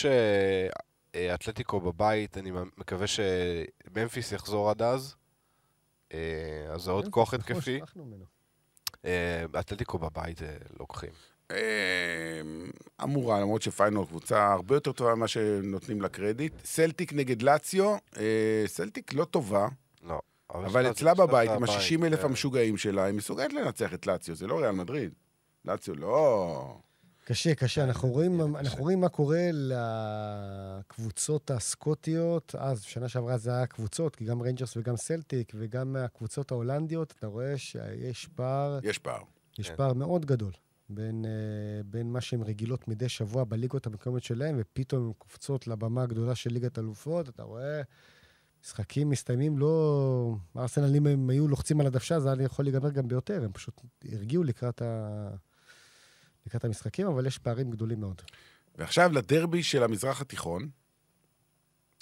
שאתלטיקו 1.14 1.80
בבית, 1.80 2.38
אני 2.38 2.50
מקווה 2.78 3.06
שממפיס 3.06 4.32
יחזור 4.32 4.70
עד 4.70 4.82
אז. 4.82 5.14
אה, 6.12 6.18
אז 6.74 6.82
זה 6.82 6.90
עוד 6.90 7.08
כוח 7.08 7.34
התקפי. 7.34 7.80
אה, 9.04 9.44
אתלטיקו 9.60 9.98
בבית 9.98 10.42
אה, 10.42 10.56
לוקחים. 10.80 11.10
אה, 11.50 12.40
אמורה, 13.02 13.40
למרות 13.40 13.62
שפיינור 13.62 14.06
קבוצה 14.06 14.52
הרבה 14.52 14.76
יותר 14.76 14.92
טובה 14.92 15.14
ממה 15.14 15.28
שנותנים 15.28 16.00
לה 16.02 16.08
קרדיט. 16.08 16.52
סלטיק 16.64 17.12
נגד 17.12 17.42
לאציו, 17.42 17.96
אה, 18.16 18.64
סלטיק 18.66 19.12
לא 19.12 19.24
טובה, 19.24 19.68
לא. 20.02 20.20
אבל 20.50 20.90
אצלה 20.90 21.14
בבית, 21.14 21.50
עם 21.50 21.62
בבית, 21.62 21.76
ה-60 21.76 22.06
אלף 22.06 22.18
כן. 22.20 22.24
המשוגעים 22.24 22.76
שלה, 22.76 23.04
היא 23.04 23.14
מסוגלת 23.14 23.52
לנצח 23.52 23.94
את 23.94 24.06
לאציו, 24.06 24.34
זה 24.34 24.46
לא 24.46 24.60
ריאל 24.60 24.70
מדריד. 24.70 25.12
לאציו 25.64 25.94
לא... 25.94 26.76
קשה, 27.24 27.54
קשה. 27.54 27.84
אנחנו 27.84 28.08
רואים, 28.08 28.40
קשה. 28.40 28.60
אנחנו 28.60 28.82
רואים 28.82 29.00
מה 29.00 29.08
קורה 29.08 29.50
לקבוצות 29.52 31.50
הסקוטיות. 31.50 32.54
אז, 32.58 32.82
שנה 32.82 33.08
שעברה 33.08 33.38
זה 33.38 33.50
היה 33.50 33.66
קבוצות, 33.66 34.16
כי 34.16 34.24
גם 34.24 34.40
ריינג'רס 34.40 34.76
וגם 34.76 34.96
סלטיק, 34.96 35.52
וגם 35.54 35.96
הקבוצות 35.96 36.50
ההולנדיות, 36.50 37.14
אתה 37.18 37.26
רואה 37.26 37.58
שיש 37.58 38.28
פער, 38.34 38.78
יש 38.82 38.98
פער. 38.98 39.22
יש 39.58 39.68
כן. 39.68 39.76
פער 39.76 39.92
מאוד 39.92 40.26
גדול 40.26 40.52
בין, 40.88 41.24
אה, 41.24 41.82
בין 41.84 42.12
מה 42.12 42.20
שהן 42.20 42.42
רגילות 42.42 42.88
מדי 42.88 43.08
שבוע 43.08 43.44
בליגות 43.44 43.86
המקומיות 43.86 44.24
שלהן, 44.24 44.54
ופתאום 44.58 45.06
הן 45.06 45.12
קופצות 45.18 45.66
לבמה 45.66 46.02
הגדולה 46.02 46.34
של 46.34 46.52
ליגת 46.52 46.78
אלופות, 46.78 47.28
אתה 47.28 47.42
רואה... 47.42 47.82
משחקים 48.64 49.10
מסתיימים 49.10 49.58
לא... 49.58 50.34
ארסנל, 50.56 50.96
אם 50.96 51.06
הם 51.06 51.30
היו 51.30 51.48
לוחצים 51.48 51.80
על 51.80 51.86
הדוושה, 51.86 52.20
זה 52.20 52.32
היה 52.32 52.42
יכול 52.42 52.64
להיגמר 52.64 52.90
גם 52.90 53.08
ביותר. 53.08 53.44
הם 53.44 53.52
פשוט 53.52 53.80
הרגיעו 54.12 54.44
לקראת, 54.44 54.82
ה... 54.82 55.28
לקראת 56.46 56.64
המשחקים, 56.64 57.06
אבל 57.06 57.26
יש 57.26 57.38
פערים 57.38 57.70
גדולים 57.70 58.00
מאוד. 58.00 58.22
ועכשיו 58.78 59.12
לדרבי 59.12 59.62
של 59.62 59.82
המזרח 59.82 60.20
התיכון, 60.20 60.68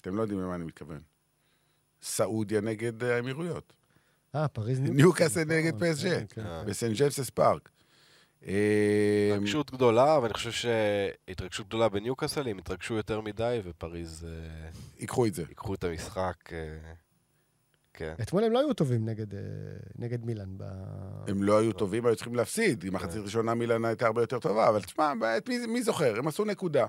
אתם 0.01 0.17
לא 0.17 0.23
יודעים 0.23 0.41
למה 0.41 0.55
אני 0.55 0.65
מתכוון. 0.65 1.01
סעודיה 2.03 2.61
נגד 2.61 3.05
האמירויות. 3.05 3.73
אה, 4.35 4.49
פריז 4.49 4.81
ניוקאסל 4.91 5.45
נכון, 5.45 5.57
נגד. 5.57 5.83
אה. 6.39 6.65
בסן 6.65 6.93
ג'יימסס 6.93 7.31
פארק. 7.31 7.69
אה, 8.47 9.33
התרגשות 9.35 9.71
גדולה, 9.71 10.19
ואני 10.23 10.35
חושב 10.35 10.53
שהתרגשות 10.53 11.67
גדולה 11.67 11.89
בניוקאסל, 11.89 12.49
הם 12.49 12.59
התרגשו 12.59 12.95
יותר 12.95 13.21
מדי, 13.21 13.61
ופריז 13.65 14.27
אה, 14.29 14.71
ייקחו 14.99 15.27
את 15.27 15.35
זה. 15.35 15.45
ייקחו 15.49 15.75
את 15.75 15.85
המשחק. 15.85 16.37
אה, 18.03 18.15
כן. 18.17 18.23
אתמול 18.23 18.45
הם 18.45 18.53
לא 18.53 18.59
היו 18.59 18.73
טובים 18.75 19.05
נגד, 19.09 19.35
אה, 19.35 19.41
נגד 19.99 20.25
מילאן. 20.25 20.49
ב... 20.57 20.65
הם 21.29 21.43
לא 21.43 21.59
היו 21.59 21.73
טובים, 21.73 22.07
היו 22.07 22.17
צריכים 22.17 22.35
להפסיד. 22.35 22.85
עם 22.85 22.95
מחצית 22.95 23.23
ראשונה 23.23 23.55
מילאן 23.55 23.85
הייתה 23.85 24.07
הרבה 24.07 24.23
יותר 24.23 24.39
טובה, 24.39 24.69
אבל 24.69 24.83
תשמע, 24.83 25.13
את 25.37 25.49
מי, 25.49 25.67
מי 25.67 25.83
זוכר? 25.83 26.19
הם 26.19 26.29
עשו 26.29 26.45
נקודה. 26.45 26.87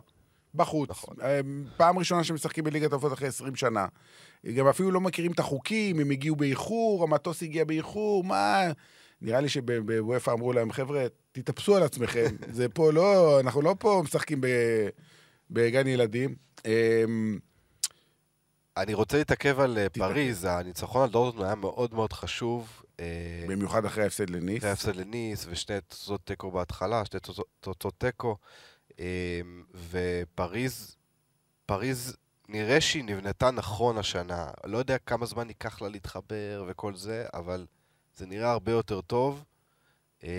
בחוץ. 0.55 0.89
נכון. 0.89 1.15
הם- 1.21 1.65
פעם 1.77 1.99
ראשונה 1.99 2.23
שהם 2.23 2.35
משחקים 2.35 2.63
בליגת 2.63 2.91
העופות 2.91 3.13
אחרי 3.13 3.27
20 3.27 3.55
שנה. 3.55 3.85
גם 4.55 4.67
אפילו 4.67 4.91
לא 4.91 5.01
מכירים 5.01 5.31
את 5.31 5.39
החוקים, 5.39 5.99
הם 5.99 6.11
הגיעו 6.11 6.35
באיחור, 6.35 7.03
המטוס 7.03 7.43
הגיע 7.43 7.63
באיחור, 7.63 8.23
מה... 8.23 8.61
נראה 9.21 9.41
לי 9.41 9.49
שבוופא 9.49 10.31
אמרו 10.31 10.53
להם, 10.53 10.71
חבר'ה, 10.71 11.05
תתאפסו 11.31 11.75
על 11.75 11.83
עצמכם. 11.83 12.25
זה 12.57 12.69
פה 12.69 12.91
לא, 12.91 13.39
אנחנו 13.39 13.61
לא 13.61 13.75
פה 13.79 14.01
משחקים 14.05 14.41
ב, 14.41 14.47
בגן 15.51 15.87
ילדים. 15.87 16.35
אני 18.77 18.93
רוצה 18.93 19.17
להתעכב 19.17 19.59
על 19.59 19.77
אה. 19.77 19.89
פריז, 19.89 20.45
הניצחון 20.45 21.03
על 21.03 21.09
דורטמונד 21.09 21.45
היה 21.45 21.55
מאוד 21.55 21.93
מאוד 21.93 22.13
חשוב. 22.13 22.83
אה, 22.99 23.45
במיוחד 23.47 23.85
אחרי 23.85 24.03
ההפסד 24.03 24.29
לניס. 24.29 24.57
אחרי 24.57 24.69
ההפסד 24.69 24.95
לניס, 24.95 25.45
ושתי 25.49 25.73
תוצאות 25.87 26.21
תיקו 26.25 26.51
בהתחלה, 26.51 27.05
שתי 27.05 27.17
תוצאות- 27.59 27.93
תיקו. 27.97 28.37
אה, 28.99 29.41
ופריז, 29.91 30.95
פריז, 31.65 32.15
נראה 32.49 32.81
שהיא 32.81 33.03
נבנתה 33.03 33.51
נכון 33.51 33.97
השנה. 33.97 34.47
לא 34.65 34.77
יודע 34.77 34.97
כמה 34.97 35.25
זמן 35.25 35.47
ייקח 35.47 35.81
לה 35.81 35.89
להתחבר 35.89 36.63
וכל 36.67 36.95
זה, 36.95 37.25
אבל 37.33 37.65
זה 38.15 38.25
נראה 38.25 38.51
הרבה 38.51 38.71
יותר 38.71 39.01
טוב. 39.01 39.43
אה, 40.23 40.29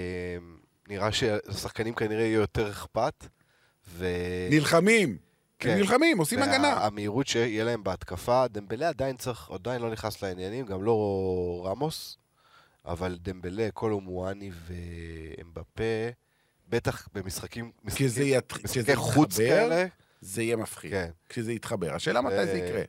נראה 0.89 1.13
שלשחקנים 1.13 1.95
כנראה 1.95 2.23
יהיה 2.25 2.35
יותר 2.35 2.71
אכפת. 2.71 3.27
ו... 3.89 4.07
נלחמים. 4.51 5.17
כן. 5.63 5.71
הם 5.71 5.79
נלחמים, 5.79 6.19
עושים 6.19 6.39
וה- 6.41 6.45
הגנה. 6.45 6.73
המהירות 6.87 7.27
שיהיה 7.27 7.65
להם 7.65 7.85
בהתקפה, 7.85 8.49
דמבלה 8.49 8.89
עדיין 8.89 9.17
צריך, 9.17 9.51
עדיין 9.51 9.83
לא 9.83 9.91
נכנס 9.91 10.23
לעניינים, 10.23 10.67
גם 10.67 10.83
לא 10.85 10.97
רמוס, 11.67 12.17
אבל 12.85 13.19
דמבלה, 13.23 13.69
קולו 13.75 14.01
מואני 14.01 14.51
ואמבפה, 14.67 16.09
בטח 16.69 17.09
במשחקים, 17.15 17.71
כשזה 17.87 18.07
משחקים, 18.21 18.39
ית- 18.39 18.53
כשזה 18.53 18.81
משחקי 18.81 18.97
חוץ 18.97 19.39
יתחבר, 19.39 19.49
כאלה, 19.49 19.87
זה 20.21 20.43
יהיה 20.43 20.57
מפחיד. 20.57 20.91
כן, 20.91 21.11
כשזה 21.29 21.53
יתחבר. 21.53 21.95
השאלה 21.95 22.21
מתי 22.21 22.47
זה 22.47 22.53
ו- 22.53 22.57
יקרה. 22.57 22.83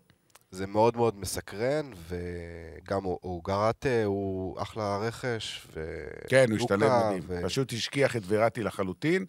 זה 0.51 0.67
מאוד 0.67 0.97
מאוד 0.97 1.17
מסקרן, 1.17 1.91
וגם 2.07 3.03
הוא- 3.03 3.19
הוא 3.21 3.43
גראטה, 3.43 4.03
הוא 4.05 4.61
אחלה 4.61 4.97
רכש, 4.97 5.67
ו... 5.73 6.03
כן, 6.27 6.45
הוא 6.49 6.57
השתלב 6.59 6.91
מדהים. 7.05 7.23
ו- 7.27 7.41
פשוט 7.43 7.73
השכיח 7.73 8.15
את 8.15 8.21
וראטי 8.27 8.63
לחלוטין. 8.63 9.25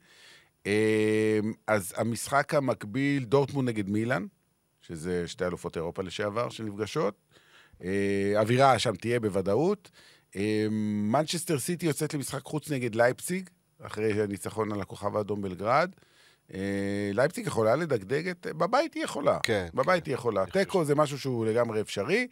אמ, 0.66 1.53
אז 1.66 1.94
המשחק 1.96 2.55
המקביל, 2.55 3.24
דורטמונד 3.24 3.68
נגד 3.68 3.88
מילאן, 3.88 4.27
שזה 4.81 5.29
שתי 5.29 5.44
אלופות 5.44 5.77
אירופה 5.77 6.03
לשעבר 6.03 6.50
שנפגשות. 6.50 7.14
אה, 7.85 8.33
אווירה 8.37 8.79
שם 8.79 8.96
תהיה 8.96 9.20
בוודאות. 9.20 9.90
אמ, 10.37 11.12
מנצ'סטר 11.12 11.59
סיטי 11.59 11.87
יוצאת 11.87 12.14
למשחק 12.14 12.42
חוץ 12.42 12.70
נגד 12.70 12.94
לייפציג, 12.94 13.50
אחרי 13.83 14.22
הניצחון 14.22 14.72
על 14.72 14.81
הכוכב 14.81 15.16
האדום 15.16 15.42
בלגרד. 15.42 15.90
אה, 16.55 17.11
לייפציג 17.12 17.46
יכולה 17.46 17.77
לדגדג 17.77 18.29
את... 18.29 18.46
בבית 18.46 18.94
היא 18.94 19.05
יכולה. 19.05 19.38
כן, 19.42 19.66
בבית 19.74 20.05
כן. 20.05 20.11
היא 20.11 20.14
יכולה. 20.14 20.46
תיקו 20.46 20.85
זה 20.85 20.95
משהו 20.95 21.18
שהוא 21.18 21.47
לגמרי 21.47 21.80
אפשרי. 21.80 22.26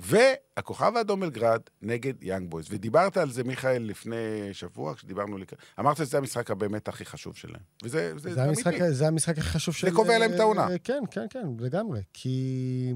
והכוכב 0.00 0.92
האדום 0.96 1.20
בלגרד 1.20 1.60
נגד 1.82 2.22
יאנג 2.22 2.50
בויז. 2.50 2.66
ודיברת 2.70 3.16
על 3.16 3.30
זה, 3.30 3.44
מיכאל, 3.44 3.82
לפני 3.82 4.48
שבוע, 4.52 4.94
כשדיברנו... 4.94 5.38
לק... 5.38 5.52
אמרת 5.80 5.96
שזה 5.96 6.18
המשחק 6.18 6.50
הבאמת 6.50 6.88
הכי 6.88 7.04
חשוב 7.04 7.36
שלהם. 7.36 7.62
וזה 7.84 8.12
זה, 8.16 8.34
זה 8.34 8.42
המשחק, 8.42 8.66
אמיתי. 8.66 8.92
זה 8.92 9.08
המשחק 9.08 9.38
הכי 9.38 9.48
חשוב 9.48 9.74
של... 9.74 9.90
קובע 9.90 10.18
להם 10.18 10.34
את 10.34 10.40
העונה. 10.40 10.68
אה, 10.68 10.78
כן, 10.78 11.02
כן, 11.10 11.26
כן, 11.30 11.46
לגמרי. 11.58 12.00
כי... 12.12 12.92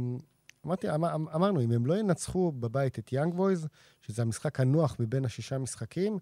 אמרתי, 0.66 0.94
אמר, 0.94 1.14
אמרנו, 1.14 1.60
אם 1.60 1.72
הם 1.72 1.86
לא 1.86 1.98
ינצחו 1.98 2.52
בבית 2.52 2.98
את 2.98 3.12
יאנג 3.12 3.34
בויז, 3.34 3.66
שזה 4.00 4.22
המשחק 4.22 4.60
הנוח 4.60 4.96
מבין 5.00 5.24
השישה 5.24 5.58
משחקים, 5.58 6.18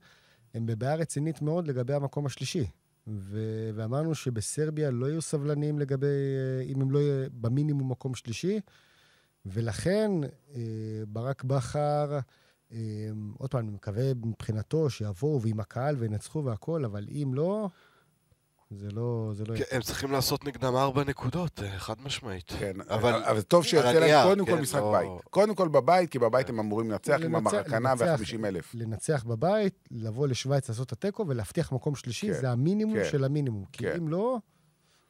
הם 0.55 0.67
בבעיה 0.67 0.95
רצינית 0.95 1.43
מאוד 1.43 1.69
לגבי 1.69 1.95
המקום 1.95 2.27
השלישי. 2.27 2.67
ו- 3.07 3.71
ואמרנו 3.75 4.15
שבסרביה 4.15 4.91
לא 4.91 5.07
יהיו 5.07 5.23
סבלניים 5.23 5.79
לגבי, 5.79 6.07
אה, 6.07 6.65
אם 6.65 6.81
הם 6.81 6.91
לא 6.91 6.99
יהיו 6.99 7.29
במינימום 7.33 7.91
מקום 7.91 8.15
שלישי, 8.15 8.61
ולכן 9.47 10.11
אה, 10.55 10.61
ברק 11.09 11.45
בכר 11.45 12.19
אה, 12.73 12.79
עוד 13.39 13.51
פעם, 13.51 13.61
אני 13.61 13.71
מקווה 13.71 14.15
מבחינתו 14.15 14.91
שיבואו 14.91 15.43
ועם 15.43 15.61
הקהל 15.61 15.97
וינצחו 15.99 16.45
והכול, 16.45 16.85
אבל 16.85 17.07
אם 17.11 17.31
לא, 17.35 17.69
זה 18.71 18.91
לא... 18.91 19.31
זה 19.35 19.45
לא... 19.45 19.57
כן, 19.57 19.65
הם 19.71 19.83
צריכים 19.83 20.13
לעשות 20.13 20.45
נגדם 20.45 20.77
ארבע 20.77 21.05
נקודות, 21.05 21.63
אה, 21.63 21.79
חד 21.79 21.95
משמעית. 22.05 22.53
כן, 22.59 22.81
אבל- 22.81 22.93
אבל, 23.15 23.23
אבל 23.25 23.43
טוב 23.43 23.65
שיוצא 23.65 23.93
להם 23.93 24.29
קודם 24.29 24.47
כל 24.47 24.53
כן, 24.57 24.61
משחק 24.61 24.81
לא- 24.81 24.93
בית. 24.93 25.11
קודם 25.31 25.55
כל 25.55 25.69
בבית, 25.69 26.11
כי 26.11 26.19
בבית 26.19 26.49
הם 26.49 26.59
אמורים 26.59 26.91
לנצח 26.91 27.19
עם 27.25 27.35
המרקנה 27.35 27.91
לנצח. 27.91 28.05
וה-50 28.21 28.47
אלף. 28.47 28.75
לנצח 28.75 29.25
בבית, 29.25 29.89
לבוא 29.91 30.27
לשוויץ 30.29 30.69
לעשות 30.69 30.87
את 30.87 30.93
התיקו 30.93 31.25
ולהבטיח 31.29 31.73
מקום 31.73 31.95
שלישי, 31.95 32.27
כן, 32.27 32.41
זה 32.41 32.51
המינימום 32.51 32.95
כן, 32.99 33.09
של 33.11 33.25
המינימום. 33.25 33.65
כי 33.73 33.85
כן. 33.85 33.97
אם 33.97 34.09
לא, 34.09 34.39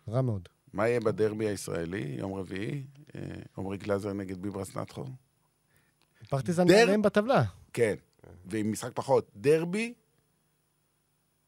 רע 0.09 0.23
מאוד. 0.23 0.49
מה 0.73 0.89
יהיה 0.89 1.01
בדרבי 1.01 1.49
הישראלי, 1.49 2.17
יום 2.19 2.35
רביעי? 2.35 2.83
אה, 3.15 3.21
עמרי 3.59 3.77
גלאזר 3.77 4.13
נגד 4.13 4.43
ביברס 4.43 4.77
נטחו? 4.77 5.05
פרטיזן 6.29 6.67
מעליהם 6.69 7.03
בטבלה. 7.03 7.43
כן, 7.73 7.95
ועם 8.47 8.73
משחק 8.73 8.91
פחות. 8.95 9.31
דרבי 9.37 9.95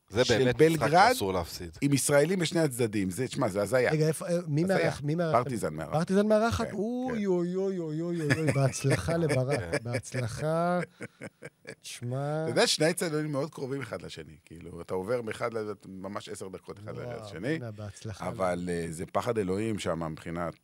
זה 0.08 0.24
של 0.24 0.38
באמת 0.38 0.54
משחק 0.54 0.80
בלגרד? 0.80 1.08
שאסור 1.12 1.32
להפסיד. 1.32 1.78
עם 1.80 1.92
ישראלים 1.92 2.38
בשני 2.38 2.60
הצדדים. 2.60 3.10
זה, 3.10 3.28
תשמע, 3.28 3.48
זה 3.48 3.62
הזיה. 3.62 3.90
רגע, 3.90 4.08
איפה, 4.08 4.26
אה, 4.28 4.38
מי. 4.46 4.64
מארח? 4.64 5.02
מי 5.02 5.14
מארח? 5.14 5.42
פרטיזן 5.42 5.74
מארח. 5.74 5.92
פרטיזן 5.92 6.26
מארחת? 6.26 6.66
כן, 6.66 6.74
אוי 6.74 7.26
אוי 7.26 7.54
אוי 7.56 7.78
אוי 7.78 8.00
אוי 8.00 8.20
אוי 8.22 8.40
אוי, 8.40 8.52
בהצלחה 8.52 9.16
לברק. 9.22 9.82
בהצלחה. 9.82 10.80
תשמע... 11.80 12.42
אתה 12.42 12.50
יודע, 12.50 12.66
שני 12.66 12.86
הצדדים 12.86 13.32
מאוד 13.32 13.50
קרובים 13.50 13.80
אחד 13.82 14.02
לשני. 14.02 14.36
כאילו, 14.44 14.80
אתה 14.80 14.94
עובר 14.94 15.22
מאחד, 15.22 15.50
ממש 15.86 16.28
עשר 16.28 16.48
דקות 16.48 16.78
אחד 16.78 16.94
לשני. 16.96 17.58
אבל 18.20 18.68
אה, 18.68 18.86
זה 18.90 19.04
פחד 19.06 19.38
אלוהים 19.38 19.78
שם 19.78 20.12
מבחינת... 20.12 20.54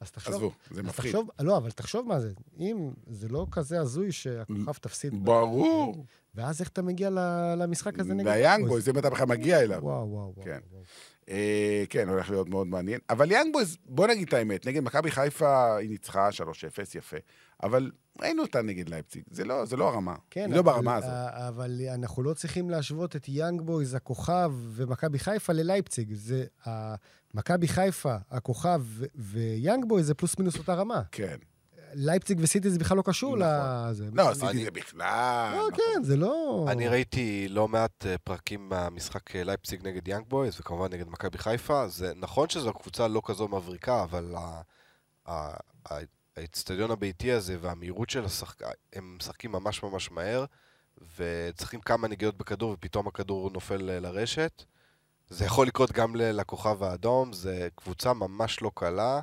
אז 0.00 0.10
תחשוב, 0.10 0.34
עזבו, 0.34 0.50
זה 0.70 0.82
מפחיד. 0.82 1.12
תחשוב, 1.12 1.30
לא, 1.40 1.56
אבל 1.56 1.70
תחשוב 1.70 2.08
מה 2.08 2.20
זה. 2.20 2.32
אם 2.60 2.90
זה 3.06 3.28
לא 3.28 3.46
כזה 3.50 3.80
הזוי 3.80 4.12
שהכוכב 4.12 4.72
תפסיד, 4.72 5.24
ברור. 5.24 6.04
ואז 6.34 6.60
איך 6.60 6.68
אתה 6.68 6.82
מגיע 6.82 7.10
למשחק 7.58 7.98
הזה 7.98 8.14
נגד... 8.14 8.26
והיאנג 8.26 8.66
בויז? 8.68 8.88
אם 8.88 8.98
אתה 8.98 9.10
בכלל 9.10 9.26
מגיע 9.26 9.60
אליו. 9.60 9.78
וואו, 9.82 10.08
וואו, 10.10 10.32
וואו. 10.34 10.44
כן. 10.44 10.58
וואו. 10.72 10.82
אה, 11.28 11.84
כן, 11.88 12.08
הולך 12.08 12.30
להיות 12.30 12.48
מאוד 12.48 12.66
מעניין. 12.66 13.00
אבל 13.10 13.30
יאנג 13.30 13.52
בויז, 13.52 13.76
בוא 13.86 14.06
נגיד 14.06 14.28
את 14.28 14.34
האמת, 14.34 14.66
נגד 14.66 14.82
מכבי 14.82 15.10
חיפה 15.10 15.76
היא 15.76 15.90
ניצחה 15.90 16.28
3-0, 16.28 16.32
יפה. 16.98 17.16
אבל 17.62 17.90
ראינו 18.20 18.42
אותה 18.42 18.62
נגד 18.62 18.88
לייפציג, 18.88 19.22
זה 19.30 19.44
לא, 19.44 19.64
זה 19.64 19.76
לא 19.76 19.88
הרמה. 19.88 20.14
כן, 20.30 20.50
לא 20.50 20.54
אבל- 20.60 20.62
ברמה 20.72 20.96
הזאת. 20.96 21.10
ה- 21.10 21.48
אבל 21.48 21.80
אנחנו 21.94 22.22
לא 22.22 22.34
צריכים 22.34 22.70
להשוות 22.70 23.16
את 23.16 23.28
יאנג 23.28 23.60
בויז, 23.60 23.94
הכוכב, 23.94 24.52
ומכבי 24.68 25.18
חיפה 25.18 25.52
ללייפציג. 25.52 26.14
זה 26.14 26.44
מכבי 27.34 27.68
חיפה, 27.68 28.16
הכוכב 28.30 28.80
ו- 28.84 29.04
ויאנג 29.14 29.84
בויז 29.88 30.06
זה 30.06 30.14
פלוס 30.14 30.38
מינוס 30.38 30.58
אותה 30.58 30.74
רמה. 30.74 31.02
כן. 31.12 31.36
לייפציג 31.94 32.38
וסיטי 32.42 32.70
זה 32.70 32.78
בכלל 32.78 32.96
לא 32.96 33.02
קשור 33.02 33.36
נכון. 33.36 33.48
לזה. 33.90 34.08
לא, 34.12 34.30
עשיתי 34.30 34.64
זה 34.64 34.70
בכלל. 34.70 35.52
לא. 35.56 35.68
כן, 35.76 36.02
זה 36.02 36.16
לא... 36.16 36.66
אני 36.68 36.88
ראיתי 36.88 37.46
לא 37.48 37.68
מעט 37.68 38.06
אה, 38.06 38.18
פרקים 38.18 38.68
מהמשחק 38.68 39.36
אה, 39.36 39.44
לייפציג 39.44 39.86
נגד 39.86 40.08
יאנג 40.08 40.24
בויז, 40.28 40.60
וכמובן 40.60 40.92
נגד 40.92 41.08
מכבי 41.08 41.38
חיפה. 41.38 41.88
זה 41.88 42.12
נכון 42.16 42.48
שזו 42.48 42.72
קבוצה 42.72 43.08
לא 43.08 43.22
כזו 43.24 43.48
מבריקה, 43.48 44.02
אבל 44.02 44.34
ה- 44.36 44.60
ה- 45.26 45.56
ה- 45.90 45.98
האצטדיון 46.36 46.90
הביתי 46.90 47.32
הזה 47.32 47.56
והמהירות 47.60 48.10
של 48.10 48.24
השחק... 48.24 48.62
הם 48.92 49.16
משחקים 49.18 49.52
ממש 49.52 49.82
ממש 49.82 50.10
מהר, 50.10 50.44
וצריכים 51.18 51.80
כמה 51.80 52.08
נגיעות 52.08 52.36
בכדור, 52.38 52.70
ופתאום 52.72 53.06
הכדור 53.06 53.50
נופל 53.50 53.82
לרשת. 54.00 54.62
זה 55.30 55.44
יכול 55.44 55.66
לקרות 55.66 55.92
גם 55.92 56.16
לכוכב 56.16 56.82
האדום, 56.82 57.32
זו 57.32 57.50
קבוצה 57.74 58.12
ממש 58.12 58.62
לא 58.62 58.70
קלה, 58.74 59.20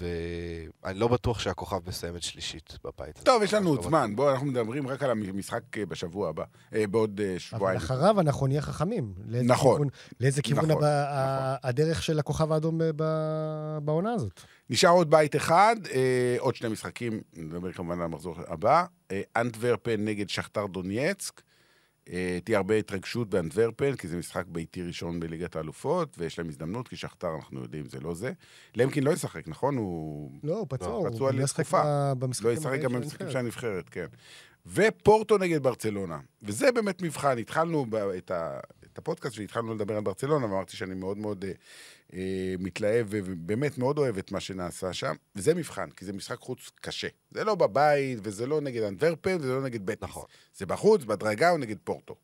ואני 0.00 0.98
לא 0.98 1.08
בטוח 1.08 1.38
שהכוכב 1.38 1.78
מסיימת 1.88 2.22
שלישית 2.22 2.78
בבית 2.84 3.16
הזה. 3.16 3.24
טוב, 3.24 3.42
יש 3.42 3.54
לנו 3.54 3.64
ממש 3.64 3.76
עוד 3.76 3.84
לא 3.84 3.90
זמן. 3.90 4.16
בואו, 4.16 4.30
אנחנו 4.32 4.46
מדברים 4.46 4.88
רק 4.88 5.02
על 5.02 5.10
המשחק 5.10 5.78
אה, 5.78 5.86
בשבוע 5.86 6.28
הבא, 6.28 6.44
אה, 6.74 6.86
בעוד 6.86 7.20
אה, 7.20 7.30
אבל 7.30 7.38
שבועיים. 7.38 7.76
אחריו 7.76 8.20
אנחנו 8.20 8.46
נהיה 8.46 8.60
חכמים. 8.62 9.14
לאיזה 9.26 9.46
נכון. 9.48 9.74
כיוון- 9.76 9.88
לאיזה 10.20 10.42
כיוון 10.42 10.70
נכון, 10.70 10.84
ה- 10.84 11.56
הדרך 11.68 12.02
של 12.02 12.18
הכוכב 12.18 12.52
האדום 12.52 12.80
בעונה 13.82 14.12
הזאת. 14.12 14.40
נשאר 14.70 14.90
עוד 14.90 15.10
בית 15.10 15.36
אחד, 15.36 15.76
עוד 16.38 16.54
שני 16.56 16.68
משחקים, 16.68 17.20
נדבר 17.36 17.72
כמובן 17.72 17.98
על 17.98 18.04
המחזור 18.04 18.34
הבא. 18.48 18.84
אנטוורפן 19.36 20.04
נגד 20.04 20.28
שכתר 20.28 20.66
דונייצק. 20.66 21.40
אה, 22.12 22.38
תהיה 22.44 22.58
הרבה 22.58 22.74
התרגשות 22.74 23.30
באנטוורפן, 23.30 23.96
כי 23.96 24.08
זה 24.08 24.16
משחק 24.16 24.46
ביתי 24.46 24.82
ראשון 24.82 25.20
בליגת 25.20 25.56
האלופות, 25.56 26.16
ויש 26.18 26.38
להם 26.38 26.48
הזדמנות, 26.48 26.88
כי 26.88 26.96
שכתר, 26.96 27.36
אנחנו 27.36 27.60
יודעים, 27.60 27.88
זה 27.88 28.00
לא 28.00 28.14
זה. 28.14 28.32
למקין 28.76 29.04
לא 29.04 29.10
ישחק, 29.10 29.48
נכון? 29.48 29.76
הוא 29.76 30.30
לא, 30.42 30.58
הוא 30.58 30.66
פצוע, 30.68 30.88
לא, 30.88 30.94
הוא 30.94 31.10
פצוע 31.10 31.32
לתקופה. 31.32 31.82
לא 32.42 32.52
ישחק 32.52 32.80
גם 32.80 32.92
במשחקים. 32.92 33.30
של 33.30 33.38
הנבחרת, 33.38 33.88
כן. 33.88 34.06
ופורטו 34.66 35.38
נגד 35.38 35.62
ברצלונה. 35.62 36.18
וזה 36.42 36.72
באמת 36.72 37.02
מבחן. 37.02 37.38
התחלנו 37.38 37.86
את, 38.18 38.30
ה, 38.30 38.60
את 38.98 39.02
הפודקאסט 39.02 39.38
והתחלנו 39.38 39.74
לדבר 39.74 39.96
על 39.96 40.02
ברצלונה, 40.02 40.46
ואמרתי 40.46 40.76
שאני 40.76 40.94
מאוד 40.94 41.18
מאוד 41.18 41.44
אה, 41.44 41.52
אה, 42.12 42.54
מתלהב 42.58 43.06
ובאמת 43.10 43.78
מאוד 43.78 43.98
אוהב 43.98 44.18
את 44.18 44.32
מה 44.32 44.40
שנעשה 44.40 44.92
שם. 44.92 45.14
וזה 45.36 45.54
מבחן, 45.54 45.90
כי 45.90 46.04
זה 46.04 46.12
משחק 46.12 46.38
חוץ 46.38 46.70
קשה. 46.80 47.08
זה 47.30 47.44
לא 47.44 47.54
בבית, 47.54 48.18
וזה 48.22 48.46
לא 48.46 48.60
נגד 48.60 48.82
אנטוורפן, 48.82 49.36
וזה 49.40 49.52
לא 49.52 49.62
נגד 49.62 49.86
בטיס. 49.86 50.02
נכון. 50.02 50.24
זה 50.56 50.66
בחוץ, 50.66 51.04
בדרגה 51.04 51.50
או 51.50 51.58
נגד 51.58 51.76
פורטו. 51.84 52.16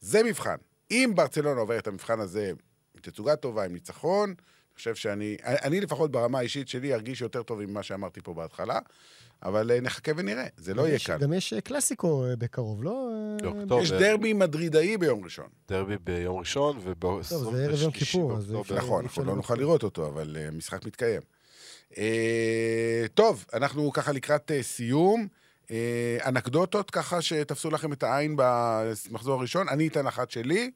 זה 0.00 0.22
מבחן. 0.22 0.56
אם 0.90 1.12
ברצלונה 1.14 1.60
עוברת 1.60 1.82
את 1.82 1.86
המבחן 1.86 2.20
הזה 2.20 2.52
עם 2.94 3.00
תצוגה 3.00 3.36
טובה, 3.36 3.64
עם 3.64 3.72
ניצחון, 3.72 4.28
אני 4.28 4.76
חושב 4.76 4.94
שאני, 4.94 5.36
אני 5.44 5.80
לפחות 5.80 6.10
ברמה 6.10 6.38
האישית 6.38 6.68
שלי 6.68 6.94
ארגיש 6.94 7.20
יותר 7.20 7.42
טוב 7.42 7.64
ממה 7.64 7.82
שאמרתי 7.82 8.20
פה 8.20 8.34
בהתחלה, 8.34 8.78
אבל 9.42 9.70
אה, 9.70 9.80
נחכה 9.80 10.12
ונראה, 10.16 10.46
זה 10.56 10.74
לא 10.74 10.88
יהיה 10.88 10.98
קל. 11.06 11.18
גם 11.18 11.32
יש 11.32 11.52
אה, 11.52 11.60
קלאסיקו 11.60 12.24
אה, 12.24 12.36
בקרוב, 12.36 12.84
לא? 12.84 13.08
באוקטובר. 13.42 13.82
יש 13.82 13.92
דרבי 13.92 14.32
מדרידאי 14.32 14.96
ביום 14.96 15.24
ראשון. 15.24 15.46
דרבי 15.68 15.96
ביום 16.04 16.38
ראשון, 16.38 16.94
טוב, 16.98 17.22
זה 17.22 17.64
ערב 17.64 17.82
יום 17.82 17.90
כיפור, 17.90 18.36
אז 18.36 18.54
נכון, 18.76 19.04
אנחנו 19.04 19.24
לא 19.24 19.36
נוכל. 19.36 19.54
לראות 19.54 19.82
אותו, 19.82 20.06
אבל 20.06 20.36
המשחק 20.36 20.86
מתקיים. 20.86 21.20
טוב, 23.14 23.44
אנחנו 23.52 23.92
ככה 23.92 24.12
לקראת 24.12 24.50
סיום. 24.62 25.26
אנקדוטות 26.26 26.90
ככה 26.90 27.22
שתפסו 27.22 27.70
לכם 27.70 27.92
את 27.92 28.02
העין 28.02 28.36
במחזור 28.38 29.38
הראשון. 29.38 29.68
אני 29.68 29.88
אתן 29.88 30.06
אחת 30.06 30.30
שלי. 30.30 30.70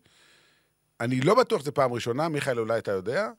אני 1.00 1.20
לא 1.20 1.34
בטוח 1.34 1.60
שזו 1.60 1.74
פעם 1.74 1.92
ראשונה, 1.92 2.28
מיכאל, 2.28 2.58
אולי 2.58 2.78
אתה 2.78 2.92
יודע. 2.92 3.30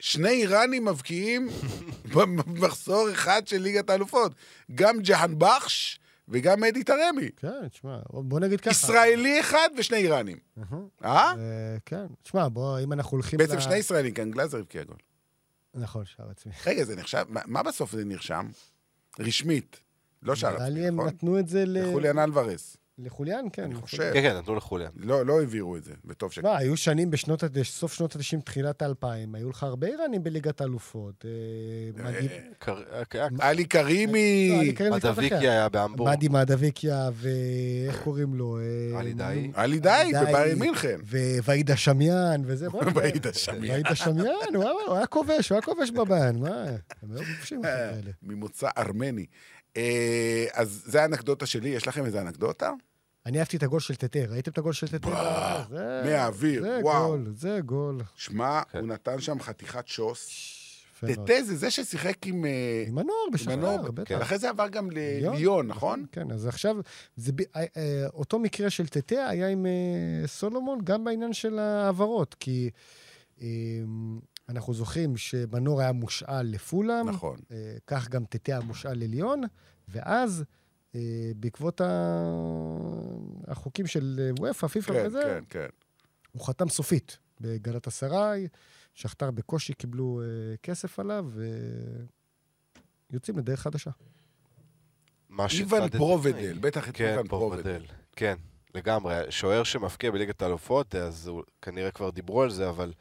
שני 0.00 0.28
איראנים 0.28 0.84
מבקיעים 0.84 1.48
במחזור 2.14 3.12
אחד 3.12 3.46
של 3.48 3.58
ליגת 3.62 3.90
האלופות. 3.90 4.32
גם 4.74 4.96
ג'האן 5.00 5.34
בחש 5.38 6.00
וגם 6.28 6.64
אדי 6.64 6.84
תרמי. 6.84 7.28
כן, 7.36 7.68
תשמע, 7.68 7.98
בוא 8.10 8.40
נגיד 8.40 8.60
ככה. 8.60 8.70
ישראלי 8.70 9.40
אחד 9.40 9.68
ושני 9.78 9.96
איראנים. 9.98 10.38
אה? 11.04 11.32
אה, 11.38 11.76
כן. 11.86 12.06
תשמע, 12.22 12.48
בוא, 12.48 12.80
אם 12.80 12.92
אנחנו 12.92 13.10
הולכים... 13.16 13.38
בעצם 13.38 13.60
שני 13.60 13.76
ישראלים, 13.76 14.14
כאן 14.14 14.30
גלאזר 14.30 14.58
הבקיע 14.58 14.82
גול. 14.84 14.96
נכון, 15.74 16.04
שער 16.04 16.30
עצמי. 16.30 16.52
רגע, 16.66 16.84
זה 16.84 16.96
נחשב? 16.96 17.24
מה, 17.28 17.62
בסוף 17.62 17.92
זה 17.92 18.04
נרשם? 18.04 18.46
רשמית. 19.20 19.80
לא 20.22 20.34
שער 20.34 20.52
נראה 20.52 20.66
עצמי, 20.66 20.80
לי 20.80 20.88
הם 20.88 20.94
נכון? 20.96 21.06
נתנו 21.08 21.38
את 21.38 21.48
זה 21.48 21.64
ל- 21.66 21.88
לחוליאן 21.88 22.18
אלוורס. 22.18 22.76
לחוליאן, 22.98 23.44
כן. 23.52 23.62
אני. 23.62 23.74
חושב. 23.74 24.10
כן, 24.12 24.22
כן, 24.22 24.36
נתנו 24.36 24.54
לחוליאן. 24.54 24.90
לא, 24.96 25.26
לא 25.26 25.40
העבירו 25.40 25.76
את 25.76 25.84
זה, 25.84 25.92
וטוב 26.04 26.32
ש... 26.32 26.38
תשמע, 26.38 26.56
היו 26.56 26.76
שנים 26.76 27.10
בשנות, 27.10 27.42
ה- 27.42 27.46
סוף 27.64 27.92
שנות 27.92 28.16
ה-90, 28.16 28.40
תחילת 28.44 28.82
ה-2000, 28.82 29.06
היו 29.34 29.50
לך 29.50 29.62
הרבה 29.62 29.86
איראנים 29.86 30.22
בליגת 30.22 30.60
האלופות. 30.60 31.24
אה, 31.24 32.10
קר- 32.58 32.82
היה- 33.12 33.28
עלי 33.40 33.64
קרימי, 33.64 34.72
לא. 34.90 34.96
הדביקי 34.96 35.34
היה 35.48 35.68
בהמבורג. 35.68 36.16
מדי 36.16 36.28
מאדביקיה, 36.28 37.10
ואיך 37.14 38.02
קוראים 38.02 38.34
לו? 38.34 38.58
אה, 38.58 38.98
עלי 38.98 39.12
דאי. 39.14 39.50
עלי 39.54 39.78
די. 39.80 40.12
בביירן 40.22 40.58
מינכן. 40.58 40.96
ווידה 41.44 41.76
שמיאן, 41.76 42.42
וזה. 42.44 42.68
בוא, 42.70 42.82
ואידה 42.94 43.32
שמיאן. 43.32 43.74
ואידה 43.74 43.94
שמיאן, 43.94 44.54
הוא 44.54 44.64
היה- 44.94 45.06
כובש, 45.06 45.48
הוא 45.48 45.56
היה 45.56 45.62
כובש 45.62 45.90
בבן, 45.90 46.36
מה? 46.38 46.64
הם 47.02 47.10
היו 47.12 47.24
כובשים 47.36 47.64
האלה. 47.64 48.10
ממוצא 48.22 48.68
ארמני. 48.78 49.26
אה, 49.76 50.46
אז 50.52 50.82
זה 50.86 51.02
האנקדוטה 51.02 51.46
שלי, 51.46 51.68
יש 51.68 51.88
לכם 51.88 52.04
איזה 52.04 52.20
אנקדוטה? 52.20 52.70
אני 53.26 53.38
אהבתי 53.38 53.56
את 53.56 53.62
הגול 53.62 53.80
של 53.80 53.94
טטה, 53.94 54.18
ראיתם 54.28 54.50
את 54.50 54.58
הגול 54.58 54.72
של 54.72 54.88
טטה? 54.88 55.08
וואו, 55.08 55.60
זה- 55.70 56.02
מהאוויר, 56.04 56.62
זה 56.62 56.78
וואו. 56.82 57.06
גול, 57.08 57.32
זה 57.36 57.58
גול. 57.64 58.00
שמע, 58.16 58.60
כן. 58.72 58.78
הוא 58.78 58.88
נתן 58.88 59.20
שם 59.20 59.40
חתיכת 59.40 59.88
שוס. 59.88 60.52
טטה 61.00 61.42
זה 61.42 61.56
זה 61.56 61.70
ששיחק 61.70 62.26
עם... 62.26 62.44
אה, 62.44 62.50
עם 62.86 62.98
הנוער 62.98 63.18
עם 63.26 63.32
בשחר, 63.32 63.52
הנוער, 63.52 63.90
בטח. 63.90 64.14
ואחרי 64.18 64.38
זה 64.38 64.48
עבר 64.50 64.68
גם 64.68 64.90
ליון, 64.90 65.34
לליון, 65.34 65.66
נכון? 65.66 66.06
כן, 66.12 66.30
אז 66.30 66.46
עכשיו, 66.46 66.76
זה, 67.16 67.32
ב- 67.32 67.40
אה, 67.56 67.64
אה, 67.76 68.06
אותו 68.14 68.38
מקרה 68.38 68.70
של 68.70 68.86
טטה 68.86 69.28
היה 69.28 69.48
עם 69.48 69.66
אה, 69.66 70.26
סולומון, 70.26 70.78
גם 70.84 71.04
בעניין 71.04 71.32
של 71.32 71.58
ההעברות, 71.58 72.36
כי 72.40 72.70
אה, 73.42 73.46
אנחנו 74.48 74.74
זוכרים 74.74 75.16
שבנור 75.16 75.80
היה 75.80 75.92
מושאל 75.92 76.42
לפולאם, 76.42 77.08
נכון. 77.08 77.38
אה, 77.50 77.76
כך 77.86 78.08
גם 78.08 78.24
טטה 78.24 78.52
היה 78.52 78.60
מושאל 78.60 78.98
לליון, 78.98 79.42
ואז 79.88 80.44
אה, 80.94 81.30
בעקבות 81.36 81.80
ה... 81.80 81.86
החוקים 83.46 83.86
של 83.86 84.20
אה, 84.20 84.30
וופא, 84.38 84.66
פיפ"א 84.66 84.92
כן, 84.92 85.06
וזה, 85.06 85.22
כן, 85.24 85.44
כן. 85.50 85.66
הוא 86.32 86.46
חתם 86.46 86.68
סופית 86.68 87.18
בגלת 87.40 87.86
אסריי, 87.86 88.48
שכתר 88.94 89.30
בקושי 89.30 89.74
קיבלו 89.74 90.20
אה, 90.22 90.56
כסף 90.62 90.98
עליו, 90.98 91.30
ויוצאים 93.10 93.38
לדרך 93.38 93.60
חדשה. 93.60 93.90
איוון 95.58 95.88
פרובדל, 95.88 96.58
בטח 96.58 96.88
את 96.88 96.96
כן, 96.96 97.08
איוון. 97.08 97.28
פרובדל. 97.28 97.84
כן, 98.16 98.36
לגמרי. 98.74 99.14
שוער 99.30 99.62
שמפקיע 99.62 100.10
בליגת 100.10 100.42
האלופות, 100.42 100.94
אז 100.94 101.26
הוא, 101.26 101.42
כנראה 101.62 101.90
כבר 101.90 102.10
דיברו 102.10 102.42
על 102.42 102.50
זה, 102.50 102.68
אבל 102.68 102.92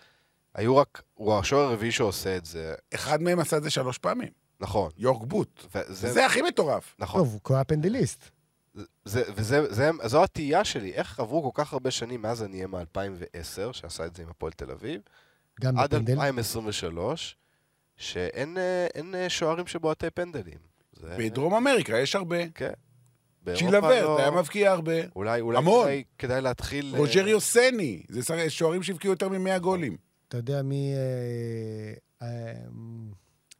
היו 0.55 0.77
רק, 0.77 1.01
הוא 1.13 1.33
השוער 1.39 1.69
הרביעי 1.69 1.91
שעושה 1.91 2.37
את 2.37 2.45
זה, 2.45 2.75
אחד 2.93 3.21
מהם 3.21 3.39
עשה 3.39 3.57
את 3.57 3.63
זה 3.63 3.69
שלוש 3.69 3.97
פעמים, 3.97 4.29
נכון. 4.59 4.91
יורק 4.97 5.27
בוט. 5.27 5.65
וזה, 5.75 6.13
זה 6.13 6.25
הכי 6.25 6.41
מטורף. 6.41 6.95
נכון. 6.99 7.21
טוב, 7.21 7.39
הוא 7.47 7.55
היה 7.55 7.63
פנדליסט. 7.63 8.29
זה, 9.05 9.23
וזה, 9.35 9.73
זה, 9.73 9.89
זו 10.05 10.23
התהייה 10.23 10.63
שלי, 10.63 10.93
איך 10.93 11.19
עברו 11.19 11.51
כל 11.51 11.63
כך 11.63 11.73
הרבה 11.73 11.91
שנים 11.91 12.21
מאז 12.21 12.43
אני 12.43 12.55
אהיה 12.55 12.67
מ-2010, 12.67 13.73
שעשה 13.73 14.05
את 14.05 14.15
זה 14.15 14.23
עם 14.23 14.29
הפועל 14.29 14.51
תל 14.51 14.71
אביב, 14.71 15.01
גם 15.61 15.79
עד 15.79 15.89
בפנדל. 15.89 16.13
2023, 16.13 17.37
שאין 17.97 18.57
אה, 18.57 18.87
אין 18.95 19.15
אה, 19.15 19.29
שוערים 19.29 19.67
שבועטי 19.67 20.09
פנדלים. 20.09 20.59
זה, 20.93 21.15
בדרום 21.19 21.53
אמריקה 21.53 21.97
יש 21.97 22.15
הרבה. 22.15 22.49
כן. 22.55 22.71
צ'ילברט 23.55 24.03
לא- 24.03 24.19
היה 24.19 24.31
מבקיע 24.31 24.71
הרבה. 24.71 24.93
אולי, 25.15 25.41
אולי 25.41 25.57
המון. 25.57 25.85
כדאי, 25.85 26.03
כדאי 26.19 26.41
להתחיל... 26.41 26.91
אה, 26.93 26.99
רוג'ריו 26.99 27.41
סני, 27.41 28.03
זה 28.09 28.49
שוערים 28.49 28.83
שהבקיעו 28.83 29.13
יותר 29.13 29.29
מ-100 29.29 29.59
גולים. 29.59 29.97
אתה 30.27 30.37
יודע 30.37 30.61
מי... 30.61 30.93
אה, 32.21 32.27
אה, 32.27 32.53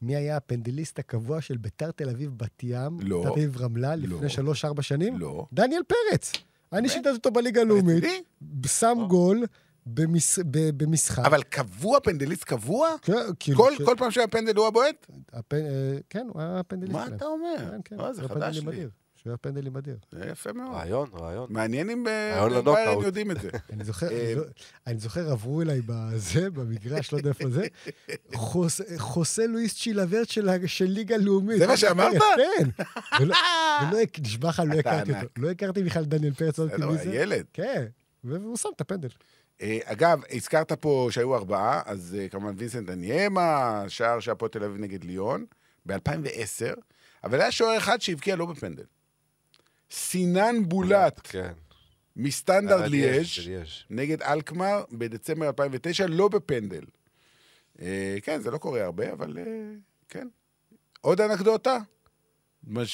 מי 0.01 0.15
היה 0.15 0.37
הפנדליסט 0.37 0.99
הקבוע 0.99 1.41
של 1.41 1.57
ביתר 1.57 1.91
תל 1.91 2.09
אביב 2.09 2.31
בת 2.37 2.63
ים? 2.63 2.97
לא. 2.99 3.21
תל 3.23 3.29
אביב 3.29 3.57
רמלה, 3.57 3.95
לא. 3.95 4.15
לפני 4.17 4.29
שלוש-ארבע 4.29 4.81
שנים? 4.81 5.19
לא. 5.19 5.45
דניאל 5.53 5.81
פרץ. 5.87 6.31
אני 6.73 6.89
שיטטתי 6.89 7.09
אותו 7.09 7.31
בליגה 7.31 7.61
הלאומית? 7.61 8.03
שם 8.67 8.97
גול 9.09 9.43
במש- 9.89 10.39
ב- 10.51 10.83
במשחק. 10.83 11.25
אבל 11.25 11.43
קבוע, 11.43 11.99
פנדליסט 11.99 12.43
קבוע? 12.43 12.89
כן, 13.01 13.13
כאילו... 13.39 13.57
כל 13.57 13.71
ש- 13.77 13.81
כל 13.85 13.95
פעם 13.97 14.11
שהיה 14.11 14.27
פנדל 14.27 14.55
הוא 14.57 14.67
הבועט? 14.67 15.07
הפנ- 15.33 15.53
אה, 15.53 15.97
כן, 16.09 16.27
הוא 16.33 16.41
היה 16.41 16.61
פנדליסט. 16.63 16.93
מה. 16.93 17.07
אתה 17.07 17.25
אומר? 17.25 17.55
כן, 17.71 17.79
כן. 17.85 17.99
אה, 17.99 18.13
זה 18.13 18.27
חדש 18.27 18.57
לי. 18.57 18.69
אדיר. 18.69 18.89
שהוא 19.25 19.31
היה 19.31 19.37
פנדלים 19.37 19.77
אדיר. 19.77 19.97
זה 20.11 20.25
יפה 20.31 20.53
מאוד. 20.53 20.73
רעיון, 20.75 21.09
רעיון. 21.13 21.47
מעניין 21.49 21.89
אם 21.89 22.03
בביירן 22.03 22.51
לנוקאוט. 22.51 23.05
יודעים 23.05 23.31
את 23.31 23.41
זה. 23.41 23.49
אני 23.73 23.83
זוכר, 23.83 24.11
אה, 24.11 24.25
אני 24.25 24.35
זו- 24.35 24.41
אני 24.87 24.99
זוכר, 24.99 25.31
עברו 25.31 25.61
אליי 25.61 25.81
בזה, 25.85 26.49
במגרש, 26.49 27.13
לא 27.13 27.17
יודע 27.17 27.29
איפה 27.29 27.49
זה, 27.49 27.65
חוס- 28.33 28.81
חוסה 28.97 29.47
לואיס 29.47 29.75
צ'ילברט 29.75 30.29
של 30.65 30.85
ליגה 30.85 31.17
לאומית. 31.17 31.57
זה 31.57 31.67
מה 31.67 31.77
שאמרת? 31.77 32.13
כן. 32.37 32.69
נשבע 34.21 34.49
לך, 34.49 34.61
לא 34.67 34.79
הכרתי. 34.79 35.11
אותו. 35.15 35.27
לא 35.37 35.51
הכרתי 35.51 35.83
בכלל 35.83 36.05
דניאל 36.05 36.33
פרץ, 36.33 36.59
לא 36.59 36.63
ידעתי 36.63 36.77
בסדר, 36.81 36.91
מי 36.91 36.97
זה. 36.97 37.15
ילד. 37.15 37.45
כן, 37.53 37.85
והוא 38.23 38.57
שם 38.57 38.69
את 38.75 38.81
הפנדל. 38.81 39.09
אה, 39.61 39.79
אגב, 39.83 40.19
הזכרת 40.31 40.71
פה 40.71 41.07
שהיו 41.11 41.35
ארבעה, 41.35 41.81
אז 41.85 42.17
אה, 42.19 42.29
כמובן 42.29 42.53
וינסנט 42.57 42.89
אניימה, 42.89 43.83
שער 43.87 44.19
של 44.19 44.31
הפועל 44.31 44.51
תל 44.51 44.63
אביב 44.63 44.77
נגד 44.81 45.03
ליון, 45.03 45.45
ב-2010, 45.85 46.79
אבל 47.23 47.41
היה 47.41 47.51
שוער 47.51 47.77
אחד 47.77 48.01
שהבקיע 48.01 48.35
לא 48.35 48.45
בפנדל. 48.45 48.83
סינן 49.91 50.55
בולט 50.69 51.19
כן. 51.23 51.53
מסטנדרט 52.15 52.89
ליאז'. 52.89 53.25
נגד 53.89 54.21
אלקמר 54.21 54.83
בדצמבר 54.91 55.47
2009, 55.47 56.05
לא 56.07 56.27
בפנדל. 56.27 56.83
אה, 57.81 58.17
כן, 58.21 58.41
זה 58.41 58.51
לא 58.51 58.57
קורה 58.57 58.83
הרבה, 58.83 59.11
אבל 59.13 59.37
אה, 59.37 59.43
כן. 60.09 60.27
עוד 61.01 61.21
אנקדוטה? 61.21 61.77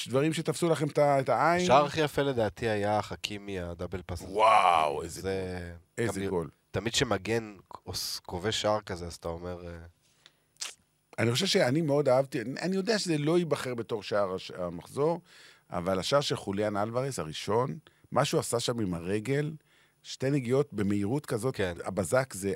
דברים 0.08 0.32
שתפסו 0.32 0.68
לכם 0.70 0.86
את 0.88 1.28
העין? 1.28 1.62
השער 1.64 1.84
הכי 1.86 2.00
יפה 2.00 2.22
לדעתי 2.22 2.68
היה 2.68 3.02
חכימי 3.02 3.58
הדאבל. 3.60 4.00
הזה. 4.08 4.24
וואו, 4.24 5.02
איזה, 5.02 5.20
זה... 5.20 5.72
איזה 5.98 6.20
גם 6.20 6.26
גול. 6.28 6.50
תמיד 6.70 6.94
שמגן 6.94 7.56
עוש- 7.84 8.18
כובש 8.26 8.62
שער 8.62 8.80
כזה, 8.80 9.06
אז 9.06 9.14
אתה 9.14 9.28
אומר... 9.28 9.66
אה, 9.66 9.72
אני 11.18 11.32
חושב 11.32 11.46
שאני 11.46 11.80
מאוד 11.80 12.08
אהבתי, 12.08 12.40
אני- 12.40 12.76
יודע 12.76 12.98
שזה 12.98 13.18
לא 13.18 13.38
ייבחר 13.38 13.74
בתור 13.74 14.02
שער 14.02 14.36
המחזור, 14.58 15.20
אבל 15.72 15.98
השער 15.98 16.20
של 16.20 16.36
חוליאן 16.36 16.76
אלוורס, 16.76 17.18
הראשון, 17.18 17.78
מה 18.12 18.24
שהוא 18.24 18.40
עשה 18.40 18.60
שם 18.60 18.80
עם 18.80 18.94
הרגל, 18.94 19.52
שתי 20.02 20.30
נגיעות 20.30 20.72
במהירות 20.72 21.26
כזאת, 21.26 21.56
כן. 21.56 21.74
הבזק 21.84 22.34
זה... 22.34 22.52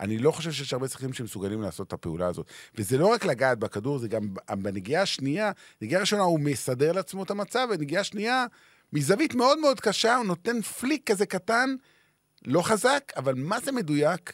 אני 0.00 0.18
לא 0.18 0.30
חושב 0.30 0.52
שיש 0.52 0.72
הרבה 0.72 0.88
שחקנים 0.88 1.12
שמסוגלים 1.12 1.62
לעשות 1.62 1.86
את 1.88 1.92
הפעולה 1.92 2.26
הזאת. 2.26 2.46
וזה 2.74 2.98
לא 2.98 3.06
רק 3.06 3.24
לגעת 3.24 3.58
בכדור, 3.58 3.98
זה 3.98 4.08
גם 4.08 4.34
בנגיעה 4.50 5.02
השנייה, 5.02 5.52
נגיעה 5.82 6.00
ראשונה 6.00 6.22
הוא 6.22 6.40
מסדר 6.40 6.92
לעצמו 6.92 7.22
את 7.22 7.30
המצב, 7.30 7.68
ונגיעה 7.70 8.04
שנייה, 8.04 8.46
מזווית 8.92 9.34
מאוד 9.34 9.58
מאוד 9.58 9.80
קשה, 9.80 10.16
הוא 10.16 10.24
נותן 10.24 10.62
פליק 10.62 11.10
כזה 11.10 11.26
קטן, 11.26 11.74
לא 12.46 12.62
חזק, 12.62 13.12
אבל 13.16 13.34
מה 13.34 13.60
זה 13.60 13.72
מדויק? 13.72 14.32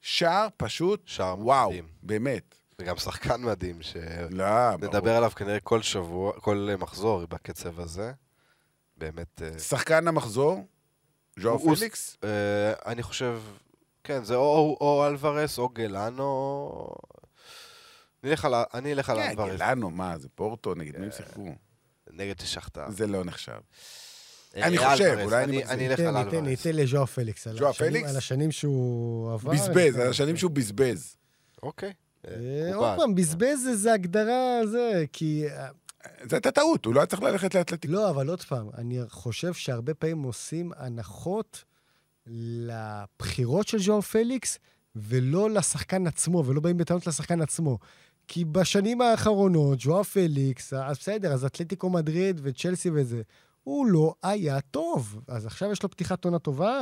שער 0.00 0.48
פשוט, 0.56 1.02
שער 1.06 1.40
וואו, 1.40 1.70
מדהים. 1.70 1.84
באמת. 2.02 2.54
וגם 2.80 2.96
שחקן 2.96 3.42
מדהים, 3.42 3.78
לא. 4.30 4.44
שנדבר 4.80 5.16
עליו 5.16 5.30
כנראה 5.30 5.60
כל 5.60 5.82
שבוע, 5.82 6.32
כל 6.32 6.68
אה, 6.70 6.76
מחזור 6.76 7.26
בקצב 7.26 7.80
הזה. 7.80 8.12
באמת... 8.96 9.42
אה, 9.42 9.58
שחקן 9.58 10.08
המחזור, 10.08 10.66
ז'ואר 11.40 11.58
פליקס, 11.58 12.16
אה, 12.24 12.72
אני 12.86 13.02
חושב, 13.02 13.40
כן, 14.04 14.24
זה 14.24 14.34
או, 14.34 14.76
או 14.80 15.06
אלוורס 15.06 15.58
או 15.58 15.68
גלאנו. 15.68 16.88
אני 18.24 18.32
אלך 18.32 18.44
על, 18.44 18.54
אני 18.74 19.02
כן, 19.02 19.20
אלוורס. 19.30 19.56
גלאנו, 19.56 19.90
מה, 19.90 20.18
זה 20.18 20.28
פורטו, 20.34 20.74
נגד 20.74 20.98
מי 20.98 21.06
הם 21.06 21.12
שיחקו? 21.12 21.54
נגד 22.10 22.40
שחטה. 22.40 22.86
זה 22.90 23.06
לא 23.06 23.24
נחשב. 23.24 23.58
אני 24.56 24.78
חושב, 24.78 25.18
אולי 25.22 25.44
אני 25.44 25.44
אני, 25.44 25.56
מגזים. 25.56 25.78
אני 25.78 25.88
אלך 25.88 26.00
על 26.00 26.16
אלוורס. 26.16 26.34
ניתן 26.34 26.76
לז'ואר 26.76 27.06
פליקס. 27.06 27.48
ז'ואר 27.48 27.72
פליקס? 27.72 28.10
על 28.10 28.16
השנים 28.16 28.52
שהוא 28.52 29.32
עבר. 29.32 29.52
בזבז, 29.52 29.96
על. 29.96 30.10
השנים 30.10 30.36
שהוא 30.36 30.50
בזבז. 30.50 31.16
אוקיי. 31.62 31.92
אה, 32.26 32.32
אה. 32.70 32.74
עוד 32.74 32.96
פעם, 32.98 33.14
בזבז 33.14 33.58
זה- 33.62 33.76
זה 33.76 33.92
הגדרה, 33.92 34.60
זה, 34.66 35.04
כי... 35.12 35.44
אה, 35.50 35.68
זו 36.30 36.36
הייתה 36.36 36.50
טעות, 36.50 36.84
הוא 36.84 36.94
לא 36.94 37.00
היה 37.00 37.06
צריך 37.06 37.22
ללכת 37.22 37.54
לאתלטיקה. 37.54 37.92
לא, 37.92 38.10
אבל 38.10 38.28
עוד 38.28 38.42
פעם, 38.42 38.68
אני 38.78 38.98
חושב 39.08 39.52
שהרבה 39.54 39.94
פעמים 39.94 40.22
עושים 40.22 40.72
הנחות 40.76 41.64
לבחירות 42.26 43.68
של 43.68 43.78
ז'ואר 43.78 44.00
פליקס, 44.00 44.58
ולא 44.96 45.50
לשחקן 45.50 46.06
עצמו, 46.06 46.44
ולא 46.46 46.60
באים 46.60 46.76
בטענות 46.76 47.06
לשחקן 47.06 47.40
עצמו. 47.40 47.78
כי 48.28 48.44
בשנים 48.44 49.00
האחרונות, 49.00 49.80
ז'ואר 49.80 50.02
פליקס, 50.02 50.72
אז 50.72 50.98
בסדר, 50.98 51.32
אז 51.32 51.44
אתלטיקו 51.44 51.90
מדריד 51.90 52.40
וצ'לסי 52.42 52.90
וזה, 52.94 53.22
הוא 53.62 53.86
לא 53.86 54.14
היה 54.22 54.60
טוב. 54.60 55.20
אז 55.28 55.46
עכשיו 55.46 55.72
יש 55.72 55.82
לו 55.82 55.90
פתיחת 55.90 56.24
עונה 56.24 56.38
טובה, 56.38 56.80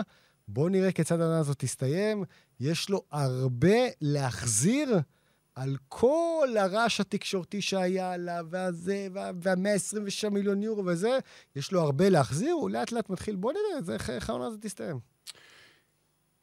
בואו 0.49 0.69
נראה 0.69 0.93
כיצד 0.93 1.21
העונה 1.21 1.39
הזאת 1.39 1.59
תסתיים. 1.59 2.25
יש 2.61 2.91
לו 2.91 3.03
הרבה 3.13 3.77
להחזיר 4.01 4.99
על 5.55 5.77
כל 5.89 6.49
הרעש 6.59 7.01
התקשורתי 7.01 7.61
שהיה 7.63 8.13
עליו, 8.13 8.47
והזה, 8.51 9.07
וה- 9.13 9.31
וה-126 9.43 10.29
מיליון 10.31 10.63
יורו 10.63 10.87
וזה, 10.87 11.19
יש 11.57 11.73
לו 11.73 11.81
הרבה 11.81 12.09
להחזיר, 12.09 12.53
הוא 12.55 12.71
לאט 12.71 12.93
לאט 12.93 13.11
מתחיל, 13.11 13.37
בואו 13.37 13.53
נראה 13.53 13.97
איך 14.15 14.31
העונה 14.31 14.47
הזאת 14.47 14.61
תסתיים. 14.61 14.99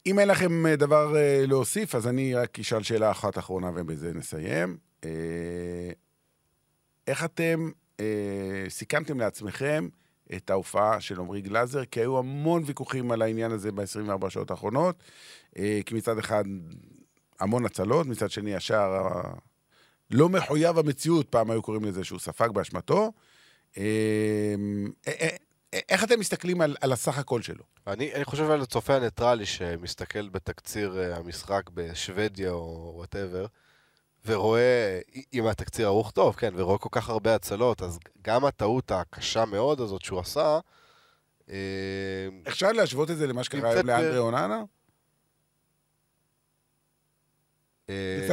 אם 0.05 0.19
אין 0.19 0.27
לכם 0.27 0.65
אה, 0.65 0.75
דבר 0.75 1.15
אה, 1.17 1.43
להוסיף, 1.47 1.95
אז 1.95 2.07
אני 2.07 2.35
רק 2.35 2.59
אשאל 2.59 2.83
שאלה 2.83 3.11
אחת 3.11 3.37
אחרונה 3.37 3.71
ובזה 3.75 4.13
נסיים. 4.13 4.77
אה, 5.05 5.91
איך 7.07 7.25
אתם 7.25 7.71
אה, 7.99 8.05
סיכמתם 8.69 9.19
לעצמכם 9.19 9.87
את 10.35 10.49
ההופעה 10.49 11.01
של 11.01 11.19
עמרי 11.19 11.41
גלאזר? 11.41 11.85
כי 11.85 11.99
היו 11.99 12.17
המון 12.19 12.63
ויכוחים 12.65 13.11
על 13.11 13.21
העניין 13.21 13.51
הזה 13.51 13.71
ב-24 13.71 14.27
השעות 14.27 14.51
האחרונות. 14.51 15.03
אה, 15.57 15.79
כי 15.85 15.95
מצד 15.95 16.17
אחד 16.17 16.43
המון 17.41 17.65
הצלות, 17.65 18.07
מצד 18.07 18.31
שני 18.31 18.55
השער 18.55 19.21
לא 20.11 20.29
מחויב 20.29 20.77
המציאות, 20.77 21.29
פעם 21.29 21.51
היו 21.51 21.61
קוראים 21.61 21.85
לזה 21.85 22.03
שהוא 22.03 22.19
ספג 22.19 22.49
באשמתו. 22.53 23.11
אה, 23.77 23.83
אה, 25.07 25.13
אה, 25.73 25.79
איך 25.89 26.03
אתם 26.03 26.19
מסתכלים 26.19 26.61
על, 26.61 26.75
על 26.81 26.91
הסך 26.91 27.17
הכל 27.17 27.41
שלו? 27.41 27.63
אני, 27.87 28.13
אני 28.13 28.25
חושב 28.25 28.51
על 28.51 28.61
הצופה 28.61 28.95
הניטרלי 28.95 29.45
שמסתכל 29.45 30.29
בתקציר 30.29 30.99
המשחק 31.15 31.69
בשוודיה 31.73 32.51
או 32.51 32.91
whatever, 32.95 33.45
ורואה, 34.25 34.99
אם 35.33 35.47
התקציר 35.47 35.87
ערוך 35.87 36.11
טוב, 36.11 36.35
כן, 36.35 36.53
ורואה 36.55 36.77
כל 36.77 36.89
כך 36.91 37.09
הרבה 37.09 37.35
הצלות, 37.35 37.81
אז 37.81 37.99
גם 38.21 38.45
הטעות 38.45 38.91
הקשה 38.91 39.45
מאוד 39.45 39.81
הזאת 39.81 40.01
שהוא 40.01 40.19
עשה, 40.19 40.59
אפשר 42.47 42.71
להשוות 42.71 43.11
את 43.11 43.17
זה 43.17 43.27
למה 43.27 43.43
שקרה 43.43 43.71
היום 43.71 43.87
לאנדרי 43.87 44.17
אוננה 44.17 44.63
קצת 47.80 47.80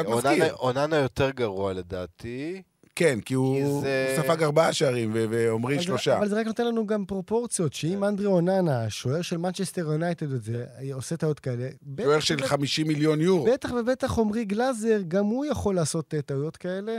אוננה-. 0.06 0.50
אוננה 0.52 0.96
יותר 0.96 1.30
גרוע 1.30 1.72
לדעתי. 1.72 2.62
כן, 2.94 3.20
כי 3.20 3.34
הוא, 3.34 3.80
זה- 3.82 4.16
ספג 4.22 4.42
ארבעה 4.42 4.72
שערים 4.72 5.11
ועומרי 5.14 5.76
זה- 5.76 5.82
שלושה. 5.82 6.18
אבל 6.18 6.28
זה 6.28 6.40
רק 6.40 6.46
נותן 6.46 6.66
לנו 6.66 6.86
גם 6.86 7.04
פרופורציות, 7.04 7.72
שאם 7.72 8.04
אנדרי 8.04 8.26
אוננה, 8.26 8.84
השוער 8.84 9.22
של 9.22 9.36
מנצ'סטר 9.36 9.80
יונייטד 9.80 10.26
וזה, 10.32 10.64
עושה 10.92 11.16
טעות 11.16 11.40
כאלה, 11.40 11.68
שוער 12.02 12.20
של 12.20 12.34
ובטח- 12.34 12.46
50 12.46 12.88
מיליון 12.88 13.20
יורו. 13.20 13.46
בטח 13.52 13.70
ובטח 13.80 14.18
עמרי 14.18 14.44
גלאזר, 14.44 15.00
גם 15.09 15.24
הוא 15.24 15.44
יכול 15.44 15.74
לעשות 15.74 16.14
אה, 16.14 16.22
טעויות 16.22 16.56
כאלה. 16.56 16.98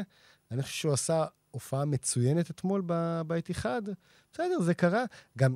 אני 0.51 0.61
חושב 0.63 0.75
שהוא 0.75 0.93
עשה 0.93 1.23
הופעה 1.51 1.85
מצוינת 1.85 2.49
אתמול 2.51 2.81
ב- 2.85 3.21
באתיחד. 3.27 3.81
בסדר, 4.33 4.59
זה 4.61 4.73
קרה. 4.73 5.03
גם... 5.37 5.55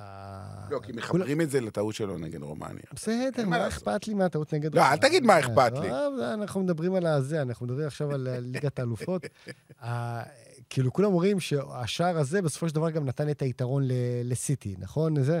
אה, 0.00 0.40
לא, 0.70 0.78
כי 0.78 0.92
מחברים 0.92 1.40
את 1.40 1.50
זה 1.50 1.60
לטעות 1.60 1.94
שלו 1.94 2.18
נגד 2.18 2.42
רומניה. 2.42 2.82
בסדר, 2.92 3.46
מה. 3.46 3.68
אכפת 3.68 4.08
לי 4.08 4.14
מהטעות 4.14 4.54
נגד... 4.54 4.74
לא, 4.74 4.80
אל 4.80 4.84
רומניה? 4.84 5.08
תגיד 5.08 5.22
מה 5.22 5.38
אכפת 5.38 5.72
לי. 5.82 5.90
אה, 5.90 6.34
אנחנו 6.34 6.60
מדברים 6.60 6.94
על 6.94 7.06
הזה, 7.06 7.42
אנחנו 7.42 7.66
מדברים 7.66 7.86
עכשיו 7.86 8.12
על 8.12 8.28
אה, 8.28 8.40
ליגת 8.40 8.78
האלופות. 8.78 9.22
אה, 9.82 10.22
כאילו, 10.70 10.92
כולם 10.92 11.08
אומרים 11.08 11.40
שהשער 11.40 12.18
הזה 12.18 12.42
בסופו 12.42 12.68
של 12.68 12.74
דבר 12.74 12.90
גם 12.90 13.04
נתן 13.04 13.30
את 13.30 13.42
היתרון 13.42 13.82
לסיטי, 14.24 14.74
נכון? 14.78 15.22
זה... 15.22 15.40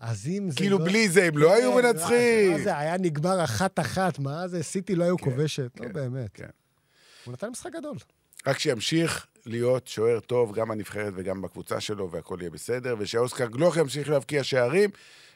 אז 0.00 0.26
אם 0.26 0.50
זה 0.50 0.56
כאילו 0.56 0.78
לא... 0.78 0.84
בלי 0.84 1.08
זה 1.08 1.24
הם 1.24 1.38
לא 1.38 1.54
היו 1.54 1.72
כן, 1.72 1.86
מנצחים. 1.86 2.52
מה 2.52 2.58
זה, 2.58 2.78
היה 2.78 2.96
נגמר 2.98 3.44
אחת-אחת, 3.44 4.18
מה 4.18 4.48
זה, 4.48 4.62
סיטי 4.62 4.94
לא 4.94 5.04
היו 5.04 5.16
כן, 5.18 5.24
כובשת. 5.24 5.70
לא 5.80 5.86
כן, 5.86 5.92
באמת. 5.92 6.30
כן. 6.34 6.46
הוא 7.24 7.32
נתן 7.32 7.48
משחק 7.48 7.70
גדול. 7.72 7.96
רק 8.46 8.58
שימשיך 8.58 9.26
להיות 9.46 9.86
שוער 9.88 10.20
טוב 10.20 10.52
גם 10.54 10.68
בנבחרת 10.68 11.12
וגם 11.16 11.42
בקבוצה 11.42 11.80
שלו, 11.80 12.10
והכל 12.10 12.36
יהיה 12.40 12.50
בסדר, 12.50 12.94
ושאוסקר 12.98 13.46
גלוך 13.46 13.76
ימשיך 13.76 14.08
להבקיע 14.10 14.44
שערים, 14.44 14.90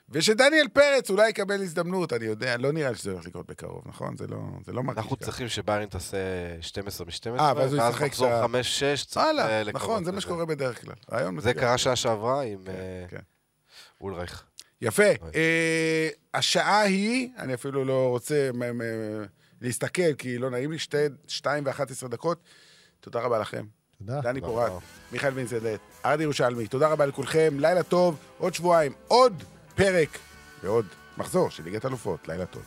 ושדניאל 0.09 0.69
פרץ 0.73 1.11
אולי 1.11 1.29
יקבל 1.29 1.63
הזדמנות, 1.63 2.13
אני 2.13 2.25
יודע, 2.25 2.57
לא 2.57 2.73
נראה 2.73 2.91
לי 2.91 2.97
שזה 2.97 3.11
הולך 3.13 3.27
לקרות 3.27 3.47
בקרוב, 3.47 3.83
נכון? 3.87 4.17
זה 4.17 4.27
לא, 4.27 4.37
זה 4.67 4.73
לא 4.73 4.83
מרגיש 4.83 5.03
אנחנו. 5.03 5.17
צריכים 5.17 5.49
שביירן 5.49 5.87
תעשה 5.87 6.17
12 6.61 7.07
מ-12, 7.07 7.41
אה, 7.41 7.53
ואז 7.57 7.73
הוא 7.73 7.81
ואז 7.83 7.95
ישחק 7.95 8.07
מחזור 8.07 8.29
את 8.29 8.33
ה- 8.33 8.45
5-6, 8.45 9.05
צריך 9.07 9.17
וואלה, 9.17 9.49
אה, 9.49 9.63
נכון, 9.73 10.05
זה 10.05 10.13
מה. 10.13 10.21
שקורה 10.21 10.47
בדרך 10.47 10.81
כלל. 10.81 10.95
זה. 11.41 11.55
קרה 11.55 11.79
שעה 11.79 11.97
שעברה 11.97 12.43
עם 12.43 12.59
כן, 12.67 12.71
אה, 12.73 13.05
כן. 13.09 13.21
אולרייך. 14.01 14.45
יפה. 14.83 15.03
אה, 15.35 16.09
השעה 16.35 16.81
היא, 16.81 17.29
אני 17.39 17.55
אפילו 17.55 17.85
לא 17.85 18.09
רוצה 18.09 18.51
להסתכל, 19.61 20.13
כי 20.19 20.39
לא 20.39 20.51
נעים 20.51 20.73
לי, 20.73 20.79
שתי- 20.79 20.97
שתיים 21.29 21.67
ואחת 21.67 21.91
עשרה 21.91 22.09
דקות. 22.09 22.39
תודה 23.11 23.21
רבה 23.21 23.39
לכם. 23.39 23.65
תודה. 23.99 24.21
דני 24.21 24.41
פורט. 24.41 24.73
מיכאל 25.13 25.33
וינסדט, 25.35 25.81
ארד 26.05 26.21
ירושלמי, 26.21 26.67
תודה 26.67 26.89
רבה 26.89 27.07
לכולכם, 27.07 27.55
לילה 27.59 27.83
טוב, 27.83 28.17
עוד 28.39 28.55
שבועיים, 28.55 28.93
עוד 29.09 29.43
פרק 29.75 30.19
ועוד 30.63 30.87
מחזור 31.19 31.51
של 31.51 31.65
ליגת 31.65 31.87
אלופות, 31.87 32.29
לילה 32.29 32.47
טוב. 32.47 32.63